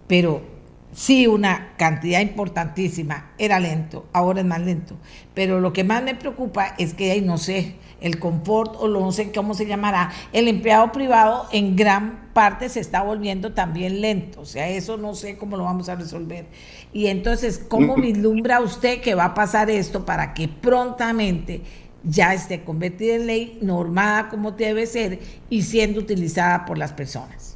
[0.08, 0.57] pero
[0.98, 4.96] sí una cantidad importantísima, era lento, ahora es más lento.
[5.36, 9.12] Pero lo que más me preocupa es que, ahí no sé, el confort o no
[9.12, 14.42] sé cómo se llamará, el empleado privado en gran parte se está volviendo también lento.
[14.42, 16.48] O sea, eso no sé cómo lo vamos a resolver.
[16.92, 21.62] Y entonces, ¿cómo vislumbra usted que va a pasar esto para que prontamente
[22.04, 27.56] ya esté convertida en ley, normada como debe ser y siendo utilizada por las personas?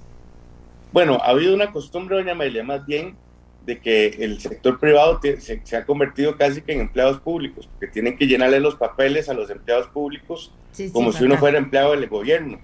[0.93, 3.15] Bueno, ha habido una costumbre, doña Amelia, más bien
[3.65, 8.17] de que el sector privado se, ha convertido casi que en empleados públicos, porque tienen
[8.17, 10.51] que llenarle los papeles a los empleados públicos
[10.91, 12.59] como si uno fuera empleado del gobierno.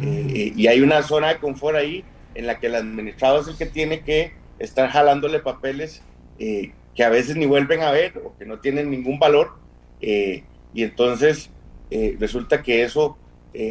[0.00, 2.04] Eh, y hay una zona de confort ahí
[2.36, 6.02] en la que el administrador es el que tiene que estar jalándole papeles
[6.38, 9.54] eh, que a veces ni vuelven a ver o que no tienen ningún valor.
[10.00, 11.50] Eh, y entonces
[12.20, 13.16] resulta que eso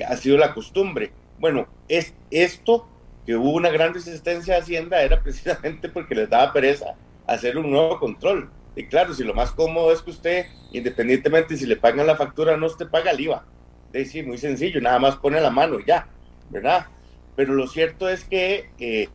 [0.07, 1.11] ha sido la costumbre.
[1.39, 2.87] Bueno, es esto
[3.27, 6.95] que hubo una gran resistencia a Hacienda era precisamente porque les daba pereza
[7.27, 8.49] hacer un nuevo control.
[8.73, 12.53] Y claro, si lo más cómodo es que usted, independientemente si le pagan la factura
[12.53, 13.45] o no, usted paga el IVA.
[13.87, 16.07] Es decir, muy sencillo, nada más pone la mano y ya,
[16.49, 16.87] ¿verdad?
[17.35, 19.09] Pero lo cierto es que eh,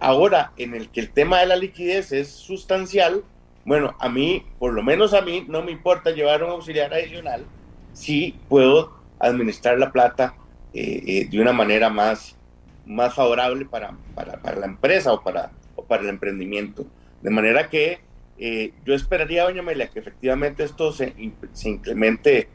[0.00, 3.24] ahora en el que el tema de la liquidez es sustancial,
[3.64, 7.46] bueno, a mí, por lo menos a mí, no me importa llevar un auxiliar adicional
[7.94, 10.34] si puedo administrar la plata
[10.74, 12.35] eh, eh, de una manera más,
[12.86, 16.86] más favorable para, para, para, la empresa o para, o para el emprendimiento.
[17.20, 17.98] De manera que
[18.38, 21.14] eh, yo esperaría, doña Amelia, que efectivamente esto se,
[21.52, 22.48] se, implemente,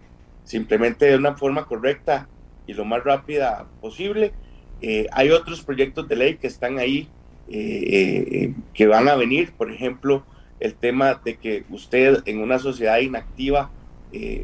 [0.44, 2.28] se implemente de una forma correcta
[2.68, 4.32] y lo más rápida posible.
[4.82, 7.10] Eh, hay otros proyectos de ley que están ahí,
[7.50, 10.24] eh, que van a venir, por ejemplo,
[10.60, 13.72] el tema de que usted en una sociedad inactiva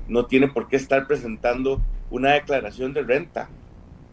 [0.07, 3.49] no tiene por qué estar presentando una declaración de renta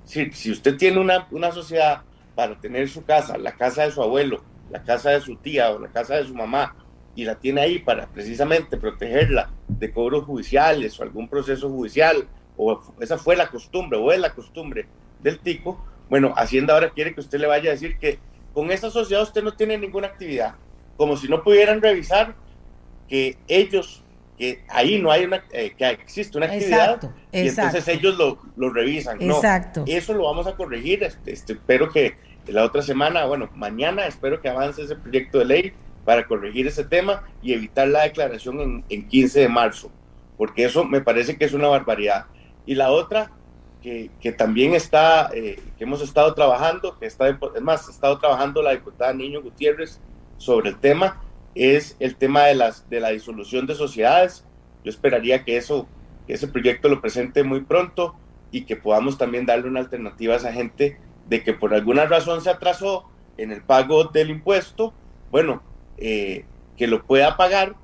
[0.05, 2.03] si, si usted tiene una, una sociedad
[2.35, 5.79] para tener su casa, la casa de su abuelo, la casa de su tía o
[5.79, 6.77] la casa de su mamá,
[7.17, 12.81] y la tiene ahí para precisamente protegerla de cobros judiciales o algún proceso judicial, o
[13.01, 14.87] esa fue la costumbre o es la costumbre
[15.23, 18.19] del tico, bueno, Hacienda ahora quiere que usted le vaya a decir que
[18.53, 20.55] con esa sociedad usted no tiene ninguna actividad,
[20.97, 22.37] como si no pudieran revisar
[23.09, 24.04] que ellos
[24.39, 27.01] que ahí no hay una, eh, que existe una actividad
[27.33, 29.21] y entonces ellos lo, lo revisan.
[29.23, 29.85] Exacto.
[29.87, 31.05] eso lo vamos a corregir.
[31.05, 32.17] Este, este, espero que
[32.47, 35.73] la otra semana, bueno, mañana espero que avance ese proyecto de ley
[36.05, 39.91] para corregir ese tema y evitar la declaración en, en 15 de marzo,
[40.37, 42.27] porque eso me parece que es una barbaridad.
[42.67, 43.31] Y la otra,
[43.83, 48.19] que, que también está, eh, que hemos estado trabajando, que está, es más, ha estado
[48.19, 50.01] trabajando la diputada Niño Gutiérrez
[50.39, 51.23] sobre el tema,
[51.55, 54.45] es el tema de, las, de la disolución de sociedades.
[54.85, 55.89] Yo esperaría que, eso,
[56.27, 58.17] que ese proyecto lo presente muy pronto
[58.51, 60.99] y que podamos también darle una alternativa a esa gente
[61.29, 64.93] de que por alguna razón se atrasó en el pago del impuesto,
[65.31, 65.63] bueno,
[65.99, 66.45] eh,
[66.77, 67.75] que lo pueda pagar,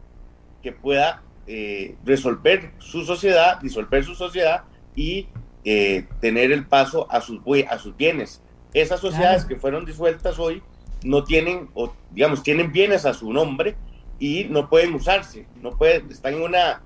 [0.62, 4.64] que pueda eh, resolver su sociedad, disolver su sociedad
[4.94, 5.28] y
[5.64, 8.42] eh, tener el paso a sus, a sus bienes.
[8.72, 10.62] Esas sociedades que fueron disueltas hoy
[11.04, 13.76] no tienen, o digamos, tienen bienes a su nombre
[14.18, 16.82] y no pueden usarse, no pueden, están en una,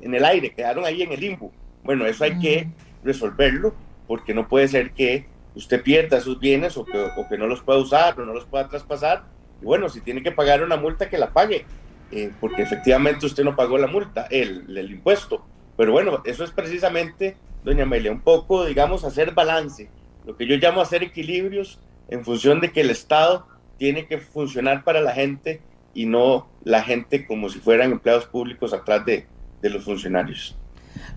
[0.00, 1.52] en el aire, quedaron ahí en el limbo.
[1.82, 2.68] Bueno, eso hay que
[3.02, 3.74] resolverlo,
[4.06, 7.62] porque no puede ser que usted pierda sus bienes o que, o que no los
[7.62, 9.24] pueda usar o no los pueda traspasar.
[9.62, 11.64] Y bueno, si tiene que pagar una multa, que la pague,
[12.10, 15.46] eh, porque efectivamente usted no pagó la multa, el, el impuesto.
[15.76, 19.90] Pero bueno, eso es precisamente, doña Amelia, un poco, digamos, hacer balance,
[20.26, 21.78] lo que yo llamo hacer equilibrios
[22.10, 23.46] en función de que el Estado
[23.78, 25.62] tiene que funcionar para la gente
[25.94, 29.26] y no la gente como si fueran empleados públicos atrás de,
[29.62, 30.56] los funcionarios.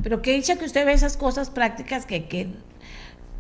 [0.02, 2.48] Pero qué dicha que usted ve esas cosas prácticas que, que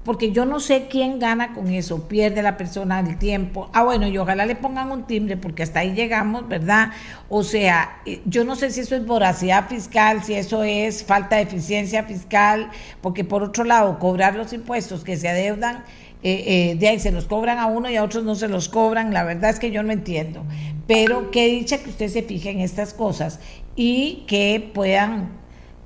[0.03, 3.69] porque yo no sé quién gana con eso, pierde la persona el tiempo.
[3.73, 6.91] Ah, bueno, y ojalá le pongan un timbre, porque hasta ahí llegamos, ¿verdad?
[7.29, 11.37] O sea, eh, yo no sé si eso es voracidad fiscal, si eso es falta
[11.37, 12.69] de eficiencia fiscal,
[13.01, 15.85] porque por otro lado, cobrar los impuestos que se adeudan,
[16.23, 18.69] eh, eh, de ahí se los cobran a uno y a otros no se los
[18.69, 20.45] cobran, la verdad es que yo no entiendo.
[20.87, 23.41] Pero qué dicha que usted se fije en estas cosas
[23.75, 25.31] y que puedan,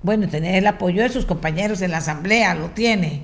[0.04, 3.24] bueno, tener el apoyo de sus compañeros en la asamblea, lo tiene.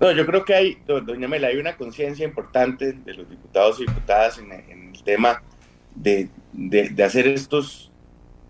[0.00, 3.86] No, yo creo que hay, doña Mela, hay una conciencia importante de los diputados y
[3.86, 5.42] diputadas en, el tema
[5.94, 7.90] de, de, hacer estos,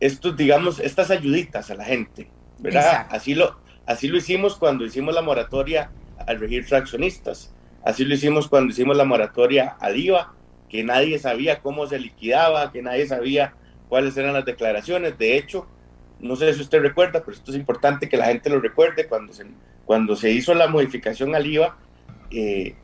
[0.00, 2.28] estos, digamos, estas ayuditas a la gente,
[2.58, 3.06] ¿verdad?
[3.10, 3.56] Así lo,
[3.86, 5.90] así lo hicimos cuando hicimos la moratoria
[6.26, 7.52] al registro accionistas,
[7.84, 10.34] así lo hicimos cuando hicimos la moratoria al IVA,
[10.68, 13.54] que nadie sabía cómo se liquidaba, que nadie sabía
[13.88, 15.18] cuáles eran las declaraciones.
[15.18, 15.66] De hecho,
[16.20, 19.32] no sé si usted recuerda, pero esto es importante que la gente lo recuerde, cuando
[19.32, 19.44] se,
[19.84, 21.76] cuando se hizo la modificación al IVA,
[22.30, 22.74] eh,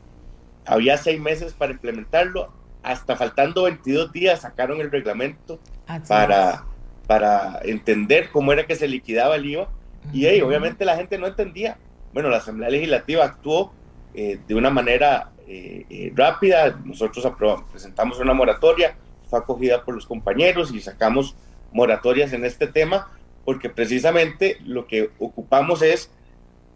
[0.65, 2.53] había seis meses para implementarlo,
[2.83, 5.59] hasta faltando 22 días sacaron el reglamento
[6.07, 6.65] para,
[7.07, 9.69] para entender cómo era que se liquidaba el IVA,
[10.13, 11.77] y ahí, obviamente la gente no entendía.
[12.13, 13.71] Bueno, la Asamblea Legislativa actuó
[14.15, 16.79] eh, de una manera eh, eh, rápida.
[16.83, 17.31] Nosotros
[17.71, 18.95] presentamos una moratoria,
[19.29, 21.35] fue acogida por los compañeros y sacamos
[21.71, 23.11] moratorias en este tema,
[23.45, 26.11] porque precisamente lo que ocupamos es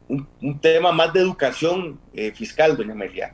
[0.08, 0.28] un,
[0.62, 2.00] tema más de educación
[2.36, 3.34] fiscal, doña Amelia.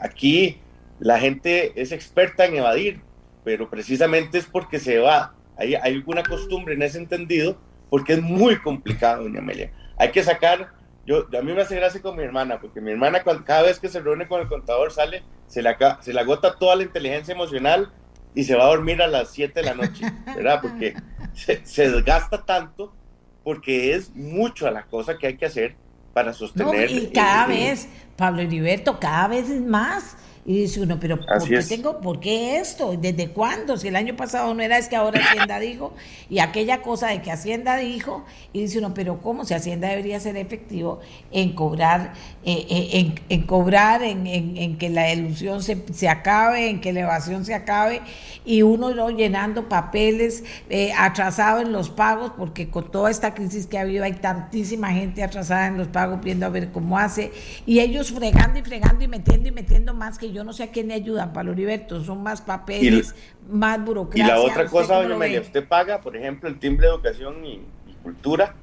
[0.00, 0.58] aquí
[0.98, 3.00] la gente es experta en evadir,
[3.44, 5.34] pero precisamente es porque se va.
[5.58, 7.58] Hay alguna costumbre en ese entendido,
[7.90, 9.70] porque es muy complicado, doña Amelia.
[10.00, 10.70] Hay que sacar
[11.06, 13.88] yo, a mí me hace gracia con mi hermana, porque mi hermana cada vez que
[13.88, 17.90] se reúne con el contador sale, se le, se le agota toda la inteligencia emocional
[18.34, 20.04] y se va a dormir a las 7 de la noche,
[20.36, 20.60] ¿verdad?
[20.60, 20.94] Porque
[21.34, 22.94] se, desgasta tanto,
[23.42, 25.74] porque es mucho a la cosa que hay que hacer
[26.12, 26.90] para sostener.
[26.90, 30.16] y cada vez, Pablo Heriberto, cada vez es más.
[30.50, 32.96] Y dice uno, pero ¿por qué, tengo, ¿por qué esto?
[33.00, 33.76] ¿Desde cuándo?
[33.76, 35.94] Si el año pasado no era, es que ahora Hacienda dijo,
[36.28, 39.44] y aquella cosa de que Hacienda dijo, y dice uno, pero ¿cómo?
[39.44, 40.98] Si Hacienda debería ser efectivo
[41.30, 42.14] en cobrar,
[42.44, 46.92] eh, eh, en, en, cobrar, en, en, que la ilusión se, se, acabe, en que
[46.92, 48.00] la evasión se acabe,
[48.44, 53.68] y uno no llenando papeles, eh, atrasado en los pagos, porque con toda esta crisis
[53.68, 57.30] que ha habido hay tantísima gente atrasada en los pagos viendo a ver cómo hace,
[57.66, 60.70] y ellos fregando y fregando y metiendo y metiendo más que yo no sé a
[60.70, 63.14] quién le ayudan, Pablo Heriberto, son más papeles,
[63.48, 64.24] más burocracia.
[64.24, 67.62] Y la otra cosa, doña Amelia, usted paga, por ejemplo, el timbre de educación y,
[68.02, 68.54] cultura,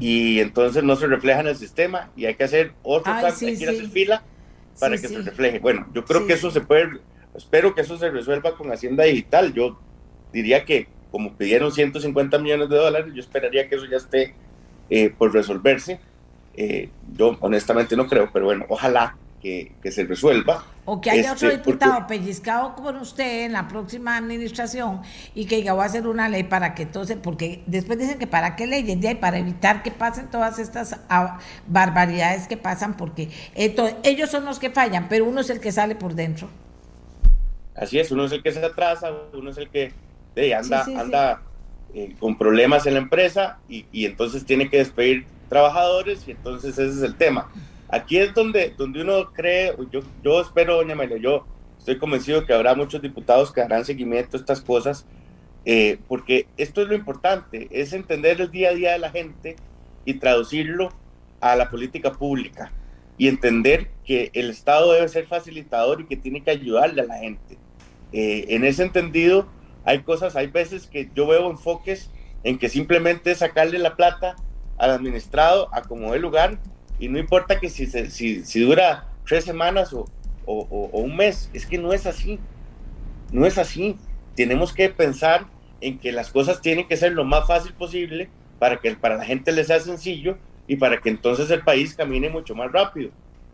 [0.00, 3.26] y entonces no se refleja en el sistema, y hay que hacer otro hay que
[3.26, 4.22] a hacer fila
[4.80, 5.58] para que se refleje.
[5.58, 7.00] Bueno, yo creo que eso se puede,
[7.34, 9.52] espero que eso se resuelva con Hacienda Digital.
[9.52, 9.78] Yo
[10.32, 14.34] diría que como pidieron 150 millones de dólares, yo esperaría que eso ya esté
[14.90, 16.00] eh, por resolverse.
[16.54, 19.16] Eh, yo honestamente no creo, pero bueno, ojalá
[19.82, 20.64] que, se resuelva.
[20.84, 25.02] O que haya otro este, diputado pellizcado con usted en la próxima administración
[25.34, 28.26] y que diga, voy a hacer una ley para que entonces, porque después dicen que
[28.26, 32.96] para qué leyes de ahí, para evitar que pasen todas estas ah, barbaridades que pasan,
[32.96, 36.48] porque ellos son los que fallan, pero uno es el que sale por dentro.
[37.74, 39.92] Así es, uno es el que se atrasa, uno es el que
[40.54, 41.42] anda, anda
[41.94, 46.78] eh, con problemas en la empresa y, y entonces tiene que despedir trabajadores y entonces
[46.78, 47.50] ese es el tema.
[47.90, 51.46] Aquí es donde, donde uno cree, yo, yo espero, doña Amelia, yo
[51.78, 55.06] estoy convencido que habrá muchos diputados que harán seguimiento a estas cosas,
[55.64, 59.56] eh, porque esto es lo importante, es entender el día a día de la gente
[60.04, 60.90] y traducirlo
[61.40, 62.72] a la política pública
[63.16, 67.18] y entender que el Estado debe ser facilitador y que tiene que ayudarle a la
[67.18, 67.58] gente.
[68.12, 69.48] Eh, en ese entendido,
[69.84, 72.10] hay cosas, hay veces que yo veo enfoques
[72.44, 74.36] en que simplemente sacarle la plata
[74.76, 76.58] al administrado a como el lugar
[76.98, 80.06] y no importa que si, si, si dura tres semanas o,
[80.46, 82.38] o, un mes, es que no es así.
[83.30, 83.96] No es así.
[84.34, 85.46] Tenemos que pensar
[85.80, 89.24] en que las cosas tienen que ser lo más fácil posible para que para la
[89.24, 93.10] gente les sea sencillo y para que entonces el país camine mucho más rápido.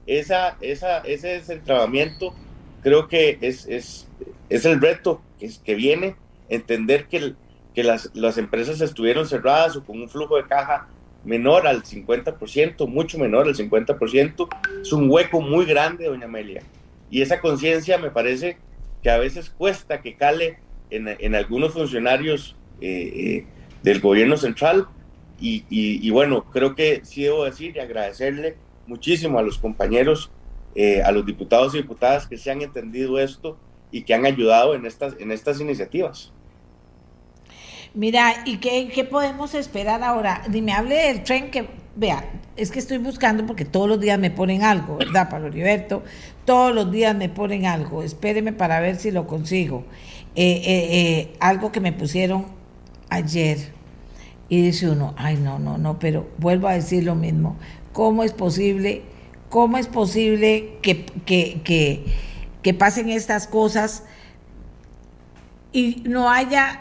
[0.06, 2.34] Esa, esa, ese es el tratamiento,
[2.82, 4.08] creo que es, es,
[4.48, 6.16] es el reto que, que viene,
[6.48, 7.34] entender que,
[7.74, 10.88] que las, las empresas estuvieron cerradas o con un flujo de caja
[11.24, 14.48] menor al 50%, mucho menor al 50%,
[14.82, 16.62] es un hueco muy grande, doña Amelia.
[17.10, 18.58] Y esa conciencia me parece
[19.02, 20.58] que a veces cuesta que cale
[20.90, 23.46] en, en algunos funcionarios eh, eh,
[23.82, 24.86] del gobierno central.
[25.40, 28.56] Y, bueno, creo que sí debo decir y agradecerle
[28.86, 30.30] muchísimo a los compañeros,
[30.74, 33.58] eh, a los diputados y diputadas que se han entendido esto
[33.90, 36.32] y que han ayudado en estas, en estas iniciativas.
[37.94, 40.42] Mira, ¿y qué, qué podemos esperar ahora?
[40.48, 44.32] Dime, hable del tren que, vea, es que estoy buscando porque todos los días me
[44.32, 46.02] ponen algo, ¿verdad, Pablo Heriberto?
[46.44, 48.02] Todos los días me ponen algo.
[48.02, 49.84] Espéreme para ver si lo consigo.
[50.34, 52.46] Eh, eh, eh, algo que me pusieron
[53.10, 53.72] ayer.
[54.48, 57.56] Y dice uno, ay, no, no, no, pero vuelvo a decir lo mismo.
[57.92, 59.02] ¿Cómo es posible?
[59.50, 62.04] ¿Cómo es posible que, que, que,
[62.60, 64.02] que pasen estas cosas
[65.72, 66.80] y no haya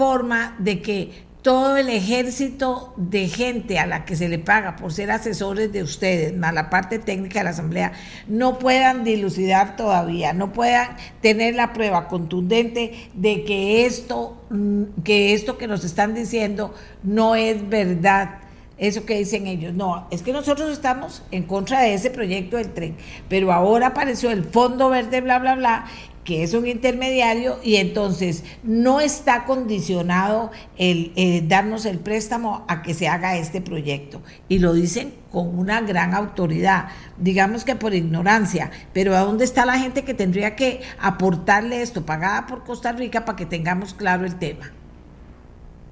[0.00, 1.10] forma de que
[1.42, 5.82] todo el ejército de gente a la que se le paga por ser asesores de
[5.82, 7.92] ustedes, más la parte técnica de la Asamblea,
[8.26, 15.34] no puedan dilucidar todavía, no puedan tener la prueba contundente de que esto, mm, que
[15.34, 18.38] esto que nos están diciendo no es verdad.
[18.78, 22.72] Eso que dicen ellos, no, es que nosotros estamos en contra de ese proyecto del
[22.72, 22.96] tren,
[23.28, 25.84] pero ahora apareció el Fondo Verde, bla, bla, bla,
[26.30, 32.82] que es un intermediario y entonces no está condicionado el eh, darnos el préstamo a
[32.82, 34.22] que se haga este proyecto.
[34.48, 39.66] Y lo dicen con una gran autoridad, digamos que por ignorancia, pero ¿a dónde está
[39.66, 44.24] la gente que tendría que aportarle esto, pagada por Costa Rica, para que tengamos claro
[44.24, 44.70] el tema?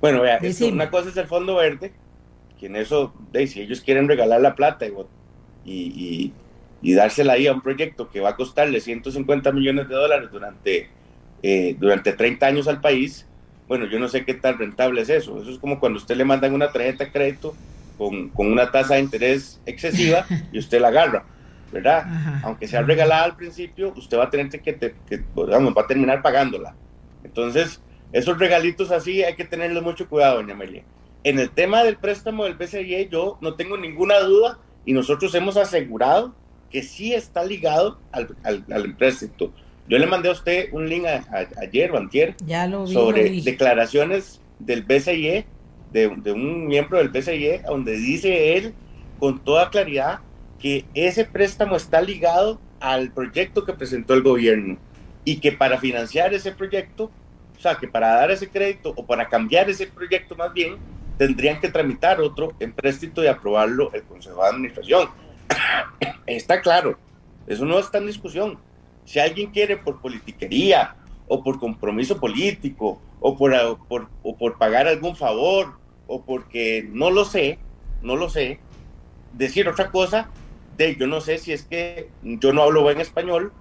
[0.01, 0.39] Bueno, vea,
[0.71, 1.93] una cosa es el Fondo Verde,
[2.61, 4.93] que en eso, si ellos quieren regalar la plata y
[5.65, 6.33] y
[6.83, 10.89] dársela ahí a un proyecto que va a costarle 150 millones de dólares durante,
[11.43, 13.27] eh, durante 30 años al país,
[13.67, 15.41] bueno, yo no sé qué tan rentable es eso.
[15.41, 17.55] Eso es como cuando usted le mandan una tarjeta de crédito
[17.99, 21.25] con, con una tasa de interés excesiva y usted la agarra,
[21.71, 22.41] ¿verdad?
[22.43, 26.75] Aunque sea regalada al principio, usted va a tener que, que, va a terminar pagándola.
[27.25, 27.83] Entonces,
[28.13, 30.85] esos regalitos así hay que tenerles mucho cuidado, doña Amelia.
[31.25, 35.57] En el tema del préstamo del BCE, yo no tengo ninguna duda y nosotros hemos
[35.59, 36.35] asegurado
[36.71, 38.97] que sí está ligado al, al, al
[39.89, 41.05] Yo le mandé a usted un link
[41.61, 42.35] ayer o antier
[42.87, 45.47] sobre declaraciones del BCIE,
[45.93, 48.75] de, de, un miembro del BCIE, donde dice él
[49.19, 50.21] con toda claridad
[50.59, 54.77] que ese préstamo está ligado al proyecto que presentó el gobierno
[55.25, 57.11] y que para financiar ese proyecto,
[57.57, 60.77] o sea, que para dar ese crédito o para cambiar ese proyecto más bien,
[61.17, 65.09] tendrían que tramitar otro empréstito y aprobarlo el Consejo de Administración
[66.27, 66.99] Está claro,
[67.47, 68.59] eso no está en discusión.
[69.05, 70.97] Si alguien quiere por politiquería
[71.27, 77.25] o por compromiso político o por, o por pagar algún favor o porque no lo
[77.25, 77.59] sé,
[78.03, 78.61] no lo sé,
[79.33, 80.29] decir otra cosa,
[80.77, 83.53] de yo no sé si es que yo no hablo buen español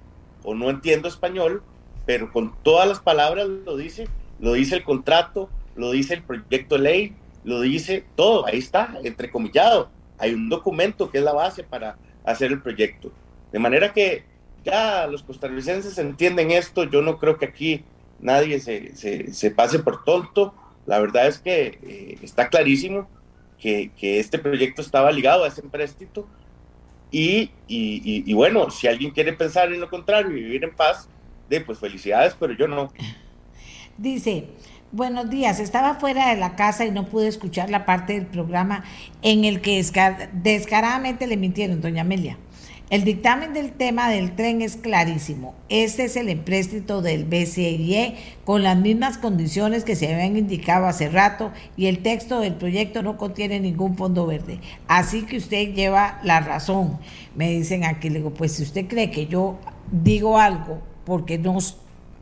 [0.44, 1.64] o no entiendo español,
[2.06, 4.08] pero con todas las palabras lo dice,
[4.40, 8.98] lo dice el contrato, lo dice el proyecto de ley, lo dice todo, ahí está,
[9.04, 13.12] entrecomillado hay un documento que es la base para hacer el proyecto.
[13.52, 14.24] De manera que
[14.64, 17.84] ya los costarricenses entienden esto, yo no creo que aquí
[18.20, 20.54] nadie se, se, pase por tonto,
[20.86, 23.08] la verdad es que eh, está clarísimo
[23.60, 26.28] que, que, este proyecto estaba ligado a ese empréstito
[27.12, 31.08] y, y, bueno, si alguien quiere pensar en lo contrario y vivir en paz,
[31.50, 32.92] de, pues felicidades, pero yo no.
[33.98, 34.46] Dice,
[34.94, 38.86] Buenos días, estaba fuera de la casa y no pude escuchar la parte del programa
[39.22, 39.84] en el que
[40.32, 42.38] descaradamente le mintieron, doña Amelia.
[42.90, 45.56] El dictamen del tema del tren es clarísimo.
[45.68, 48.16] Este es el empréstito del BCIE
[48.46, 53.04] con las mismas condiciones que se habían indicado hace rato y el texto del proyecto
[53.04, 54.62] no contiene ningún fondo verde.
[54.88, 56.98] Así que usted lleva la razón.
[57.36, 59.58] Me dicen aquí, le digo, pues si usted cree que yo
[59.92, 61.58] digo algo porque no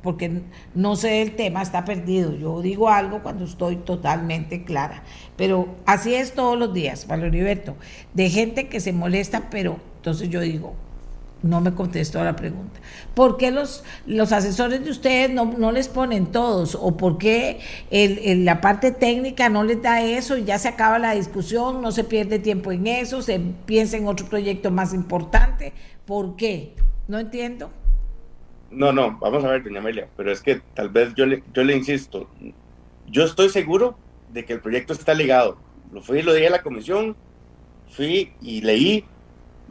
[0.06, 2.34] porque no sé el tema, está perdido.
[2.34, 5.04] Yo digo algo cuando estoy totalmente clara.
[5.36, 7.76] Pero así es todos los días, Pablo Heriberto,
[8.14, 10.76] de gente que se molesta, pero entonces yo digo,
[11.42, 12.80] no me contestó a la pregunta.
[13.14, 16.76] ¿Por qué los, los asesores de ustedes no, les ponen todos?
[16.76, 17.60] ¿O por qué
[17.92, 21.92] el, la parte técnica no les da eso y ya se acaba la discusión, no
[21.92, 25.74] se pierde tiempo en eso, se piensa en otro proyecto más importante?
[26.06, 26.76] ¿Por qué?
[27.08, 27.72] No entiendo.
[28.76, 31.64] No, no, vamos a ver, doña Amelia, pero es que tal vez yo le, yo
[31.64, 32.30] le insisto,
[33.08, 33.98] yo estoy seguro
[34.34, 35.58] de que el proyecto está ligado.
[35.94, 37.16] Lo fui y lo dije a la comisión,
[37.88, 39.06] fui y leí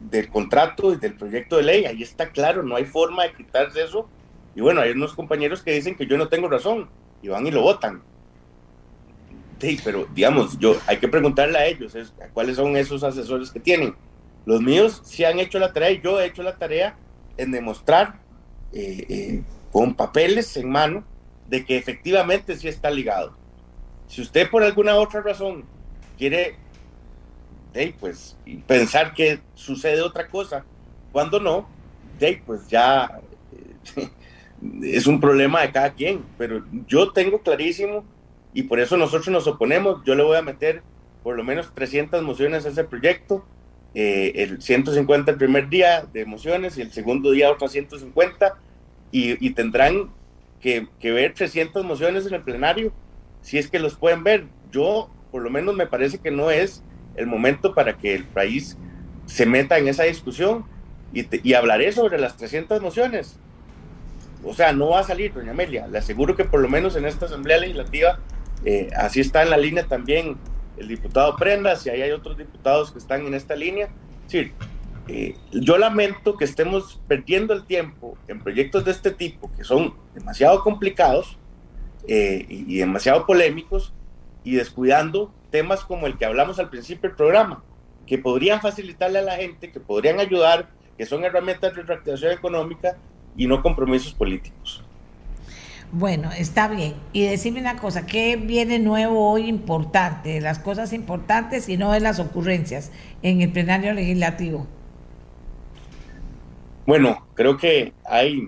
[0.09, 3.83] del contrato y del proyecto de ley, ahí está claro, no hay forma de quitarse
[3.83, 4.09] eso.
[4.55, 6.89] Y bueno, hay unos compañeros que dicen que yo no tengo razón
[7.21, 8.01] y van y lo votan.
[9.59, 11.95] Sí, pero digamos, yo hay que preguntarle a ellos
[12.33, 13.93] cuáles son esos asesores que tienen.
[14.47, 16.97] Los míos sí han hecho la tarea y yo he hecho la tarea
[17.37, 18.24] en demostrar
[18.75, 19.41] eh, eh,
[19.71, 21.03] con papeles en mano
[21.47, 23.35] de que efectivamente sí está ligado.
[24.07, 25.63] Si usted por alguna otra razón
[26.17, 26.57] quiere
[27.99, 28.37] pues
[28.67, 30.65] pensar que sucede otra cosa,
[31.11, 31.67] cuando no,
[32.45, 33.21] pues ya
[33.95, 34.09] eh,
[34.83, 38.03] es un problema de cada quien, pero yo tengo clarísimo
[38.53, 40.83] y por eso nosotros nos oponemos, yo le voy a meter
[41.23, 43.45] por lo menos 300 mociones a ese proyecto
[43.93, 48.57] eh, el 150 el primer día de mociones y el segundo día otras 150
[49.17, 50.11] y, tendrán
[50.59, 52.91] que, ver 300 mociones en el plenario
[53.41, 54.45] si es que los pueden ver.
[54.71, 56.83] Yo, por lo menos, me parece que no es
[57.15, 58.77] el momento para que el país
[59.25, 60.65] se meta en esa discusión
[61.13, 63.39] y, y hablaré sobre las 300 mociones.
[64.43, 65.87] O sea, no va a salir, doña Amelia.
[65.87, 68.19] Le aseguro que por lo menos en esta Asamblea Legislativa,
[68.65, 70.37] eh, así está en la línea también
[70.77, 73.87] el diputado Prendas y ahí hay otros diputados que están en esta línea.
[74.27, 74.51] Sí,
[75.07, 79.93] eh, yo lamento que estemos perdiendo el tiempo en proyectos de este tipo que son
[80.15, 81.37] demasiado complicados
[82.07, 83.93] eh, y, demasiado polémicos
[84.43, 87.63] y descuidando temas como el que hablamos al principio del programa,
[88.07, 92.97] que podrían facilitarle a la gente, que podrían ayudar, que son herramientas de reactivación económica
[93.37, 94.83] y no compromisos políticos.
[95.91, 96.95] Bueno, está bien.
[97.13, 100.41] Y decime una cosa, ¿qué viene nuevo hoy importante?
[100.41, 102.91] Las cosas importantes y no de las ocurrencias
[103.21, 104.67] en el plenario legislativo.
[106.85, 108.47] Bueno, creo que hay,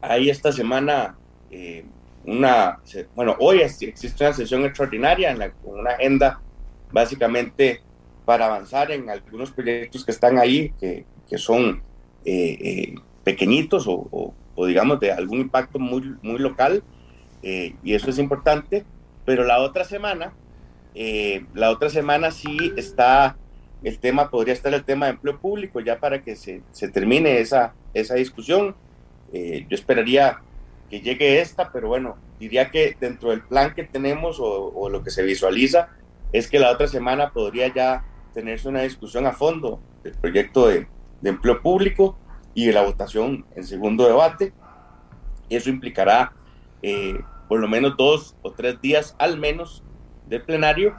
[0.00, 1.16] hay esta semana
[1.50, 1.84] eh,
[2.24, 2.80] una,
[3.14, 6.40] bueno, hoy existe una sesión extraordinaria en la, con una agenda
[6.90, 7.80] básicamente
[8.24, 11.04] para avanzar en algunos proyectos que están ahí, que,
[11.36, 11.82] son
[12.24, 16.82] eh, eh, pequeñitos o, o digamos de algún impacto muy, muy local,
[17.42, 18.84] eh, y eso es importante,
[19.24, 20.32] pero la otra semana,
[21.54, 23.36] la otra semana sí está
[23.82, 27.40] el tema, podría estar el tema de empleo público ya para que se, se termine
[27.40, 28.74] esa, esa discusión.
[29.32, 30.40] Eh, yo esperaría
[30.90, 35.10] que llegue esta, pero bueno, diría que dentro del plan que tenemos o, lo que
[35.10, 35.88] se visualiza
[36.32, 38.04] es que la otra semana podría ya
[38.34, 40.86] tenerse una discusión a fondo del proyecto de,
[41.20, 42.18] de empleo público
[42.54, 44.52] y de la votación en segundo debate.
[45.48, 46.32] Eso implicará
[46.82, 49.82] eh, por lo menos dos o tres días al menos
[50.26, 50.96] de plenario.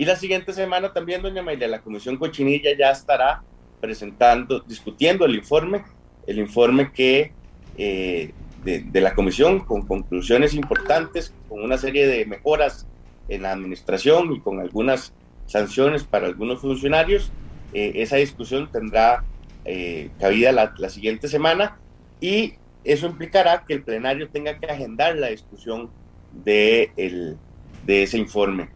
[0.00, 3.42] Y la siguiente semana también, doña Mayra, la Comisión Cochinilla ya estará
[3.82, 5.84] presentando, discutiendo el informe,
[6.26, 7.32] el informe que
[7.76, 8.32] eh,
[8.64, 12.86] de, de, la Comisión con conclusiones importantes, con una serie de mejoras
[13.28, 15.12] en la administración y con algunas
[15.44, 17.30] sanciones para algunos funcionarios.
[17.74, 19.22] Eh, esa discusión tendrá
[19.66, 21.76] eh, cabida la, la, siguiente semana
[22.22, 22.54] y
[22.84, 25.90] eso implicará que el plenario tenga que agendar la discusión
[26.32, 27.36] de, el,
[27.84, 28.70] de ese informe.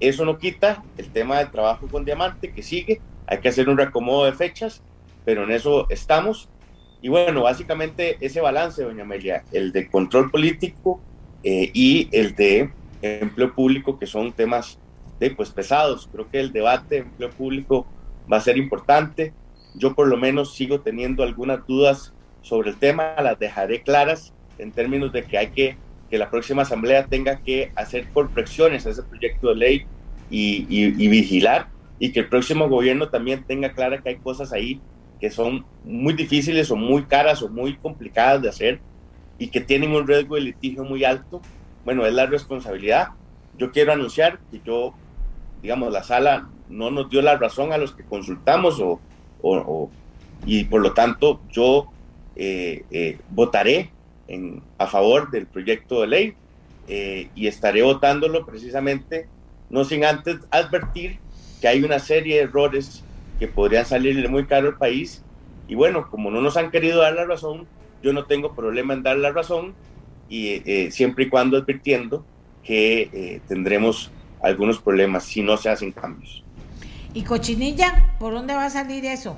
[0.00, 3.76] Eso no quita el tema del trabajo con diamante que sigue, hay que hacer un
[3.76, 4.82] reacomodo de fechas,
[5.24, 6.48] pero en eso estamos.
[7.02, 11.00] Y bueno, básicamente ese balance, doña Amelia, el de control político
[11.44, 12.70] eh, y el de
[13.02, 14.78] empleo público, que son temas
[15.20, 16.08] de, pues, pesados.
[16.12, 17.86] Creo que el debate de empleo público
[18.30, 19.32] va a ser importante.
[19.74, 22.12] Yo por lo menos sigo teniendo algunas dudas
[22.42, 25.76] sobre el tema, las dejaré claras en términos de que hay que
[26.10, 29.86] que la próxima asamblea tenga que hacer correcciones a ese proyecto de ley
[30.28, 31.68] y, y, y, vigilar
[31.98, 34.80] y que el próximo gobierno también tenga clara que hay cosas ahí
[35.20, 38.80] que son muy difíciles o muy caras o muy complicadas de hacer
[39.38, 41.40] y que tienen un riesgo de litigio muy alto.
[41.84, 43.10] Bueno, es la responsabilidad.
[43.58, 44.94] Yo quiero anunciar que yo,
[45.62, 49.00] digamos, la sala no nos dio la razón a los que consultamos o,
[49.42, 49.90] o, o,
[50.46, 51.88] y por lo tanto yo
[52.36, 53.90] eh, eh, votaré
[54.30, 56.34] en, a favor del proyecto de ley
[56.88, 59.28] eh, y estaré votándolo precisamente
[59.68, 61.18] no sin antes advertir
[61.60, 63.04] que hay una serie de errores
[63.38, 65.22] que podrían salirle muy caro al país
[65.68, 67.66] y bueno, como no nos han querido dar la razón,
[68.02, 69.74] yo no tengo problema en dar la razón
[70.28, 72.24] y siempre y cuando advirtiendo
[72.64, 74.10] que tendremos
[74.42, 76.42] algunos problemas si no se hacen cambios.
[77.12, 78.16] ¿Y Cochinilla?
[78.18, 79.36] ¿Por dónde va a salir eso?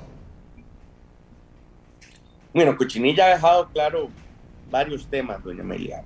[2.53, 4.09] Bueno, Cochinilla ha dejado claro
[4.69, 6.03] varios temas, doña Amelia.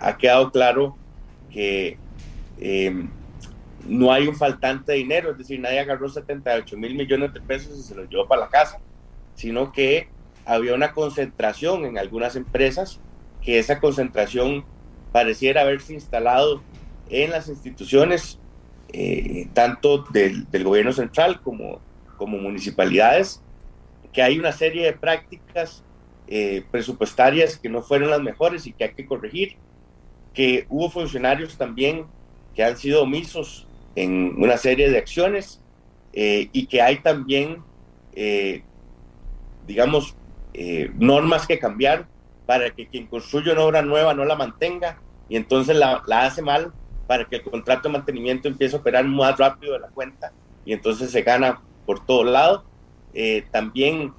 [0.00, 0.96] Ha quedado claro
[1.50, 1.98] que
[2.58, 3.06] eh,
[3.86, 7.78] no hay un faltante de dinero, es decir, nadie agarró 78 mil millones de pesos
[7.78, 8.78] y se los llevó para la casa,
[9.34, 10.08] sino que
[10.44, 13.00] había una concentración en algunas empresas,
[13.42, 14.64] que esa concentración
[15.12, 16.62] pareciera haberse instalado
[17.08, 18.38] en las instituciones
[18.92, 21.80] eh, tanto del, del, gobierno central como,
[22.16, 23.42] como municipalidades,
[24.12, 25.82] que hay una serie de prácticas
[26.28, 29.56] eh, presupuestarias que no fueron las mejores y que hay que corregir,
[30.32, 32.06] que hubo funcionarios también
[32.54, 35.60] que han sido omisos en una serie de acciones
[36.12, 37.58] eh, y que hay también,
[38.14, 38.62] eh,
[39.66, 40.16] digamos,
[40.94, 42.06] normas que cambiar
[42.46, 46.72] para que quien construye una obra nueva no la mantenga y entonces la, hace mal
[47.06, 50.32] para que el contrato de mantenimiento empiece a operar más rápido de la cuenta
[50.64, 52.64] y entonces se gana por todo lado.
[53.12, 54.12] Eh, también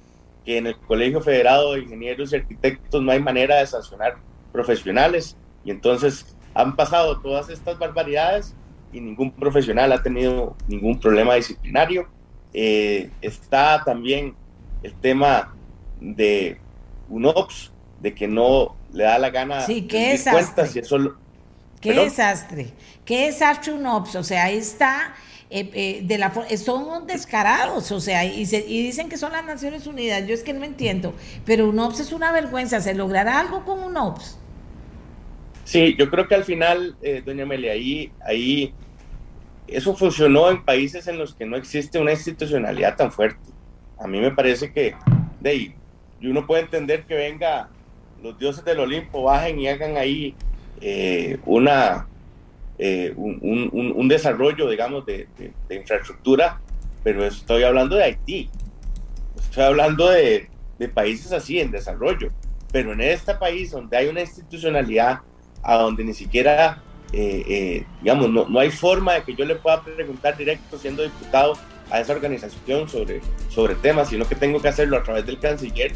[0.46, 4.16] que en el Colegio Federado de Ingenieros y Arquitectos no hay manera de sancionar
[4.52, 8.54] profesionales y entonces han pasado todas estas barbaridades
[8.92, 12.08] y ningún profesional ha tenido ningún problema disciplinario.
[12.54, 14.34] eh, está también
[14.82, 15.54] el tema
[16.00, 16.58] de
[17.08, 21.16] UNOPS, de que no le da la gana sí, ¿qué cuentas y eso
[21.80, 22.72] ¿Qué desastre?
[23.04, 24.16] ¿Qué desastre UNOPS?
[24.16, 25.14] O sea, ahí está,
[25.48, 29.86] eh, eh, de la, son descarados, o sea, y, y, dicen que son las Naciones
[29.86, 30.26] Unidas.
[30.26, 31.14] Yo es que no entiendo,
[31.44, 32.80] pero UNOPS es una vergüenza.
[32.80, 34.38] ¿Se logrará algo con UNOPS?
[35.64, 38.72] Sí, yo creo que al final, eh, doña Amelia, ahí, ahí
[39.66, 43.40] eso funcionó en países en los que no existe una institucionalidad tan fuerte.
[43.98, 44.94] A mí me parece que
[45.40, 45.74] de ahí,
[46.22, 47.68] uno puede entender que venga
[48.22, 50.34] los dioses del Olimpo, bajen y hagan ahí
[50.80, 52.06] eh, una,
[52.78, 55.28] eh, un, desarrollo, digamos, de,
[55.70, 56.60] infraestructura,
[57.02, 58.50] pero estoy hablando de Haití,
[59.36, 60.48] estoy hablando de,
[60.94, 62.30] países así en desarrollo,
[62.72, 65.20] pero en este país donde hay una institucionalidad
[65.62, 66.82] a donde ni siquiera,
[67.12, 71.54] eh, digamos, no, no hay forma de que yo le pueda preguntar directo siendo diputado
[71.90, 75.92] a esa organización sobre, sobre temas, sino que tengo que hacerlo a través del canciller.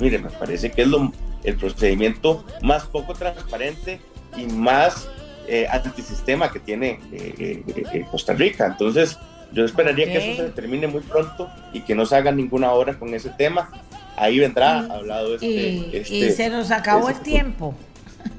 [0.00, 1.12] Mire, me parece que es lo,
[1.44, 4.00] el procedimiento más poco transparente
[4.36, 5.08] y más
[5.48, 8.66] eh, antisistema que tiene eh, eh, Costa Rica.
[8.66, 9.18] Entonces,
[9.52, 12.98] yo esperaría que eso se termine muy pronto y que no se haga ninguna obra
[12.98, 13.70] con ese tema.
[14.16, 17.74] Ahí vendrá hablado este, y, este, y se nos acabó el tiempo.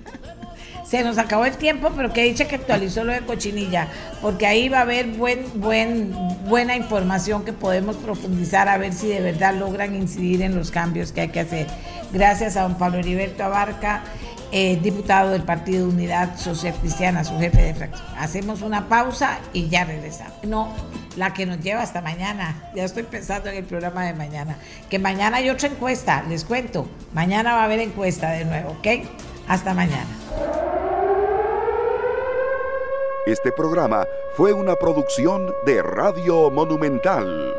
[0.85, 3.87] se nos acabó el tiempo, pero que dice que actualizó lo de Cochinilla,
[4.21, 6.13] porque ahí va a haber buen, buen,
[6.45, 11.11] buena información que podemos profundizar a ver si de verdad logran incidir en los cambios
[11.11, 11.65] que hay que hacer.
[12.11, 14.03] Gracias a don Pablo Heriberto Abarca,
[14.51, 18.07] eh, diputado del Partido Unidad Social Cristiana, su jefe de fracción.
[18.17, 20.33] Hacemos una pausa y ya regresamos.
[20.43, 20.73] No,
[21.15, 22.71] la que nos lleva hasta mañana.
[22.75, 24.57] Ya estoy pensando en el programa de mañana.
[24.89, 26.87] Que mañana hay otra encuesta, les cuento.
[27.13, 29.05] Mañana va a haber encuesta de nuevo, ¿ok?
[29.47, 30.07] Hasta mañana.
[33.25, 34.05] Este programa
[34.35, 37.53] fue una producción de Radio Monumental.